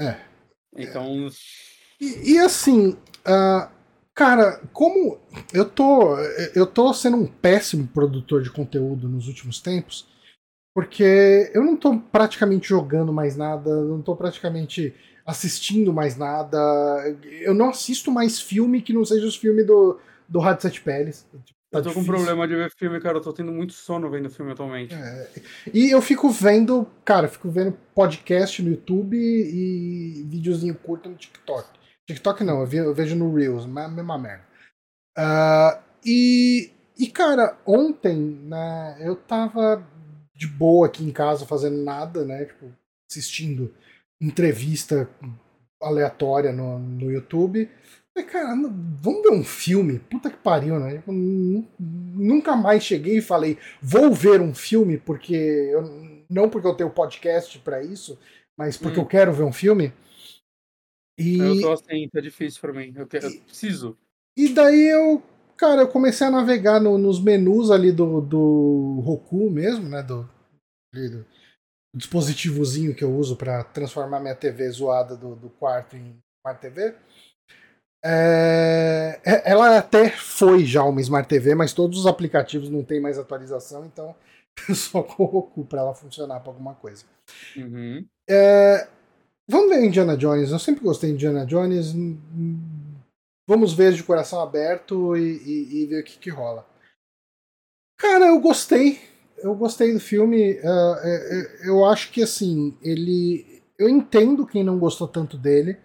[0.01, 0.17] É.
[0.77, 1.29] Então.
[2.01, 3.71] E, e assim, uh,
[4.15, 5.21] cara, como
[5.53, 6.17] eu tô,
[6.55, 10.09] eu tô sendo um péssimo produtor de conteúdo nos últimos tempos,
[10.75, 14.95] porque eu não tô praticamente jogando mais nada, não tô praticamente
[15.25, 16.59] assistindo mais nada.
[17.41, 19.99] Eu não assisto mais filme que não seja os filmes do,
[20.29, 21.27] do Rádio Sete Peles.
[21.71, 22.13] Tá eu tô difícil.
[22.13, 23.19] com problema de ver filme, cara.
[23.19, 24.93] Eu tô tendo muito sono vendo filme atualmente.
[24.93, 25.29] É.
[25.73, 31.69] E eu fico vendo, cara, fico vendo podcast no YouTube e videozinho curto no TikTok.
[32.07, 34.45] TikTok não, eu vejo no Reels, mesma merda.
[35.17, 39.87] Uh, e, e, cara, ontem, né, eu tava
[40.35, 42.73] de boa aqui em casa fazendo nada, né, tipo,
[43.09, 43.73] assistindo
[44.21, 45.09] entrevista
[45.81, 47.69] aleatória no, no YouTube.
[48.13, 48.55] Falei, cara,
[49.01, 49.99] vamos ver um filme?
[49.99, 51.03] Puta que pariu, né?
[51.07, 51.13] Eu
[51.79, 55.83] nunca mais cheguei e falei, vou ver um filme porque eu,
[56.29, 58.19] não porque eu tenho podcast para isso,
[58.59, 59.03] mas porque hum.
[59.03, 59.93] eu quero ver um filme.
[61.19, 61.39] E...
[61.39, 62.93] Eu tô assim, tá difícil para mim.
[62.97, 63.97] Eu, quero, eu preciso.
[64.37, 65.23] E daí eu,
[65.57, 70.03] cara, eu comecei a navegar no, nos menus ali do, do Roku mesmo, né?
[70.03, 70.29] Do,
[70.93, 71.27] do
[71.95, 76.95] dispositivozinho que eu uso para transformar minha TV zoada do, do quarto em Smart TV.
[78.03, 83.01] É, é, ela até foi já uma Smart TV, mas todos os aplicativos não tem
[83.01, 84.15] mais atualização, então
[84.69, 87.05] eu só coloco para ela funcionar para alguma coisa.
[87.57, 88.07] Uhum.
[88.29, 88.89] É,
[89.49, 90.51] vamos ver Indiana Jones.
[90.51, 91.95] Eu sempre gostei de Indiana Jones.
[93.49, 96.67] Vamos ver de coração aberto e, e, e ver o que, que rola.
[97.99, 99.10] Cara, eu gostei
[99.43, 100.55] eu gostei do filme.
[100.55, 103.63] Uh, eu acho que assim, ele.
[103.79, 105.79] Eu entendo quem não gostou tanto dele.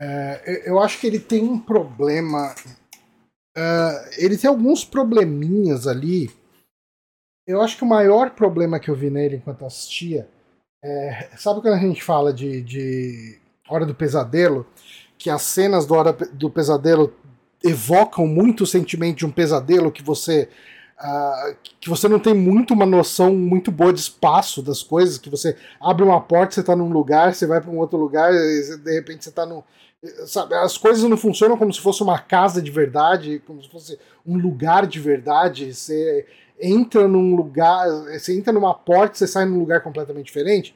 [0.00, 2.54] Uh, eu acho que ele tem um problema.
[3.56, 6.30] Uh, ele tem alguns probleminhas ali.
[7.46, 10.28] Eu acho que o maior problema que eu vi nele enquanto assistia.
[10.82, 13.38] É, sabe quando a gente fala de, de
[13.68, 14.66] Hora do Pesadelo?
[15.18, 17.12] Que as cenas do Hora do Pesadelo
[17.62, 20.48] evocam muito o sentimento de um pesadelo que você
[21.02, 25.30] Uh, que você não tem muito uma noção muito boa de espaço das coisas, que
[25.30, 28.76] você abre uma porta, você está num lugar, você vai para um outro lugar, e
[28.76, 29.64] de repente você está no.
[30.26, 33.98] Sabe, as coisas não funcionam como se fosse uma casa de verdade, como se fosse
[34.26, 35.72] um lugar de verdade.
[35.72, 36.26] Você
[36.60, 40.74] entra num lugar, você entra numa porta, você sai num lugar completamente diferente.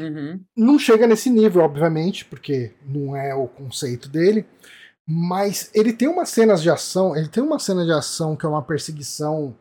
[0.00, 0.40] Uhum.
[0.56, 4.46] Não chega nesse nível, obviamente, porque não é o conceito dele.
[5.06, 8.48] Mas ele tem umas cenas de ação, ele tem uma cena de ação que é
[8.48, 9.54] uma perseguição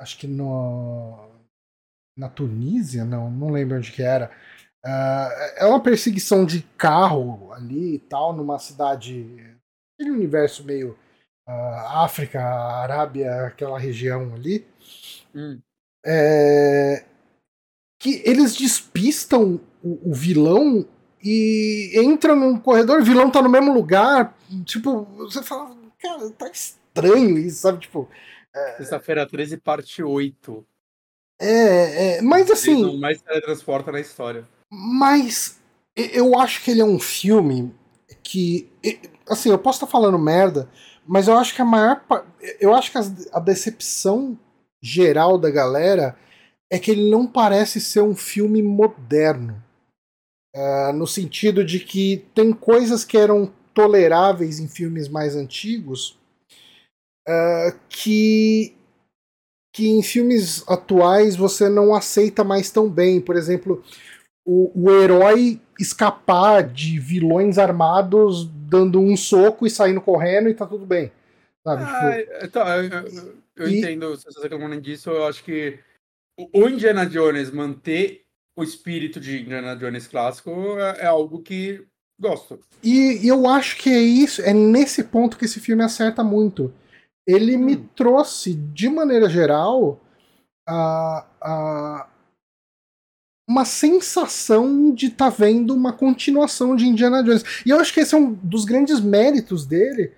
[0.00, 1.28] acho que no,
[2.16, 4.30] na Tunísia, não, não lembro onde que era.
[4.84, 9.56] Uh, é uma perseguição de carro ali e tal, numa cidade,
[9.94, 10.98] aquele universo meio
[11.46, 14.66] uh, África, Arábia, aquela região ali.
[15.34, 15.60] Hum.
[16.04, 17.04] É,
[17.98, 20.88] que eles despistam o, o, vilão
[21.22, 24.34] e entra num corredor, o vilão tá no mesmo lugar.
[24.64, 27.80] Tipo, você fala, cara, tá estranho isso, sabe?
[27.80, 28.08] Tipo,
[28.54, 28.76] é...
[28.76, 30.66] Sexta-feira 13, parte 8.
[31.40, 32.86] É, é mas assim.
[32.86, 34.46] Ele mais teletransporta na história.
[34.70, 35.60] Mas
[35.96, 37.74] eu acho que ele é um filme
[38.22, 38.70] que.
[39.28, 40.68] Assim, eu posso estar falando merda,
[41.06, 42.04] mas eu acho que a maior.
[42.60, 42.98] Eu acho que
[43.32, 44.38] a decepção
[44.82, 46.16] geral da galera
[46.70, 49.62] é que ele não parece ser um filme moderno.
[50.54, 56.19] Uh, no sentido de que tem coisas que eram toleráveis em filmes mais antigos
[57.28, 58.76] uh, que
[59.72, 63.20] que em filmes atuais você não aceita mais tão bem.
[63.20, 63.84] Por exemplo,
[64.44, 70.66] o, o herói escapar de vilões armados dando um soco e saindo correndo e tá
[70.66, 71.12] tudo bem.
[71.62, 71.84] Sabe?
[71.84, 72.18] Ah,
[72.78, 73.78] eu, eu e...
[73.78, 75.78] entendo se você reclamando disso, eu acho que
[76.52, 78.24] o Indiana Jones manter
[78.56, 81.84] o espírito de Indiana Jones clássico é, é algo que
[82.18, 82.58] gosto.
[82.82, 86.72] E, e, eu acho que é isso, é nesse ponto que esse filme acerta muito.
[87.30, 87.60] Ele hum.
[87.60, 90.00] me trouxe, de maneira geral,
[90.68, 92.08] a, a,
[93.48, 97.44] uma sensação de estar tá vendo uma continuação de Indiana Jones.
[97.66, 100.12] E eu acho que esse é um dos grandes méritos dele,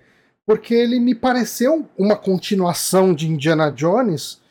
[0.45, 4.41] porque ele me pareceu uma continuação de Indiana Jones,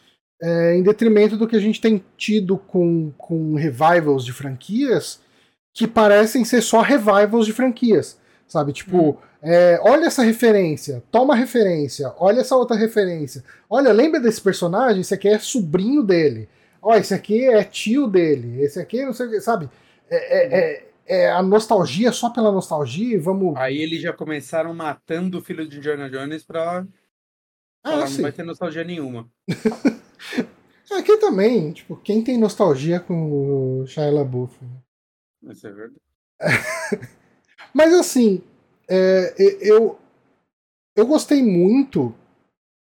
[0.42, 5.20] é, em detrimento do que a gente tem tido com, com revivals de franquias,
[5.72, 8.18] que parecem ser só revivals de franquias.
[8.52, 8.74] Sabe?
[8.74, 9.16] Tipo, hum.
[9.40, 13.42] é, olha essa referência, toma referência, olha essa outra referência.
[13.68, 15.00] Olha, lembra desse personagem?
[15.00, 16.50] Esse aqui é sobrinho dele.
[16.82, 19.70] Ó, esse aqui é tio dele, esse aqui não sei o que, sabe?
[20.10, 23.56] É, é, é, é, a nostalgia só pela nostalgia vamos.
[23.56, 26.86] Aí eles já começaram matando o filho de Indiana Jones pra.
[27.82, 29.30] Ah, falar, não vai ter nostalgia nenhuma.
[30.92, 34.54] aqui também, tipo, quem tem nostalgia com o Shia LaBeouf?
[34.62, 35.52] Né?
[35.52, 36.00] Isso é verdade.
[37.72, 38.42] Mas assim,
[38.88, 39.98] é, eu,
[40.96, 42.14] eu gostei muito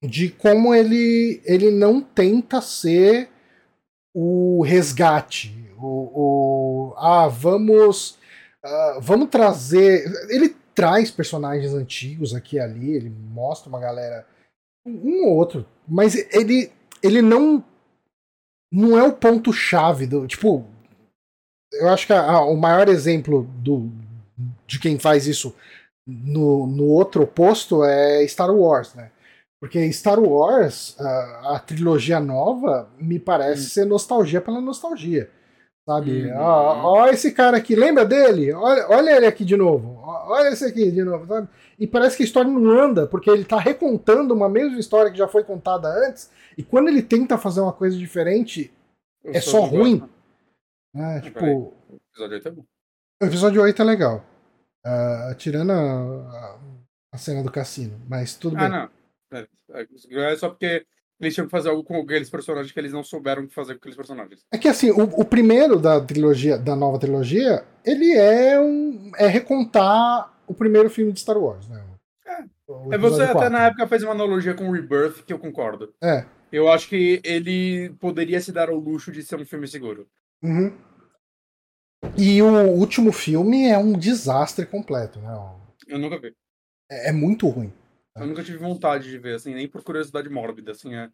[0.04, 3.30] de como ele, ele não tenta ser
[4.14, 8.18] o resgate, o, o ah, vamos,
[8.64, 10.06] uh, vamos trazer.
[10.30, 14.28] Ele traz personagens antigos aqui e ali, ele mostra uma galera,
[14.86, 16.72] um ou outro, mas ele,
[17.02, 17.64] ele não
[18.72, 20.66] não é o ponto chave do tipo.
[21.72, 23.92] Eu acho que a, o maior exemplo do,
[24.74, 25.56] de quem faz isso
[26.06, 29.12] no, no outro oposto é Star Wars, né?
[29.62, 33.70] Porque Star Wars, a, a trilogia nova, me parece hum.
[33.70, 35.30] ser nostalgia pela nostalgia.
[35.88, 36.32] Sabe?
[36.32, 36.38] Hum.
[36.38, 38.52] Ó, esse cara aqui, lembra dele?
[38.52, 40.02] Olha, olha ele aqui de novo.
[40.04, 41.26] olha esse aqui de novo.
[41.28, 41.48] Sabe?
[41.80, 45.18] E parece que a história não anda, porque ele está recontando uma mesma história que
[45.18, 48.74] já foi contada antes, e quando ele tenta fazer uma coisa diferente,
[49.24, 50.04] Eu é só ruim.
[50.96, 52.66] É, tipo, o episódio 8 é bom.
[53.22, 54.33] O episódio 8 é legal.
[54.86, 56.60] Uh, tirando a,
[57.14, 58.70] a, cena do cassino, mas tudo ah, bem.
[58.70, 58.90] Não.
[59.32, 60.86] É, é só porque
[61.20, 63.74] eles tinham que fazer algo com aqueles personagens que eles não souberam o que fazer
[63.74, 64.42] com aqueles personagens.
[64.52, 69.12] É que assim, o, o, primeiro da trilogia, da nova trilogia, ele é um.
[69.18, 71.84] é recontar o primeiro filme de Star Wars, né?
[72.28, 73.38] É, é você 4.
[73.38, 75.94] até na época fez uma analogia com Rebirth, que eu concordo.
[76.04, 76.26] É.
[76.52, 80.08] Eu acho que ele poderia se dar ao luxo de ser um filme seguro.
[80.44, 80.74] Uhum.
[82.18, 85.34] E o último filme é um desastre completo, né?
[85.88, 86.34] Eu nunca vi.
[86.90, 87.72] É, é muito ruim.
[88.16, 91.10] Eu nunca tive vontade de ver, assim, nem por curiosidade mórbida, assim, é...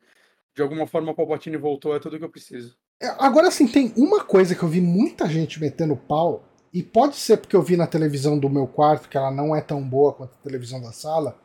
[0.56, 2.76] De alguma forma, o Palpatine voltou, é tudo que eu preciso.
[3.02, 6.44] É, agora, assim, tem uma coisa que eu vi muita gente metendo pau,
[6.74, 9.62] e pode ser porque eu vi na televisão do meu quarto, que ela não é
[9.62, 11.40] tão boa quanto a televisão da sala,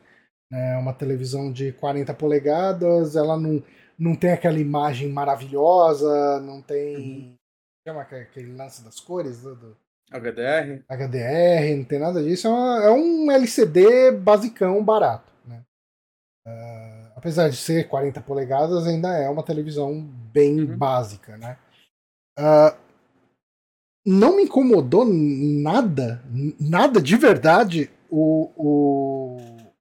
[0.51, 3.63] é uma televisão de 40 polegadas, ela não,
[3.97, 6.95] não tem aquela imagem maravilhosa, não tem...
[6.97, 7.35] Uhum.
[7.87, 9.77] Chama aquele lance das cores do...
[10.11, 10.83] HDR?
[10.89, 15.31] HDR, não tem nada disso, é, uma, é um LCD basicão barato.
[16.47, 20.01] Uh, apesar de ser 40 polegadas, ainda é uma televisão
[20.31, 20.77] bem uhum.
[20.77, 21.57] básica, né?
[22.39, 22.75] Uh,
[24.05, 26.23] não me incomodou nada,
[26.59, 29.37] nada de verdade o, o,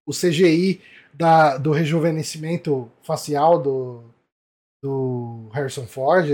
[0.06, 0.80] o CGI
[1.12, 4.04] da, do rejuvenescimento facial do,
[4.82, 6.28] do Harrison Ford.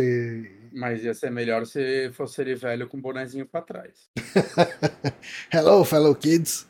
[0.72, 4.08] Mas ia ser melhor se fosse ele velho com o bonezinho pra trás.
[5.52, 6.68] Hello, fellow kids.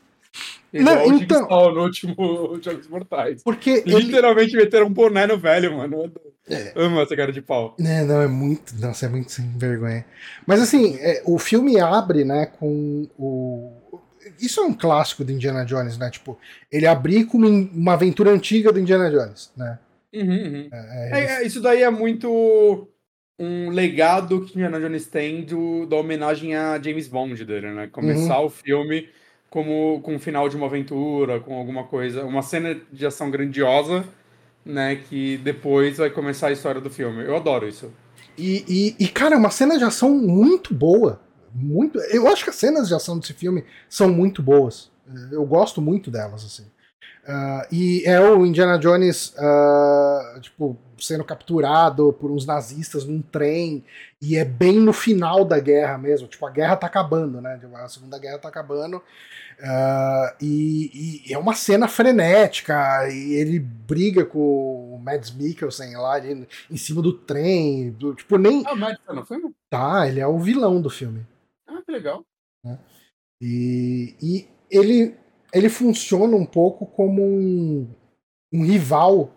[0.73, 3.43] Igual não, o então, no último Jogos Mortais.
[3.43, 4.63] Porque Literalmente ele...
[4.63, 6.11] meteram um boné no velho, mano.
[6.47, 6.71] É.
[6.75, 7.75] Amo essa cara de pau.
[7.79, 8.73] É, não, é muito.
[8.79, 10.05] Nossa, é muito sem vergonha.
[10.45, 13.73] Mas assim, é, o filme abre, né, com o.
[14.39, 16.09] Isso é um clássico do Indiana Jones, né?
[16.09, 16.37] Tipo,
[16.71, 19.77] ele abrir com uma aventura antiga do Indiana Jones, né?
[20.13, 20.69] Uhum, uhum.
[20.71, 22.87] É, é, é isso daí é muito
[23.39, 27.87] um legado que Indiana Jones tem do, da homenagem a James Bond dele, né?
[27.87, 28.45] Começar uhum.
[28.45, 29.09] o filme
[29.51, 34.05] como com o final de uma aventura, com alguma coisa, uma cena de ação grandiosa,
[34.65, 37.25] né, que depois vai começar a história do filme.
[37.25, 37.91] Eu adoro isso.
[38.37, 38.63] E,
[38.97, 41.19] e, e, cara, é uma cena de ação muito boa.
[41.53, 44.89] Muito, eu acho que as cenas de ação desse filme são muito boas.
[45.29, 46.65] Eu gosto muito delas, assim.
[47.23, 53.83] Uh, e é o Indiana Jones, uh, tipo, sendo capturado por uns nazistas num trem,
[54.19, 57.59] e é bem no final da guerra mesmo, tipo, a guerra tá acabando, né?
[57.59, 63.59] Tipo, a Segunda Guerra tá acabando, uh, e, e, é uma cena frenética, e ele
[63.59, 68.63] briga com o Mads Mikkelsen lá de, em cima do trem, do, tipo, nem...
[68.65, 69.53] Ah, o Mads tá no filme?
[69.69, 71.25] Tá, ele é o vilão do filme.
[71.67, 72.25] Ah, que legal.
[72.65, 72.79] Né?
[73.39, 75.15] E, e ele
[75.53, 77.87] ele funciona um pouco como um,
[78.53, 79.31] um rival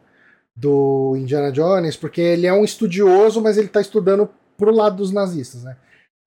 [0.57, 5.11] do Indiana Jones, porque ele é um estudioso, mas ele está estudando pro lado dos
[5.11, 5.77] nazistas, né?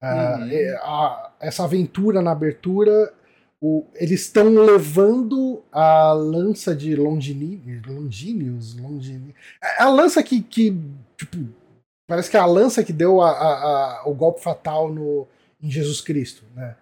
[0.01, 0.47] Ah, uhum.
[0.47, 3.13] Uh, a, essa aventura na abertura,
[3.61, 9.33] o, eles estão levando a lança de Longini, Longinius, Longini,
[9.79, 10.77] a lança que, que
[11.17, 11.37] tipo,
[12.07, 15.27] parece que é a lança que deu a, a, o golpe fatal no,
[15.61, 16.75] em Jesus Cristo, né?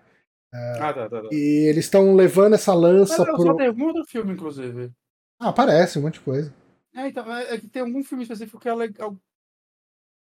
[0.55, 1.29] É, ah, tá, tá, tá.
[1.33, 3.57] E eles estão levando essa lança Mas, pro.
[3.57, 4.91] Tem algum outro filme, inclusive.
[5.37, 6.53] Ah, aparece um monte de coisa.
[6.95, 9.17] É, então, é, é que tem algum filme específico que é legal.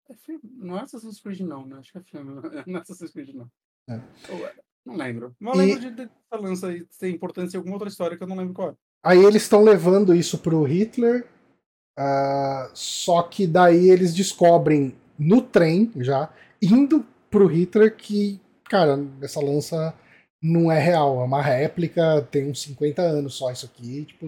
[0.08, 0.40] É filme?
[0.44, 1.78] Não é Assassin's Creed, não, né?
[1.78, 2.40] Acho que é filme.
[2.66, 3.48] Não é Assassin's Creed, não.
[3.88, 3.94] É.
[3.94, 4.54] é.
[4.86, 5.34] Não lembro.
[5.38, 8.26] Mas eu lembro de, dessa lança aí ter importância em alguma outra história que eu
[8.26, 8.74] não lembro qual é.
[9.02, 11.26] Aí eles estão levando isso pro Hitler.
[11.98, 16.32] Uh, só que daí eles descobrem no trem já,
[16.62, 19.94] indo pro Hitler, que, cara, essa lança
[20.42, 24.26] não é real, é uma réplica, tem uns 50 anos só isso aqui, tipo,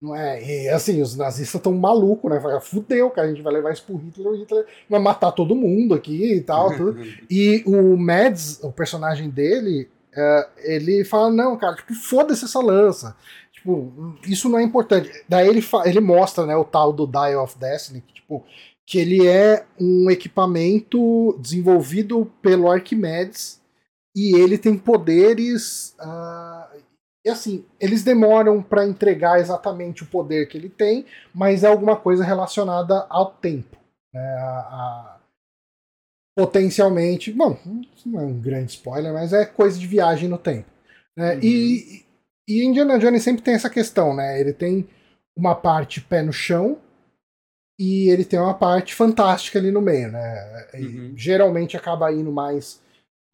[0.00, 0.42] não é.
[0.42, 2.60] E assim, os nazistas estão malucos, né?
[2.60, 5.94] Fudeu, cara, a gente vai levar isso pro Hitler, o Hitler vai matar todo mundo
[5.94, 6.76] aqui e tal.
[6.76, 7.00] Tudo.
[7.30, 13.16] e o Mads, o personagem dele, é, ele fala: não, cara, tipo, foda-se essa lança.
[13.52, 15.10] Tipo, isso não é importante.
[15.28, 18.44] Daí ele, ele mostra, né, o tal do Dial of Destiny, que, tipo,
[18.86, 23.60] que ele é um equipamento desenvolvido pelo Arquimedes
[24.16, 25.94] e ele tem poderes.
[26.00, 26.80] Uh,
[27.24, 31.96] e assim, eles demoram para entregar exatamente o poder que ele tem, mas é alguma
[31.96, 33.76] coisa relacionada ao tempo.
[34.14, 34.20] Né?
[34.38, 35.20] A, a,
[36.34, 37.30] potencialmente.
[37.30, 37.58] Bom,
[38.06, 40.70] não é um grande spoiler, mas é coisa de viagem no tempo.
[41.16, 41.34] Né?
[41.34, 41.40] Uhum.
[41.42, 42.06] E,
[42.48, 44.40] e Indiana Jones sempre tem essa questão, né?
[44.40, 44.88] Ele tem
[45.36, 46.78] uma parte pé no chão
[47.78, 50.68] e ele tem uma parte fantástica ali no meio, né?
[50.74, 51.12] Uhum.
[51.16, 52.80] Geralmente acaba indo mais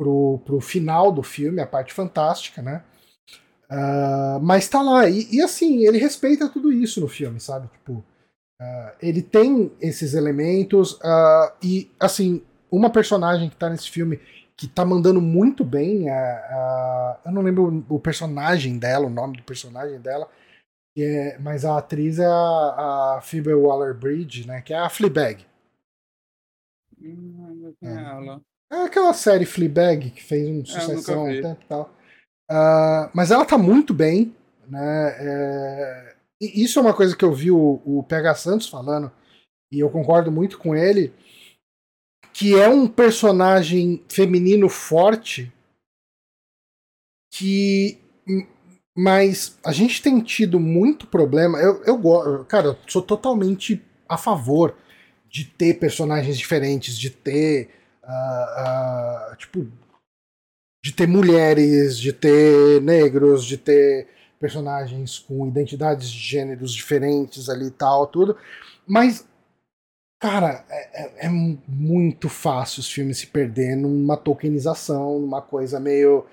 [0.02, 2.82] pro, pro final do filme, a parte fantástica, né?
[3.70, 7.68] Uh, mas tá lá, e, e, assim, ele respeita tudo isso no filme, sabe?
[7.68, 14.20] Tipo, uh, ele tem esses elementos, uh, e assim, uma personagem que tá nesse filme
[14.56, 16.06] que tá mandando muito bem,
[17.24, 20.28] eu não lembro o personagem dela, o nome do personagem dela,
[20.96, 24.60] é, mas a atriz é a, a Phoebe Waller-Bridge, né?
[24.60, 25.44] Que é a Fleabag.
[27.00, 27.92] Hum, é.
[27.92, 28.40] ela.
[28.72, 31.94] É aquela série Fleabag que fez um é, sucessão um tempo e tal.
[32.50, 34.34] Uh, mas ela tá muito bem,
[34.66, 35.14] né?
[35.18, 39.12] É, isso é uma coisa que eu vi o, o PH Santos falando,
[39.70, 41.12] e eu concordo muito com ele,
[42.32, 45.52] que é um personagem feminino forte
[47.30, 47.98] que
[48.96, 51.58] mas a gente tem tido muito problema.
[51.58, 54.76] Eu, eu cara, eu sou totalmente a favor
[55.28, 57.70] de ter personagens diferentes, de ter
[58.04, 59.66] uh, uh, tipo,
[60.84, 64.08] de ter mulheres, de ter negros, de ter
[64.40, 68.36] personagens com identidades de gêneros diferentes ali e tal, tudo.
[68.84, 69.24] Mas,
[70.20, 76.26] cara, é, é, é muito fácil os filmes se perder numa tokenização, numa coisa meio.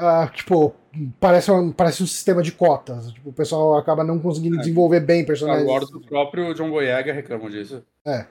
[0.00, 0.74] Uh, tipo,
[1.20, 3.12] parece um, parece um sistema de cotas.
[3.12, 4.60] Tipo, o pessoal acaba não conseguindo é.
[4.60, 5.68] desenvolver bem personagens.
[5.68, 7.84] Agora o próprio John Boyega reclama disso.
[8.06, 8.24] É.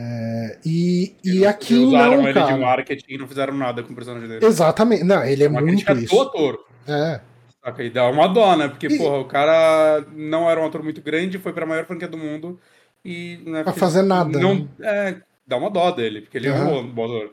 [0.00, 2.52] É, e, e aqui usaram não, ele cara.
[2.52, 4.46] de marketing e não fizeram nada com o personagem dele.
[4.46, 5.02] Exatamente.
[5.02, 6.14] Não, ele é, muito isso.
[6.14, 6.64] Do ator.
[6.86, 7.20] É.
[7.64, 7.82] Saca?
[7.82, 8.68] E dá uma dó, né?
[8.68, 8.96] Porque, e...
[8.96, 12.60] porra, o cara não era um ator muito grande, foi pra maior franquia do mundo
[13.04, 13.40] e...
[13.44, 14.38] Né, pra fazer nada.
[14.38, 14.68] Não, né?
[14.82, 16.56] É, dá uma dó dele, porque ele uhum.
[16.56, 17.32] é um bom ator.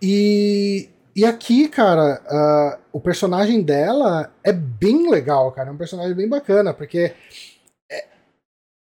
[0.00, 5.70] E, e aqui, cara, uh, o personagem dela é bem legal, cara.
[5.70, 7.12] É um personagem bem bacana, porque
[7.90, 8.06] é,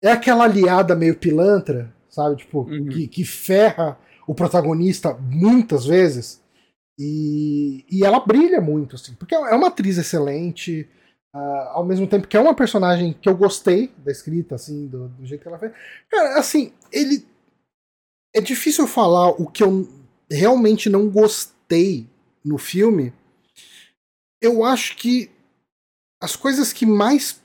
[0.03, 2.37] é aquela aliada meio pilantra, sabe?
[2.37, 2.89] Tipo, uhum.
[2.89, 6.43] que, que ferra o protagonista muitas vezes.
[6.99, 10.89] E, e ela brilha muito, assim, porque é uma atriz excelente,
[11.35, 15.09] uh, ao mesmo tempo que é uma personagem que eu gostei da escrita, assim, do,
[15.09, 15.73] do, jeito que ela fez.
[16.11, 17.27] Cara, assim, ele.
[18.35, 19.89] É difícil falar o que eu
[20.31, 22.07] realmente não gostei
[22.45, 23.13] no filme.
[24.43, 25.31] Eu acho que
[26.21, 27.43] as coisas que mais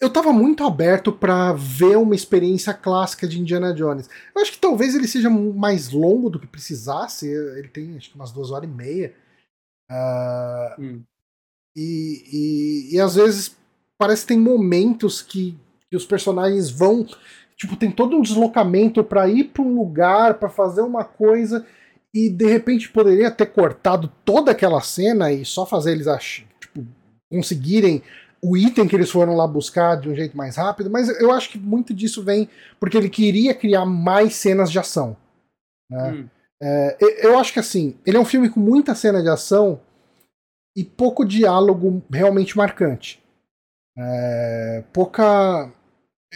[0.00, 4.08] eu tava muito aberto para ver uma experiência clássica de Indiana Jones.
[4.34, 7.28] Eu acho que talvez ele seja mais longo do que precisasse.
[7.28, 9.14] Ele tem acho que umas duas horas e meia.
[9.90, 11.02] Uh, hum.
[11.76, 13.54] e, e, e, às vezes
[13.98, 15.56] parece que tem momentos que,
[15.90, 17.06] que os personagens vão.
[17.56, 21.64] Tipo, tem todo um deslocamento para ir para um lugar, para fazer uma coisa,
[22.12, 26.42] e de repente poderia ter cortado toda aquela cena e só fazer eles ach...
[26.58, 26.84] tipo,
[27.30, 28.02] conseguirem
[28.44, 31.48] o item que eles foram lá buscar de um jeito mais rápido, mas eu acho
[31.48, 32.46] que muito disso vem
[32.78, 35.16] porque ele queria criar mais cenas de ação.
[35.90, 36.12] Né?
[36.12, 36.28] Hum.
[36.62, 39.80] É, eu acho que assim, ele é um filme com muita cena de ação
[40.76, 43.22] e pouco diálogo realmente marcante.
[43.96, 45.72] É, pouca.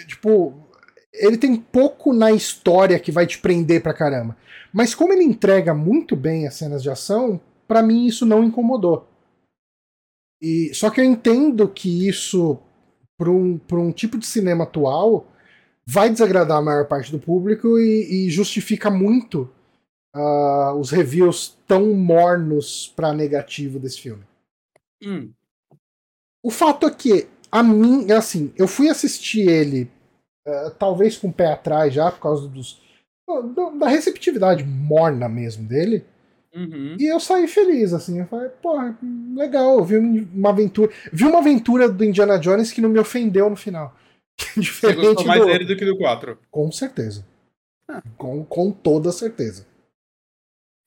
[0.06, 0.54] Tipo,
[1.12, 4.34] ele tem pouco na história que vai te prender pra caramba.
[4.72, 9.06] Mas como ele entrega muito bem as cenas de ação, para mim isso não incomodou.
[10.40, 12.58] E, só que eu entendo que isso,
[13.16, 15.26] para um, um tipo de cinema atual,
[15.86, 19.50] vai desagradar a maior parte do público e, e justifica muito
[20.14, 24.22] uh, os reviews tão mornos para negativo desse filme.
[25.02, 25.32] Hum.
[26.42, 29.90] O fato é que, a mim, assim, eu fui assistir ele,
[30.46, 32.80] uh, talvez com o pé atrás já, por causa dos,
[33.78, 36.04] da receptividade morna mesmo dele.
[36.58, 36.96] Uhum.
[36.98, 38.18] E eu saí feliz, assim.
[38.18, 38.76] Eu falei, pô,
[39.36, 40.92] legal, eu vi uma aventura.
[41.12, 43.96] Vi uma aventura do Indiana Jones que não me ofendeu no final.
[44.56, 45.46] Diferente Você gostou mais do...
[45.46, 46.36] dele do que do 4?
[46.50, 47.24] Com certeza.
[47.86, 48.02] Ah.
[48.16, 49.66] Com, com toda certeza.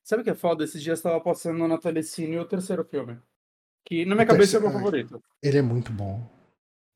[0.04, 0.66] Sabe o que é foda?
[0.66, 3.18] Esses dias tava passando na Telecine o terceiro filme.
[3.86, 4.66] Que na minha o cabeça terceiro...
[4.66, 5.24] é o meu favorito.
[5.42, 6.30] Ele é muito bom.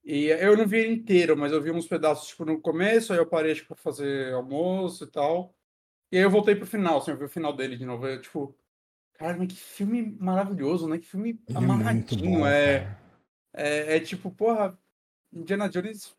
[0.04, 3.18] E eu não vi ele inteiro, mas eu vi uns pedaços tipo, no começo, aí
[3.18, 5.56] eu parei tipo, pra fazer almoço e tal.
[6.12, 8.06] E aí eu voltei pro final, assim, eu vi o final dele de novo.
[8.06, 8.56] Eu, tipo,
[9.18, 10.98] cara, mas que filme maravilhoso, né?
[10.98, 12.26] Que filme Ele é amarradinho.
[12.26, 12.98] É, bom, é,
[13.54, 14.78] é, é, tipo, porra,
[15.34, 16.16] Indiana Jones.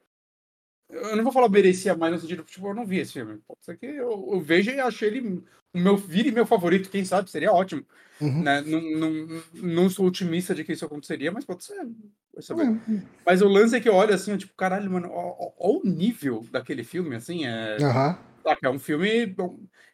[0.88, 3.40] Eu não vou falar merecia mais no sentido, tipo, eu não vi esse filme.
[3.46, 5.44] Pode ser que eu, eu veja e achei ele
[5.74, 7.84] o meu vire meu favorito, quem sabe, seria ótimo.
[8.20, 8.42] Uhum.
[8.42, 8.62] Né?
[8.62, 11.80] Não, não, não sou otimista de que isso aconteceria, mas pode ser.
[11.80, 13.02] Uhum.
[13.24, 16.46] Mas o lance é que eu olho assim, eu, tipo, caralho, mano, olha o nível
[16.50, 17.76] daquele filme, assim, é.
[17.80, 18.16] Uhum.
[18.46, 18.68] Saca?
[18.68, 19.34] É um filme.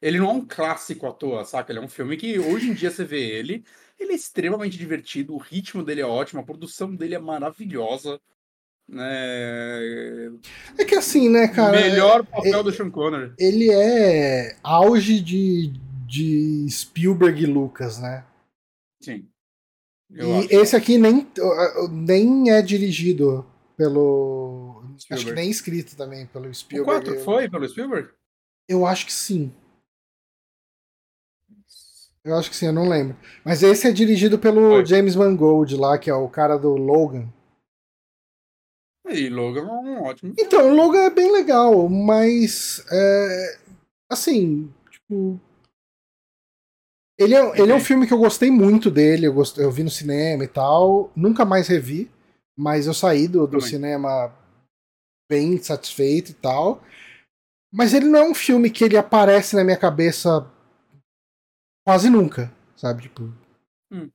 [0.03, 1.73] Ele não é um clássico à toa, saca?
[1.73, 3.65] Ele é um filme que hoje em dia você vê ele.
[3.99, 8.21] Ele é extremamente divertido, o ritmo dele é ótimo, a produção dele é maravilhosa.
[8.87, 10.33] Né?
[10.77, 11.81] É que assim, né, cara?
[11.81, 13.33] Melhor papel é, do Sean Connery.
[13.39, 15.73] Ele é auge de,
[16.07, 18.27] de Spielberg e Lucas, né?
[19.01, 19.27] Sim.
[20.11, 20.55] e acho.
[20.55, 21.27] esse aqui nem,
[21.91, 23.47] nem é dirigido
[23.79, 24.85] pelo.
[24.99, 25.15] Spielberg.
[25.15, 27.09] Acho que nem escrito também pelo Spielberg.
[27.09, 28.11] O 4 foi pelo Spielberg?
[28.69, 29.53] Eu acho que sim.
[32.25, 33.17] Eu acho que sim, eu não lembro.
[33.45, 34.87] Mas esse é dirigido pelo Foi.
[34.87, 37.29] James Mangold lá, que é o cara do Logan.
[39.09, 40.35] E Logan é um ótimo.
[40.39, 42.85] Então, o Logan é bem legal, mas.
[42.91, 43.59] É,
[44.09, 45.41] assim, tipo.
[47.19, 49.83] Ele é, ele é um filme que eu gostei muito dele, eu, gost, eu vi
[49.83, 51.11] no cinema e tal.
[51.15, 52.11] Nunca mais revi,
[52.57, 54.33] mas eu saí do, do cinema
[55.29, 56.83] bem satisfeito e tal.
[57.73, 60.47] Mas ele não é um filme que ele aparece na minha cabeça
[61.87, 63.03] quase nunca, sabe?
[63.03, 63.33] Tipo.
[63.91, 64.11] Hum.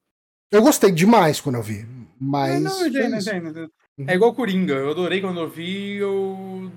[0.52, 1.88] Eu gostei demais quando eu vi.
[2.20, 2.56] Mas.
[2.56, 3.72] É, não, eu entendo, entendo.
[3.98, 4.06] Uhum.
[4.08, 4.74] É igual Coringa.
[4.74, 6.72] Eu adorei quando eu vi, eu.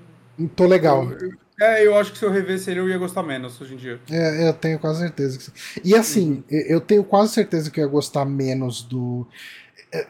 [0.57, 1.11] Tô legal.
[1.11, 3.77] Eu, é, eu acho que se eu revesse ele, eu ia gostar menos hoje em
[3.77, 4.01] dia.
[4.11, 5.39] É, eu tenho quase certeza.
[5.39, 5.81] Que...
[5.85, 6.59] E assim, uhum.
[6.67, 9.27] eu tenho quase certeza que eu ia gostar menos do.
[9.93, 10.07] É,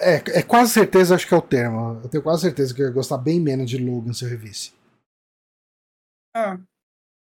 [0.00, 2.00] é, é, quase certeza, acho que é o termo.
[2.02, 4.72] Eu tenho quase certeza que eu ia gostar bem menos de Logan se eu revisse.
[6.34, 6.58] Ah.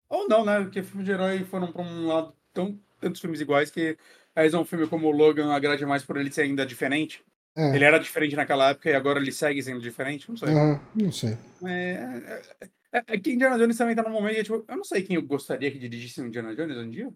[0.08, 0.60] Ou não, né?
[0.60, 3.96] Porque filmes de herói foram pra um lado tão tantos filmes iguais que
[4.34, 7.22] aí um filme como o Logan agrade mais por ele ser ainda diferente.
[7.56, 7.74] É.
[7.74, 10.28] Ele era diferente naquela época e agora ele segue sendo diferente?
[10.28, 10.48] Não sei.
[10.94, 11.36] Não sei.
[11.66, 14.84] É, é, é, é, que Indiana Jones também tá num momento que, tipo, eu não
[14.84, 17.12] sei quem eu gostaria que dirigisse o Indiana Jones em dia.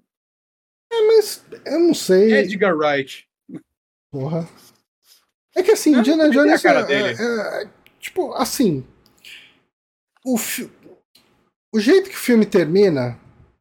[0.93, 2.33] É, mas eu não sei.
[2.33, 3.27] Edgar Wright.
[4.11, 4.49] Porra.
[5.55, 6.63] É que assim, Indiana Jones.
[6.65, 8.87] É, é, tipo, assim.
[10.23, 10.71] O, fi
[11.77, 13.21] o jeito que o filme termina,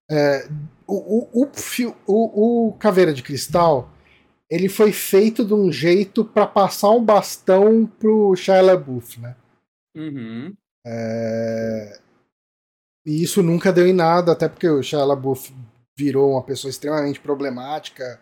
[0.09, 0.47] é,
[0.87, 1.51] o, o,
[2.07, 3.91] o, o, Caveira de Cristal,
[4.49, 9.35] ele foi feito de um jeito para passar um bastão pro Shia LaBeouf, né?
[9.93, 10.55] Uhum.
[10.87, 11.99] É,
[13.05, 15.53] e isso nunca deu em nada, até porque o Shia LaBeouf
[15.97, 18.21] virou uma pessoa extremamente problemática,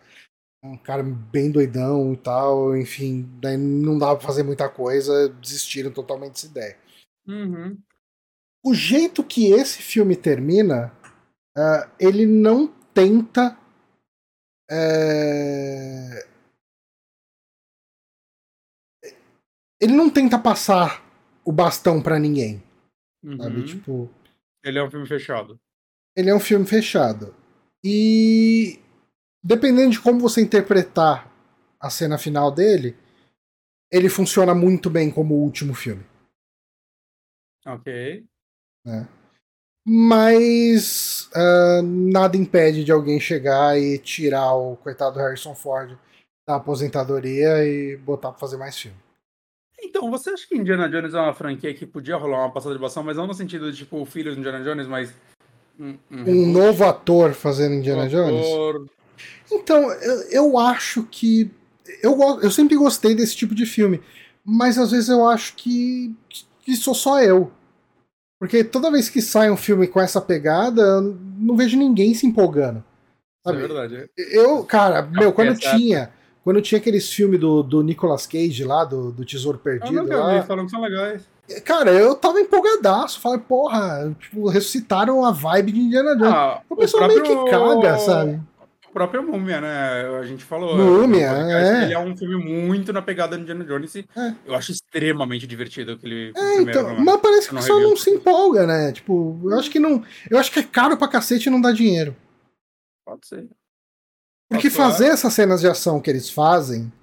[0.64, 5.92] um cara bem doidão e tal, enfim, daí não dava pra fazer muita coisa, desistiram
[5.92, 6.78] totalmente dessa ideia.
[7.28, 7.78] Uhum
[8.64, 10.96] o jeito que esse filme termina,
[11.58, 13.58] uh, ele não tenta.
[14.72, 16.26] É...
[19.82, 21.04] Ele não tenta passar
[21.44, 22.64] o bastão para ninguém.
[23.22, 23.38] Uhum.
[23.38, 23.66] Sabe?
[23.66, 24.10] Tipo.
[24.64, 25.60] Ele é um filme fechado.
[26.16, 27.36] Ele é um filme fechado.
[27.84, 28.80] E
[29.44, 31.30] dependendo de como você interpretar
[31.78, 32.96] a cena final dele,
[33.92, 36.06] ele funciona muito bem como o último filme.
[37.66, 38.26] Ok.
[38.86, 39.08] Né?
[39.86, 45.98] Mas uh, nada impede de alguém chegar e tirar o coitado Harrison Ford
[46.48, 48.98] da aposentadoria e botar pra fazer mais filme.
[49.82, 52.82] Então, você acha que Indiana Jones é uma franquia que podia rolar uma passada de
[52.82, 55.14] bastão, mas não no sentido de, tipo, o filho de Indiana Jones, mas...
[55.78, 58.46] Um, um, um novo ator fazendo Indiana um Jones?
[58.46, 58.90] Ator...
[59.52, 61.52] Então, eu, eu acho que...
[62.02, 64.02] Eu, eu sempre gostei desse tipo de filme,
[64.46, 66.16] mas às vezes eu acho que,
[66.62, 67.52] que sou só eu.
[68.44, 72.84] Porque toda vez que sai um filme com essa pegada, não vejo ninguém se empolgando.
[73.42, 73.58] Sabe?
[73.58, 74.10] É verdade.
[74.18, 76.12] Eu, cara, meu, quando tinha
[76.44, 79.96] quando tinha aqueles filmes do, do Nicolas Cage lá, do, do Tesouro Perdido.
[79.96, 81.26] Eu nunca lá, vi, falam que são legais.
[81.64, 83.22] Cara, eu tava empolgadaço.
[83.22, 86.34] Falei, porra, tipo, ressuscitaram a vibe de Indiana Jones.
[86.34, 87.34] Ah, o pessoal o próprio...
[87.34, 88.42] meio que caga, sabe?
[88.94, 90.20] O próprio Múmia, né?
[90.20, 90.78] A gente falou.
[90.78, 91.84] Múmia, é.
[91.86, 94.36] Ele é um filme muito na pegada de Indiana Jones e é.
[94.46, 96.32] eu acho extremamente divertido aquele.
[96.36, 98.92] É, então, mas parece que o pessoal não se empolga, né?
[98.92, 100.06] Tipo, eu acho que não.
[100.30, 102.16] Eu acho que é caro pra cacete e não dá dinheiro.
[103.04, 103.50] Pode ser.
[104.48, 106.94] Porque fazer essas cenas de ação que eles fazem.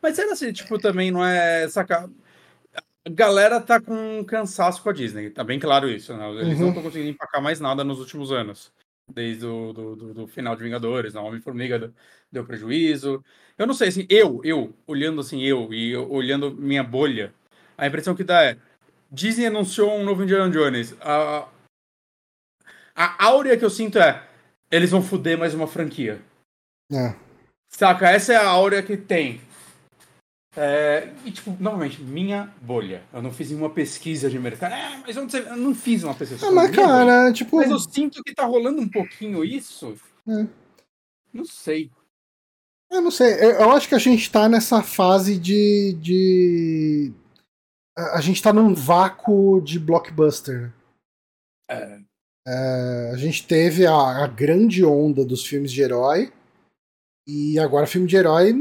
[0.00, 2.08] Mas será assim, tipo, também não é sacar.
[3.04, 6.30] A galera tá com cansaço com a Disney, tá bem claro isso, né?
[6.30, 6.60] Eles uhum.
[6.60, 8.72] não estão conseguindo empacar mais nada nos últimos anos.
[9.08, 11.20] Desde o do, do, do final de Vingadores, né?
[11.20, 11.92] Homem-Formiga
[12.30, 13.24] deu prejuízo.
[13.56, 17.32] Eu não sei, assim, eu, eu, olhando assim, eu, e eu, olhando minha bolha,
[17.76, 18.58] a impressão que dá é.
[19.10, 20.94] Disney anunciou um novo Indiana Jones.
[21.00, 21.48] A,
[22.94, 24.22] a áurea que eu sinto é.
[24.70, 26.20] Eles vão foder mais uma franquia.
[26.92, 27.14] É.
[27.68, 28.10] Saca?
[28.10, 29.40] Essa é a áurea que tem.
[30.60, 33.04] É, e, tipo, novamente, minha bolha.
[33.12, 34.72] Eu não fiz nenhuma pesquisa de mercado.
[34.72, 35.38] É, mas onde você...
[35.38, 36.48] Eu não fiz uma pesquisa.
[36.48, 37.32] Ah, mas, cara, bolha.
[37.32, 37.56] tipo.
[37.56, 39.94] Mas eu sinto que tá rolando um pouquinho isso.
[40.26, 40.46] É.
[41.32, 41.90] Não sei.
[42.90, 43.34] Eu não sei.
[43.34, 45.96] Eu acho que a gente tá nessa fase de.
[46.00, 47.12] de...
[47.96, 50.72] A gente tá num vácuo de blockbuster.
[51.70, 52.00] É.
[52.46, 56.32] É, a gente teve a, a grande onda dos filmes de herói.
[57.26, 58.54] E agora filme de herói,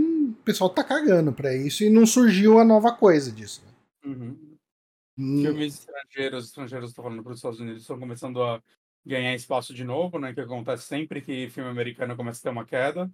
[0.47, 3.61] pessoal tá cagando pra isso e não surgiu a nova coisa disso.
[3.65, 3.73] Né?
[4.11, 4.37] Uhum.
[5.19, 5.41] Hum.
[5.41, 8.61] Filmes estrangeiros, estrangeiros, tô falando para os Estados Unidos, estão começando a
[9.05, 10.33] ganhar espaço de novo, né?
[10.33, 13.11] Que acontece sempre que filme americano começa a ter uma queda.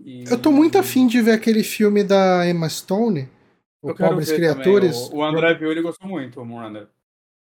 [0.00, 0.24] E...
[0.28, 3.28] Eu tô muito afim de ver aquele filme da Emma Stone,
[3.80, 5.10] o Pobres Criaturas.
[5.10, 6.88] O, o, André viu, ele gostou muito, o Miranda.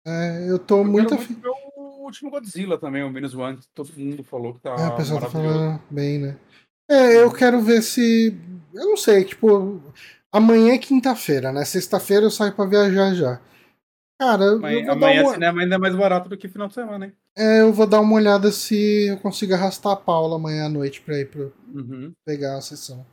[0.06, 1.34] É, eu tô eu muito afim.
[1.34, 4.74] Muito o último Godzilla também, o Minus One, todo mundo falou que tá.
[4.78, 6.38] É, o pessoal tá falando bem, né?
[6.88, 8.36] É, eu quero ver se.
[8.76, 9.82] Eu não sei, tipo.
[10.32, 11.64] Amanhã é quinta-feira, né?
[11.64, 13.40] Sexta-feira eu saio pra viajar já.
[14.20, 15.32] Cara, amanhã, amanhã uma...
[15.32, 17.12] cinema ainda é mais barato do que final de semana, hein?
[17.36, 21.02] É, eu vou dar uma olhada se eu consigo arrastar a Paula amanhã à noite
[21.02, 22.12] pra ir pra uhum.
[22.24, 23.04] pegar a sessão.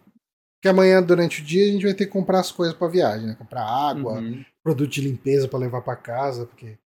[0.55, 3.27] Porque amanhã, durante o dia, a gente vai ter que comprar as coisas pra viagem,
[3.27, 3.35] né?
[3.35, 4.45] Comprar água, uhum.
[4.63, 6.77] produto de limpeza para levar para casa, porque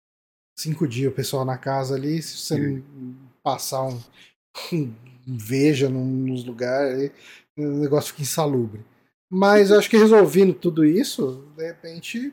[0.58, 4.00] cinco dias o pessoal na casa ali, se você não passar um,
[4.72, 4.94] um
[5.26, 7.10] veja nos lugares,
[7.56, 8.84] o negócio fica insalubre.
[9.30, 12.32] Mas eu acho que resolvendo tudo isso, de repente.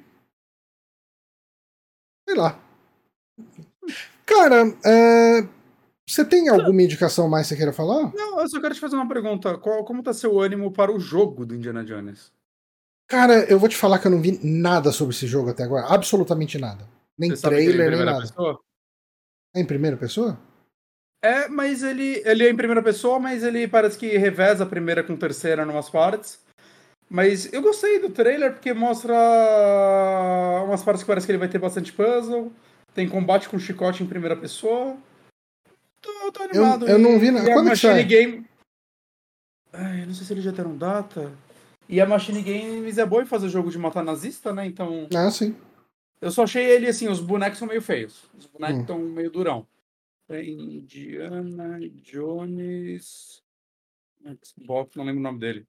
[2.28, 2.60] Sei lá.
[4.26, 5.48] Cara, é,
[6.08, 8.14] você tem alguma indicação mais que você queira falar?
[8.14, 9.58] Não, eu só quero te fazer uma pergunta.
[9.58, 12.32] Qual, como tá seu ânimo para o jogo do Indiana Jones?
[13.08, 15.88] Cara, eu vou te falar que eu não vi nada sobre esse jogo até agora.
[15.88, 16.88] Absolutamente nada.
[17.18, 18.22] Nem você trailer, nem nada.
[18.22, 18.60] Pessoa?
[19.56, 20.40] É em primeira pessoa?
[21.24, 25.02] É, mas ele, ele é em primeira pessoa, mas ele parece que reveza a primeira
[25.02, 26.38] com terceira em umas partes.
[27.10, 29.14] Mas eu gostei do trailer porque mostra
[30.66, 32.52] umas partes que parece que ele vai ter bastante puzzle.
[32.94, 34.98] Tem combate com chicote em primeira pessoa.
[36.02, 36.86] Tô, tô animado.
[36.86, 37.46] Eu, eu não vi nada.
[37.46, 38.04] Quando a Machine sai?
[38.04, 38.46] Game.
[39.72, 41.32] Ai, não sei se eles já deram data.
[41.88, 44.66] E a Machine Games é boa em fazer jogo de matar nazista, né?
[44.66, 45.08] Então.
[45.16, 45.56] Ah, sim.
[46.20, 48.24] Eu só achei ele assim, os bonecos são meio feios.
[48.38, 49.10] Os bonecos estão hum.
[49.10, 49.66] meio durão.
[50.30, 53.44] Indiana Jones.
[54.44, 55.68] Xbox, não lembro o nome dele.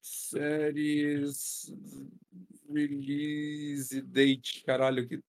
[0.00, 1.72] Séries.
[2.70, 5.22] Release date, caralho, que.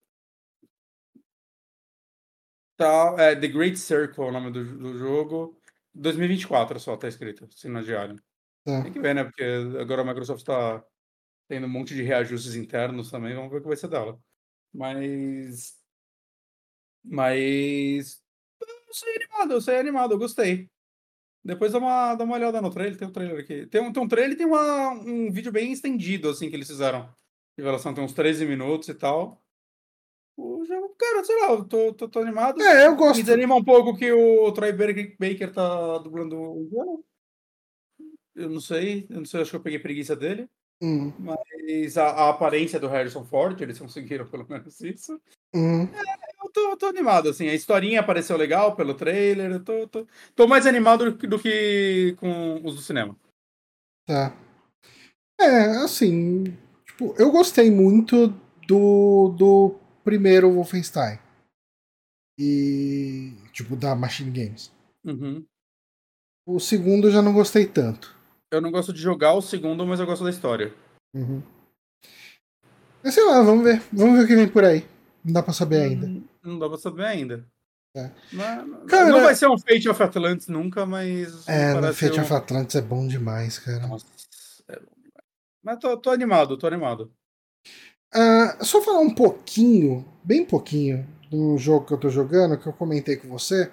[2.75, 5.59] Tá, é The Great Circle o nome do, do jogo.
[5.93, 8.15] 2024 só, tá escrito, na diária.
[8.65, 8.81] É.
[8.83, 9.23] Tem que ver, né?
[9.23, 9.43] Porque
[9.79, 10.83] agora a Microsoft tá
[11.47, 14.17] tendo um monte de reajustes internos também, vamos ver o que vai ser dela.
[14.73, 15.78] Mas
[17.09, 18.21] mas.
[18.61, 20.69] Eu sei animado, eu sei animado, eu gostei.
[21.43, 23.65] Depois dá uma, dá uma olhada no trailer, tem um trailer aqui.
[23.67, 26.67] Tem um, tem um trailer e tem uma, um vídeo bem estendido, assim, que eles
[26.67, 27.09] fizeram.
[27.57, 29.41] Revelação tem uns 13 minutos e tal.
[30.37, 32.61] O jogo, cara, sei lá, eu tô, tô, tô animado.
[32.61, 33.17] É, eu gosto.
[33.17, 37.05] Me desanima um pouco que o Troy Baker tá dublando o jogo.
[38.35, 40.49] Eu não sei, eu não sei, acho que eu peguei preguiça dele.
[40.81, 41.11] Hum.
[41.19, 45.21] Mas a, a aparência do Harrison Ford, eles conseguiram pelo menos isso.
[45.53, 45.87] Hum.
[46.41, 47.47] Eu tô, tô animado, assim.
[47.47, 49.51] A historinha apareceu legal pelo trailer.
[49.51, 53.15] Eu tô, tô, tô mais animado do que, do que com os do cinema.
[54.05, 54.35] Tá.
[55.39, 56.45] É, assim.
[56.85, 58.27] Tipo, eu gostei muito
[58.67, 61.19] do, do primeiro Wolfenstein.
[62.37, 63.33] E.
[63.51, 64.71] Tipo, da Machine Games.
[65.05, 65.45] Uhum.
[66.47, 68.15] O segundo eu já não gostei tanto.
[68.51, 70.73] Eu não gosto de jogar o segundo, mas eu gosto da história.
[71.13, 71.43] Uhum.
[73.03, 73.81] Mas sei lá, vamos ver.
[73.91, 74.85] Vamos ver o que vem por aí.
[75.23, 76.21] Não dá pra saber ainda.
[76.43, 77.45] Não dá pra saber ainda.
[77.95, 78.11] É.
[78.31, 81.47] Não, Cara- não vai ser um Fate of Atlantis nunca, mas.
[81.47, 83.87] É, no Fate um- of Atlantis é bom demais, cara.
[83.87, 84.05] Nossa,
[84.67, 85.23] é bom demais.
[85.63, 87.11] Mas tô, tô animado, tô animado.
[88.13, 92.73] Ah, só falar um pouquinho, bem pouquinho, do jogo que eu tô jogando, que eu
[92.73, 93.71] comentei com você,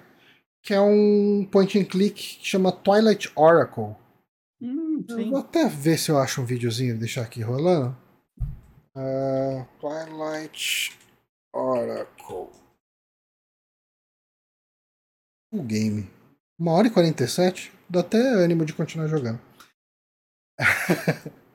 [0.63, 3.95] que é um point and click que chama Twilight Oracle.
[4.61, 7.95] Hum, vou até ver se eu acho um videozinho e deixar aqui rolando.
[8.95, 10.97] Ah, Twilight
[11.53, 12.49] Oracle.
[15.51, 16.09] O game.
[16.59, 17.71] Uma hora e 47.
[17.89, 19.39] Dá até ânimo de continuar jogando.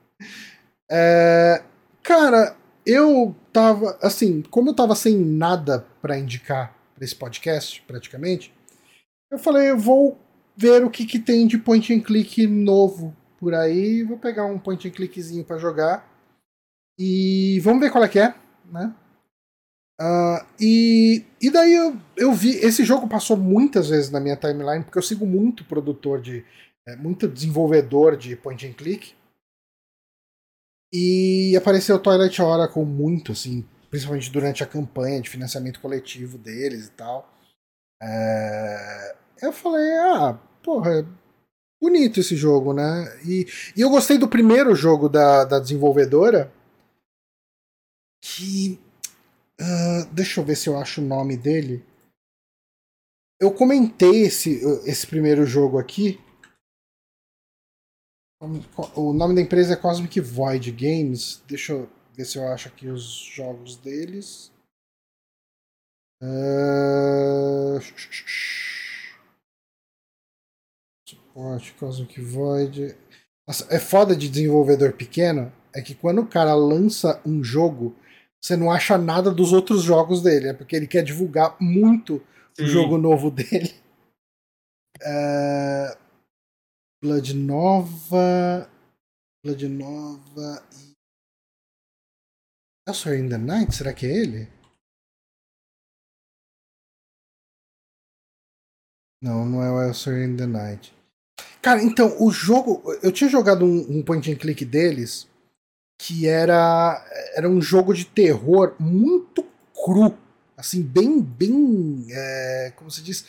[0.94, 1.64] É,
[2.02, 2.54] cara,
[2.84, 3.98] eu tava.
[4.02, 8.52] Assim, como eu tava sem nada pra indicar pra esse podcast, praticamente,
[9.30, 10.18] eu falei, eu vou
[10.54, 14.02] ver o que, que tem de point and click novo por aí.
[14.02, 16.06] Vou pegar um point and clickzinho pra jogar.
[16.98, 18.34] E vamos ver qual é que é,
[18.66, 18.94] né?
[20.04, 22.56] Ah, e, e daí eu, eu vi.
[22.56, 26.44] Esse jogo passou muitas vezes na minha timeline, porque eu sigo muito produtor de.
[26.88, 29.14] é, muito desenvolvedor de point and click.
[30.92, 36.90] E apareceu Twilight Oracle muito, assim, principalmente durante a campanha de financiamento coletivo deles e
[36.90, 37.32] tal.
[38.02, 41.04] É, eu falei, ah, porra, é
[41.80, 43.04] bonito esse jogo, né?
[43.24, 43.46] E,
[43.76, 46.52] e eu gostei do primeiro jogo da, da desenvolvedora,
[48.20, 48.80] que.
[49.62, 51.84] Ah, deixa eu ver se eu acho o nome dele.
[53.40, 56.20] Eu comentei esse, esse primeiro jogo aqui.
[58.96, 61.42] O nome da empresa é Cosmic Void Games.
[61.46, 64.50] Deixa eu ver se eu acho aqui os jogos deles.
[71.08, 72.96] Suporte, Cosmic Void.
[73.46, 75.52] Nossa, é foda de desenvolvedor pequeno.
[75.74, 77.96] É que quando o cara lança um jogo,
[78.42, 80.48] você não acha nada dos outros jogos dele.
[80.48, 82.16] É porque ele quer divulgar muito
[82.58, 82.66] o Sim.
[82.66, 83.72] jogo novo dele.
[85.04, 85.98] É,
[87.02, 88.70] Blood Nova.
[89.44, 90.92] Blood Nova e.
[92.86, 93.74] Elsewhere in the Night?
[93.74, 94.48] Será que é ele?
[99.20, 100.94] Não, não é o Elsewhere in the Night.
[101.60, 102.82] Cara, então, o jogo.
[103.02, 105.28] Eu tinha jogado um, um point and click deles
[106.02, 107.00] que era.
[107.36, 109.46] Era um jogo de terror muito
[109.84, 110.12] cru.
[110.56, 111.20] Assim, bem.
[111.20, 112.06] bem.
[112.10, 113.24] é, como se diz?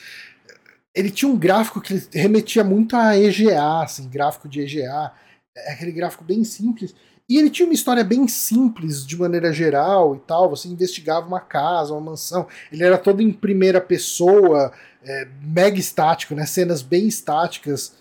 [0.96, 5.12] Ele tinha um gráfico que remetia muito a EGA, assim, gráfico de EGA.
[5.56, 6.96] É aquele gráfico bem simples.
[7.30, 10.50] E ele tinha uma história bem simples, de maneira geral e tal.
[10.50, 12.48] Você investigava uma casa, uma mansão.
[12.72, 14.74] Ele era todo em primeira pessoa,
[15.04, 16.46] é, mega estático, né?
[16.48, 17.94] Cenas bem estáticas.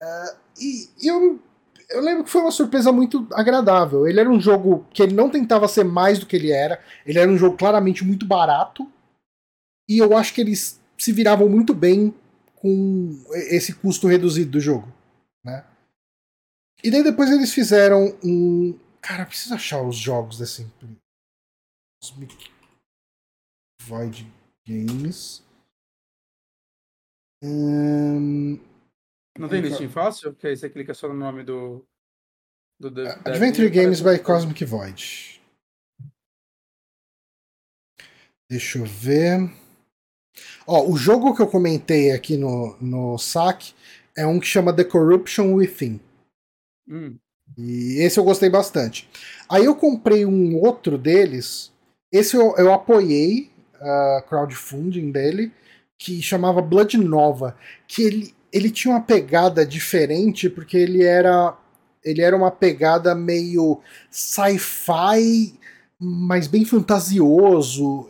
[0.00, 1.40] É, e, e eu,
[1.90, 4.06] eu lembro que foi uma surpresa muito agradável.
[4.06, 6.82] Ele era um jogo que ele não tentava ser mais do que ele era.
[7.04, 8.90] Ele era um jogo claramente muito barato.
[9.88, 12.14] E eu acho que eles se viravam muito bem
[12.54, 14.86] com esse custo reduzido do jogo,
[15.44, 15.64] né?
[16.82, 18.78] E daí depois eles fizeram um.
[19.00, 20.96] Cara, preciso achar os jogos empresa.
[22.02, 22.50] Cosmic
[23.82, 24.26] Void
[24.66, 25.42] Games.
[27.42, 28.60] Hum,
[29.40, 30.34] Não tem Nunca- listinho fácil?
[30.34, 31.84] Que aí você clica só no nome do.
[32.78, 35.40] do dev- Adventure Games by Cosmic Void.
[38.48, 39.50] Deixa eu ver.
[40.66, 43.74] Ó, o jogo que eu comentei aqui no, no saque
[44.16, 46.00] é um que chama The Corruption Within.
[46.88, 47.16] Hum,
[47.56, 49.08] E esse eu gostei bastante.
[49.48, 51.72] Aí eu comprei um outro deles.
[52.12, 53.50] Esse eu, eu apoiei
[53.80, 55.52] a crowdfunding dele,
[55.96, 57.56] que chamava Blood Nova.
[57.86, 61.56] Que ele, ele tinha uma pegada diferente, porque ele era.
[62.02, 65.54] Ele era uma pegada meio sci-fi,
[65.98, 68.08] mas bem fantasioso.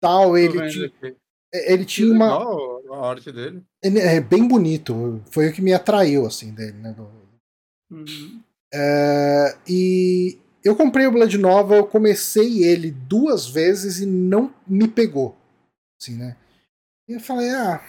[0.00, 1.16] Tal, ele, vendo ti- aqui.
[1.52, 2.26] ele tinha uma.
[2.92, 3.62] a arte dele.
[3.82, 5.22] ele É bem bonito.
[5.30, 6.96] Foi o que me atraiu, assim, dele, né?
[7.90, 8.40] Uhum.
[8.72, 14.88] É, e eu comprei o Blood Nova, eu comecei ele duas vezes e não me
[14.88, 15.36] pegou.
[16.00, 16.36] Assim, né?
[17.08, 17.80] E eu falei, ah,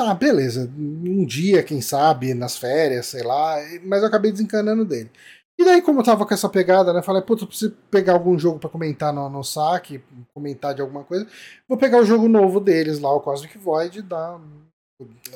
[0.00, 0.72] tá, beleza.
[0.78, 3.56] Um dia, quem sabe, nas férias, sei lá.
[3.84, 5.10] Mas eu acabei desencanando dele.
[5.58, 7.02] E daí, como eu tava com essa pegada, né?
[7.02, 10.02] Falei, putz, eu preciso pegar algum jogo para comentar no, no saque,
[10.32, 11.28] comentar de alguma coisa.
[11.68, 14.40] Vou pegar o jogo novo deles lá, o Cosmic Void, e dar.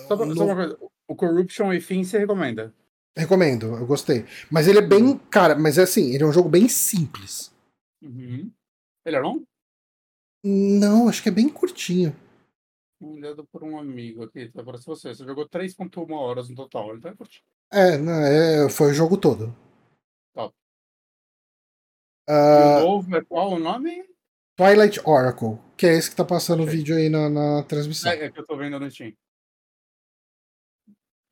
[0.09, 2.73] Só, pra, só uma coisa, o Corruption e Fim você recomenda?
[3.17, 4.25] Recomendo, eu gostei.
[4.51, 5.19] Mas ele é bem.
[5.31, 7.53] Cara, mas é assim, ele é um jogo bem simples.
[8.03, 8.51] Uhum.
[9.05, 9.43] Ele é longo?
[10.43, 12.17] Não, acho que é bem curtinho.
[13.13, 15.15] Olhado por um amigo aqui, tá para você.
[15.15, 17.45] Você jogou 3.1 horas no total, ele tá curtinho.
[17.71, 19.55] É, não, é, foi o jogo todo.
[20.33, 20.55] Top.
[22.29, 24.05] Ah, o novo é qual o nome?
[24.57, 28.13] Twilight Oracle, que é esse que tá passando o vídeo aí na, na transmissão.
[28.13, 29.13] É, é que eu tô vendo no Steam.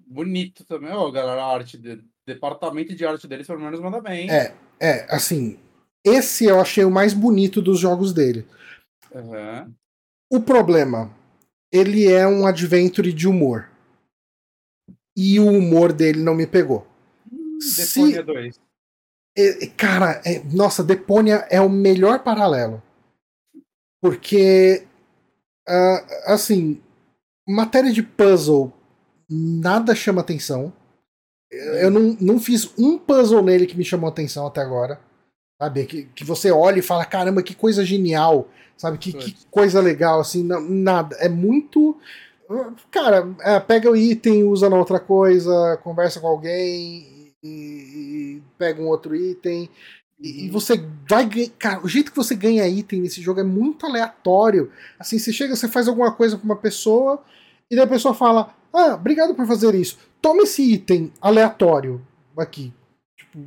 [0.01, 4.25] Bonito também, ó, galera, a arte de, departamento de arte deles pelo menos manda bem.
[4.25, 4.31] hein?
[4.31, 5.59] É, é, assim,
[6.05, 8.47] esse eu achei o mais bonito dos jogos dele.
[9.15, 9.73] Aham.
[10.31, 11.15] O problema,
[11.73, 13.69] ele é um adventure de humor.
[15.17, 16.87] E o humor dele não me pegou.
[17.61, 18.61] Se- Deponia 2.
[19.37, 22.83] É, cara, é- nossa, Deponia é o melhor paralelo.
[24.01, 24.87] Porque,
[25.69, 26.81] ah, assim,
[27.49, 28.73] matéria de puzzle,
[29.31, 30.73] nada chama atenção.
[31.51, 35.01] Eu não, não fiz um puzzle nele que me chamou atenção até agora.
[35.63, 35.87] Sabe?
[35.87, 38.49] Que, que você olha e fala, caramba, que coisa genial.
[38.77, 38.99] Sabe?
[38.99, 41.15] Que, que coisa legal, assim, não- nada.
[41.21, 41.97] É muito.
[42.91, 48.83] Cara, é, pega o item, usa na outra coisa, conversa com alguém e, e pega
[48.83, 49.71] um outro item.
[50.21, 51.51] E, e você vai ganhar.
[51.57, 54.69] Cara, o jeito que você ganha item nesse jogo é muito aleatório.
[54.99, 57.23] Assim, você chega, você faz alguma coisa com uma pessoa,
[57.71, 59.97] e daí a pessoa fala: Ah, obrigado por fazer isso.
[60.21, 62.05] Toma esse item aleatório
[62.37, 62.73] aqui.
[63.17, 63.47] Tipo.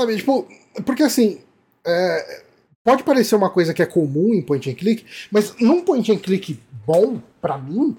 [0.00, 0.48] Sabe, tipo.
[0.84, 1.40] Porque assim.
[1.84, 2.44] é,
[2.84, 6.18] pode parecer uma coisa que é comum em point and click, mas num point and
[6.18, 7.96] click bom, pra mim,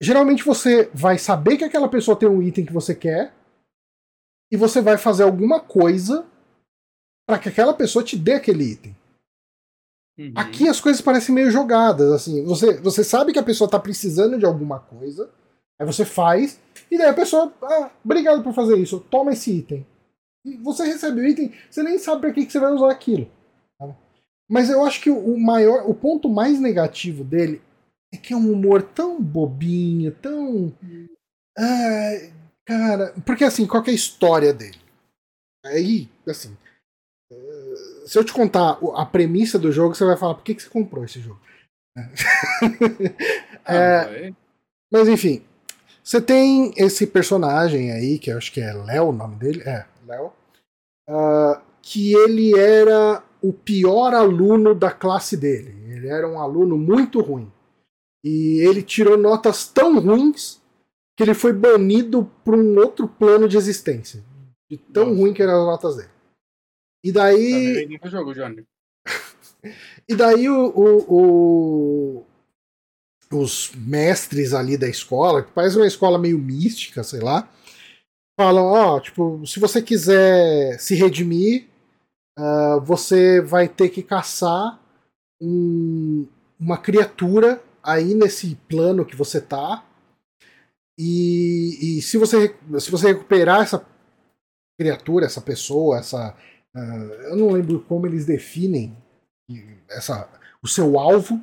[0.00, 3.32] geralmente você vai saber que aquela pessoa tem um item que você quer
[4.50, 6.26] e você vai fazer alguma coisa
[7.26, 8.96] para que aquela pessoa te dê aquele item.
[10.18, 10.32] Uhum.
[10.34, 12.44] Aqui as coisas parecem meio jogadas, assim.
[12.44, 15.30] Você, você sabe que a pessoa tá precisando de alguma coisa,
[15.78, 16.60] aí você faz,
[16.90, 19.86] e daí a pessoa, ah, obrigado por fazer isso, toma esse item.
[20.62, 23.30] Você recebe o item, você nem sabe pra que, que você vai usar aquilo.
[24.48, 27.62] Mas eu acho que o maior, o ponto mais negativo dele
[28.12, 30.72] é que é um humor tão bobinho, tão.
[31.56, 32.30] Ah,
[32.66, 34.78] cara, porque assim, qual que é a história dele?
[35.64, 36.56] Aí, assim,
[37.30, 37.74] eh,
[38.04, 40.68] se eu te contar a premissa do jogo, você vai falar por que, que você
[40.68, 41.40] comprou esse jogo.
[43.64, 44.32] Ah, é.
[44.90, 45.40] Mas enfim,
[46.02, 49.86] você tem esse personagem aí, que eu acho que é Léo o nome dele, é,
[50.06, 50.32] Léo,
[51.08, 55.74] ah, que ele era o pior aluno da classe dele.
[55.92, 57.50] Ele era um aluno muito ruim.
[58.24, 60.60] E ele tirou notas tão ruins
[61.16, 64.22] que ele foi banido para um outro plano de existência.
[64.70, 65.18] De tão Nossa.
[65.20, 66.08] ruim que eram as notas dele.
[67.04, 67.98] E Tá daí.
[68.02, 68.64] o jogo, Johnny.
[70.08, 72.24] E daí o, o-
[73.30, 77.48] o- os mestres ali da escola, que parece uma escola meio mística, sei lá,
[78.42, 81.68] falam, ó, tipo, se você quiser se redimir,
[82.36, 84.80] ah, você vai ter que caçar
[85.40, 86.26] um-
[86.58, 89.84] uma criatura aí nesse plano que você tá.
[90.98, 93.86] E, e se, você, se você recuperar essa
[94.78, 96.36] criatura, essa pessoa, essa.
[96.74, 96.96] ah,
[97.30, 98.96] eu não lembro como eles definem
[99.88, 100.28] essa,
[100.60, 101.40] o seu alvo.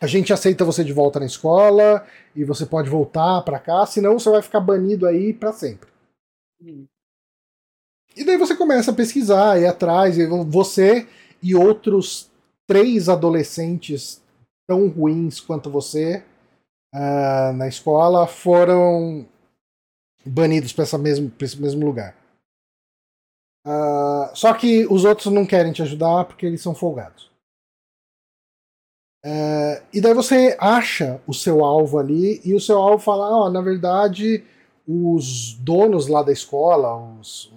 [0.00, 4.18] A gente aceita você de volta na escola e você pode voltar pra cá, senão
[4.18, 5.88] você vai ficar banido aí pra sempre.
[6.62, 6.86] Hum.
[8.14, 11.06] E daí você começa a pesquisar, ir atrás, e você
[11.42, 12.30] e outros
[12.66, 14.22] três adolescentes
[14.66, 16.24] tão ruins quanto você
[16.92, 19.26] ah, na escola foram
[20.24, 22.16] banidos para esse mesmo lugar.
[23.64, 27.30] Ah, só que os outros não querem te ajudar porque eles são folgados.
[29.28, 33.50] É, e daí você acha o seu alvo ali e o seu alvo fala: ó,
[33.50, 34.44] na verdade,
[34.86, 37.52] os donos lá da escola, os,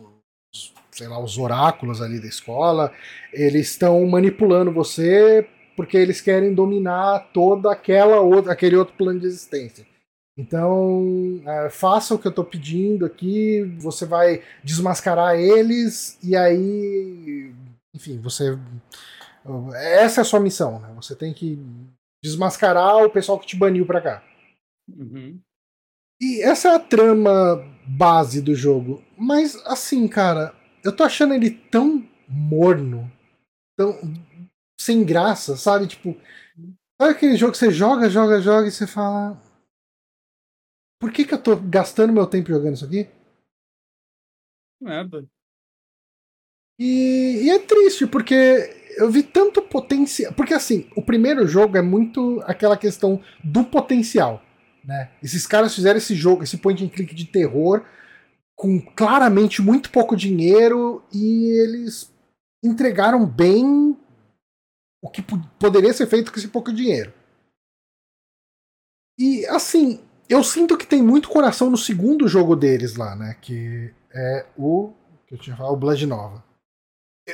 [0.51, 2.91] os, sei lá, os oráculos ali da escola,
[3.31, 8.17] eles estão manipulando você porque eles querem dominar toda aquela
[8.51, 9.85] aquele outro plano de existência.
[10.35, 17.53] Então, é, faça o que eu tô pedindo aqui, você vai desmascarar eles e aí,
[17.93, 18.57] enfim, você
[19.75, 20.93] essa é a sua missão, né?
[20.95, 21.57] Você tem que
[22.23, 24.23] desmascarar o pessoal que te baniu pra cá.
[24.89, 25.39] Uhum.
[26.21, 29.03] E essa é a trama base do jogo.
[29.17, 30.53] Mas, assim, cara,
[30.83, 33.09] eu tô achando ele tão morno,
[33.77, 33.93] tão
[34.79, 35.87] sem graça, sabe?
[35.87, 36.15] Tipo,
[37.01, 39.41] sabe aquele jogo que você joga, joga, joga e você fala.
[40.99, 43.07] Por que, que eu tô gastando meu tempo jogando isso aqui?
[44.81, 45.25] Merda.
[46.77, 50.33] E, e é triste, porque eu vi tanto potencial.
[50.33, 54.41] Porque assim, o primeiro jogo é muito aquela questão do potencial.
[54.83, 55.11] Né?
[55.21, 57.85] Esses caras fizeram esse jogo, esse point and click de terror,
[58.55, 62.11] com claramente muito pouco dinheiro, e eles
[62.63, 63.97] entregaram bem
[65.01, 65.23] o que
[65.59, 67.13] poderia ser feito com esse pouco dinheiro.
[69.17, 73.35] E assim, eu sinto que tem muito coração no segundo jogo deles lá, né?
[73.41, 74.93] Que é o.
[75.27, 76.43] Que eu tinha falado, o Blood Nova.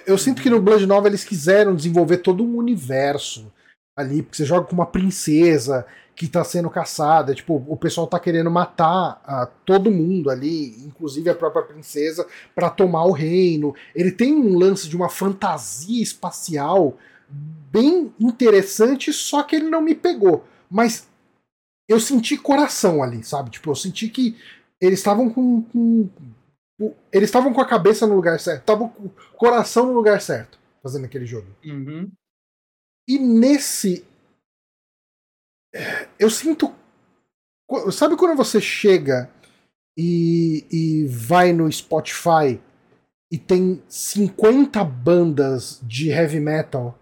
[0.05, 3.51] Eu, sinto que no Blood Nova eles quiseram desenvolver todo um universo
[3.95, 5.85] ali, porque você joga com uma princesa
[6.15, 11.29] que tá sendo caçada, tipo, o pessoal tá querendo matar uh, todo mundo ali, inclusive
[11.29, 13.75] a própria princesa, para tomar o reino.
[13.93, 16.97] Ele tem um lance de uma fantasia espacial
[17.29, 20.45] bem interessante, só que ele não me pegou.
[20.69, 21.07] Mas
[21.87, 23.49] eu senti coração ali, sabe?
[23.49, 24.37] Tipo, eu senti que
[24.79, 26.09] eles estavam com, com,
[27.11, 30.59] eles estavam com a cabeça no lugar certo, estavam com o coração no lugar certo,
[30.83, 31.47] fazendo aquele jogo.
[31.63, 32.11] Uhum.
[33.07, 34.05] E nesse
[36.17, 36.73] eu sinto
[37.91, 39.29] sabe quando você chega
[39.97, 42.59] e, e vai no Spotify
[43.31, 46.97] e tem 50 bandas de heavy metal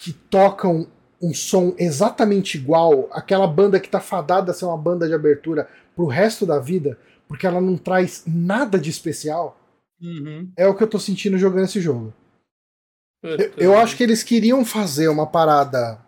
[0.00, 0.86] que tocam
[1.20, 5.68] um som exatamente igual, aquela banda que tá fadada a ser uma banda de abertura
[5.94, 6.98] pro resto da vida,
[7.30, 9.56] porque ela não traz nada de especial,
[10.02, 10.50] uhum.
[10.56, 12.12] é o que eu tô sentindo jogando esse jogo.
[13.22, 16.00] Eu, eu, acho que eles queriam fazer uma parada.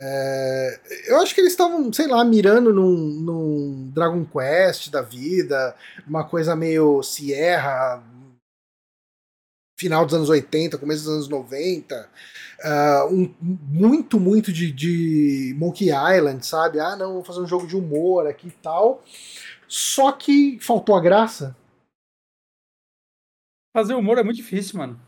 [0.00, 5.76] É, eu acho que eles estavam, sei lá, mirando num, num Dragon Quest da vida,
[6.08, 8.02] uma coisa meio Sierra,
[9.78, 12.08] final dos anos 80, começo dos anos 90,
[12.64, 16.80] uh, um, muito, muito de, de Monkey Island, sabe?
[16.80, 19.04] Ah, não, vou fazer um jogo de humor aqui e tal.
[19.70, 21.56] Só que faltou a graça.
[23.72, 25.00] Fazer humor é muito difícil, mano.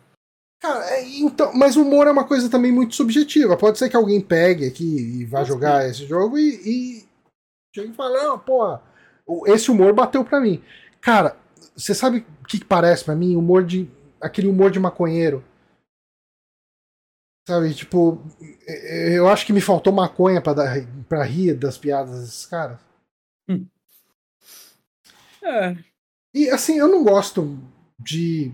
[0.60, 3.56] Cara, é, então, mas humor é uma coisa também muito subjetiva.
[3.56, 7.08] Pode ser que alguém pegue aqui e vá jogar esse jogo e, e
[7.74, 8.78] chegue e fale, não, pô,
[9.46, 10.62] esse humor bateu pra mim.
[11.00, 11.36] Cara,
[11.76, 13.34] você sabe o que parece para mim?
[13.34, 13.90] Humor de
[14.20, 15.44] aquele humor de maconheiro.
[17.48, 18.22] Sabe, tipo,
[19.12, 20.76] eu acho que me faltou maconha pra, dar,
[21.08, 22.78] pra rir das piadas desses caras.
[23.48, 23.66] Hum.
[25.42, 25.76] É.
[26.34, 27.58] E assim, eu não gosto
[27.98, 28.52] de.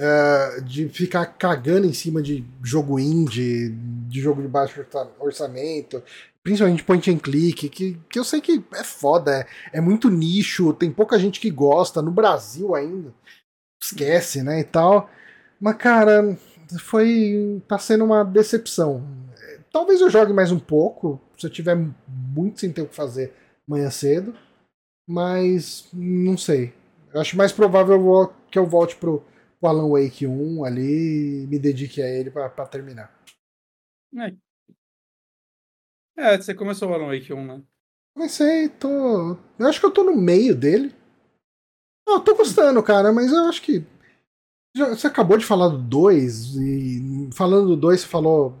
[0.00, 3.70] Uh, de ficar cagando em cima de jogo indie,
[4.06, 4.86] de jogo de baixo
[5.18, 6.00] orçamento,
[6.40, 10.72] principalmente point and click, que, que eu sei que é foda, é, é muito nicho,
[10.72, 13.12] tem pouca gente que gosta, no Brasil ainda
[13.82, 15.10] esquece, né, e tal.
[15.60, 16.38] Mas, cara,
[16.80, 17.62] foi.
[17.66, 19.04] tá sendo uma decepção.
[19.72, 21.76] Talvez eu jogue mais um pouco, se eu tiver
[22.06, 23.32] muito sem ter o que fazer
[23.68, 24.34] amanhã cedo.
[25.08, 26.74] Mas não sei.
[27.14, 29.24] Eu acho mais provável que eu volte pro,
[29.58, 33.10] pro Alan Wake 1 ali e me dedique a ele para terminar.
[34.14, 34.34] É.
[36.16, 37.62] é, você começou o Alan Wake 1, né?
[38.14, 39.38] Comecei, tô.
[39.58, 40.94] Eu acho que eu tô no meio dele.
[42.06, 43.86] Eu tô gostando, cara, mas eu acho que.
[44.76, 48.54] Já, você acabou de falar do 2, e falando do 2, você falou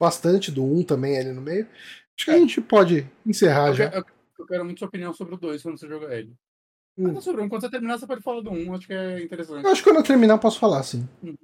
[0.00, 1.68] bastante do 1 um também ali no meio.
[2.16, 3.84] Acho que a gente pode encerrar eu já.
[3.90, 4.04] eu,
[4.38, 6.34] eu, quero muito sua opinião sobre o 2 quando você jogar ele.
[6.98, 7.12] Hum.
[7.14, 9.22] Mas sobre um, quando você terminar, você pode falar do 1, um, acho que é
[9.22, 9.64] interessante.
[9.64, 11.06] Eu acho que quando eu terminar, eu posso falar, sim.
[11.22, 11.36] Uhum.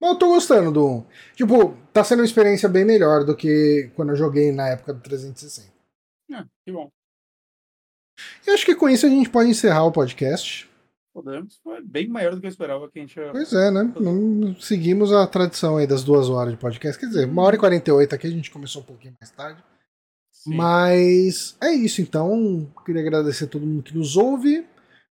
[0.00, 1.06] Mas eu tô gostando do 1.
[1.34, 5.00] Tipo, tá sendo uma experiência bem melhor do que quando eu joguei na época do
[5.00, 5.72] 360.
[6.32, 6.90] É, que bom.
[8.46, 10.68] E acho que com isso a gente pode encerrar o podcast.
[11.14, 11.58] Podemos.
[11.62, 13.30] Foi bem maior do que eu esperava que a gente ia...
[13.30, 13.90] Pois é, né?
[13.98, 17.00] Não seguimos a tradição aí das duas horas de podcast.
[17.00, 19.62] Quer dizer, uma hora e 48 aqui, a gente começou um pouquinho mais tarde.
[20.46, 20.54] Sim.
[20.54, 22.72] Mas é isso então.
[22.84, 24.60] Queria agradecer a todo mundo que nos ouve.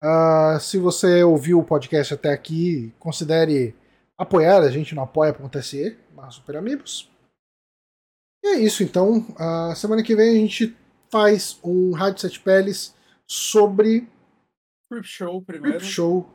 [0.01, 3.75] Uh, se você ouviu o podcast até aqui, considere
[4.17, 5.99] apoiar a gente no apoia.se
[6.31, 7.11] Super Amigos.
[8.45, 9.19] E é isso então.
[9.19, 10.77] Uh, semana que vem a gente
[11.11, 12.95] faz um Rádio Sete Peles
[13.27, 14.09] sobre.
[14.89, 15.79] Creep Show primeiro.
[15.79, 16.31] Creep Show.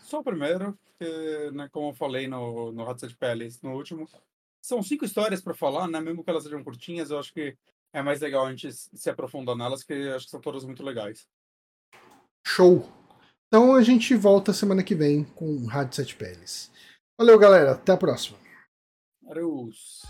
[0.00, 4.08] Só o primeiro, porque, né, como eu falei no, no Rádio Sete Peles no último,
[4.66, 6.00] são cinco histórias para falar, né?
[6.00, 7.56] Mesmo que elas sejam curtinhas, eu acho que
[7.92, 11.24] é mais legal a gente se aprofundar nelas, que acho que são todas muito legais.
[12.44, 12.84] Show!
[13.46, 16.72] Então a gente volta semana que vem com Rádio Sete Peles.
[17.16, 17.72] Valeu, galera.
[17.72, 18.36] Até a próxima.
[19.28, 20.02] Adeus.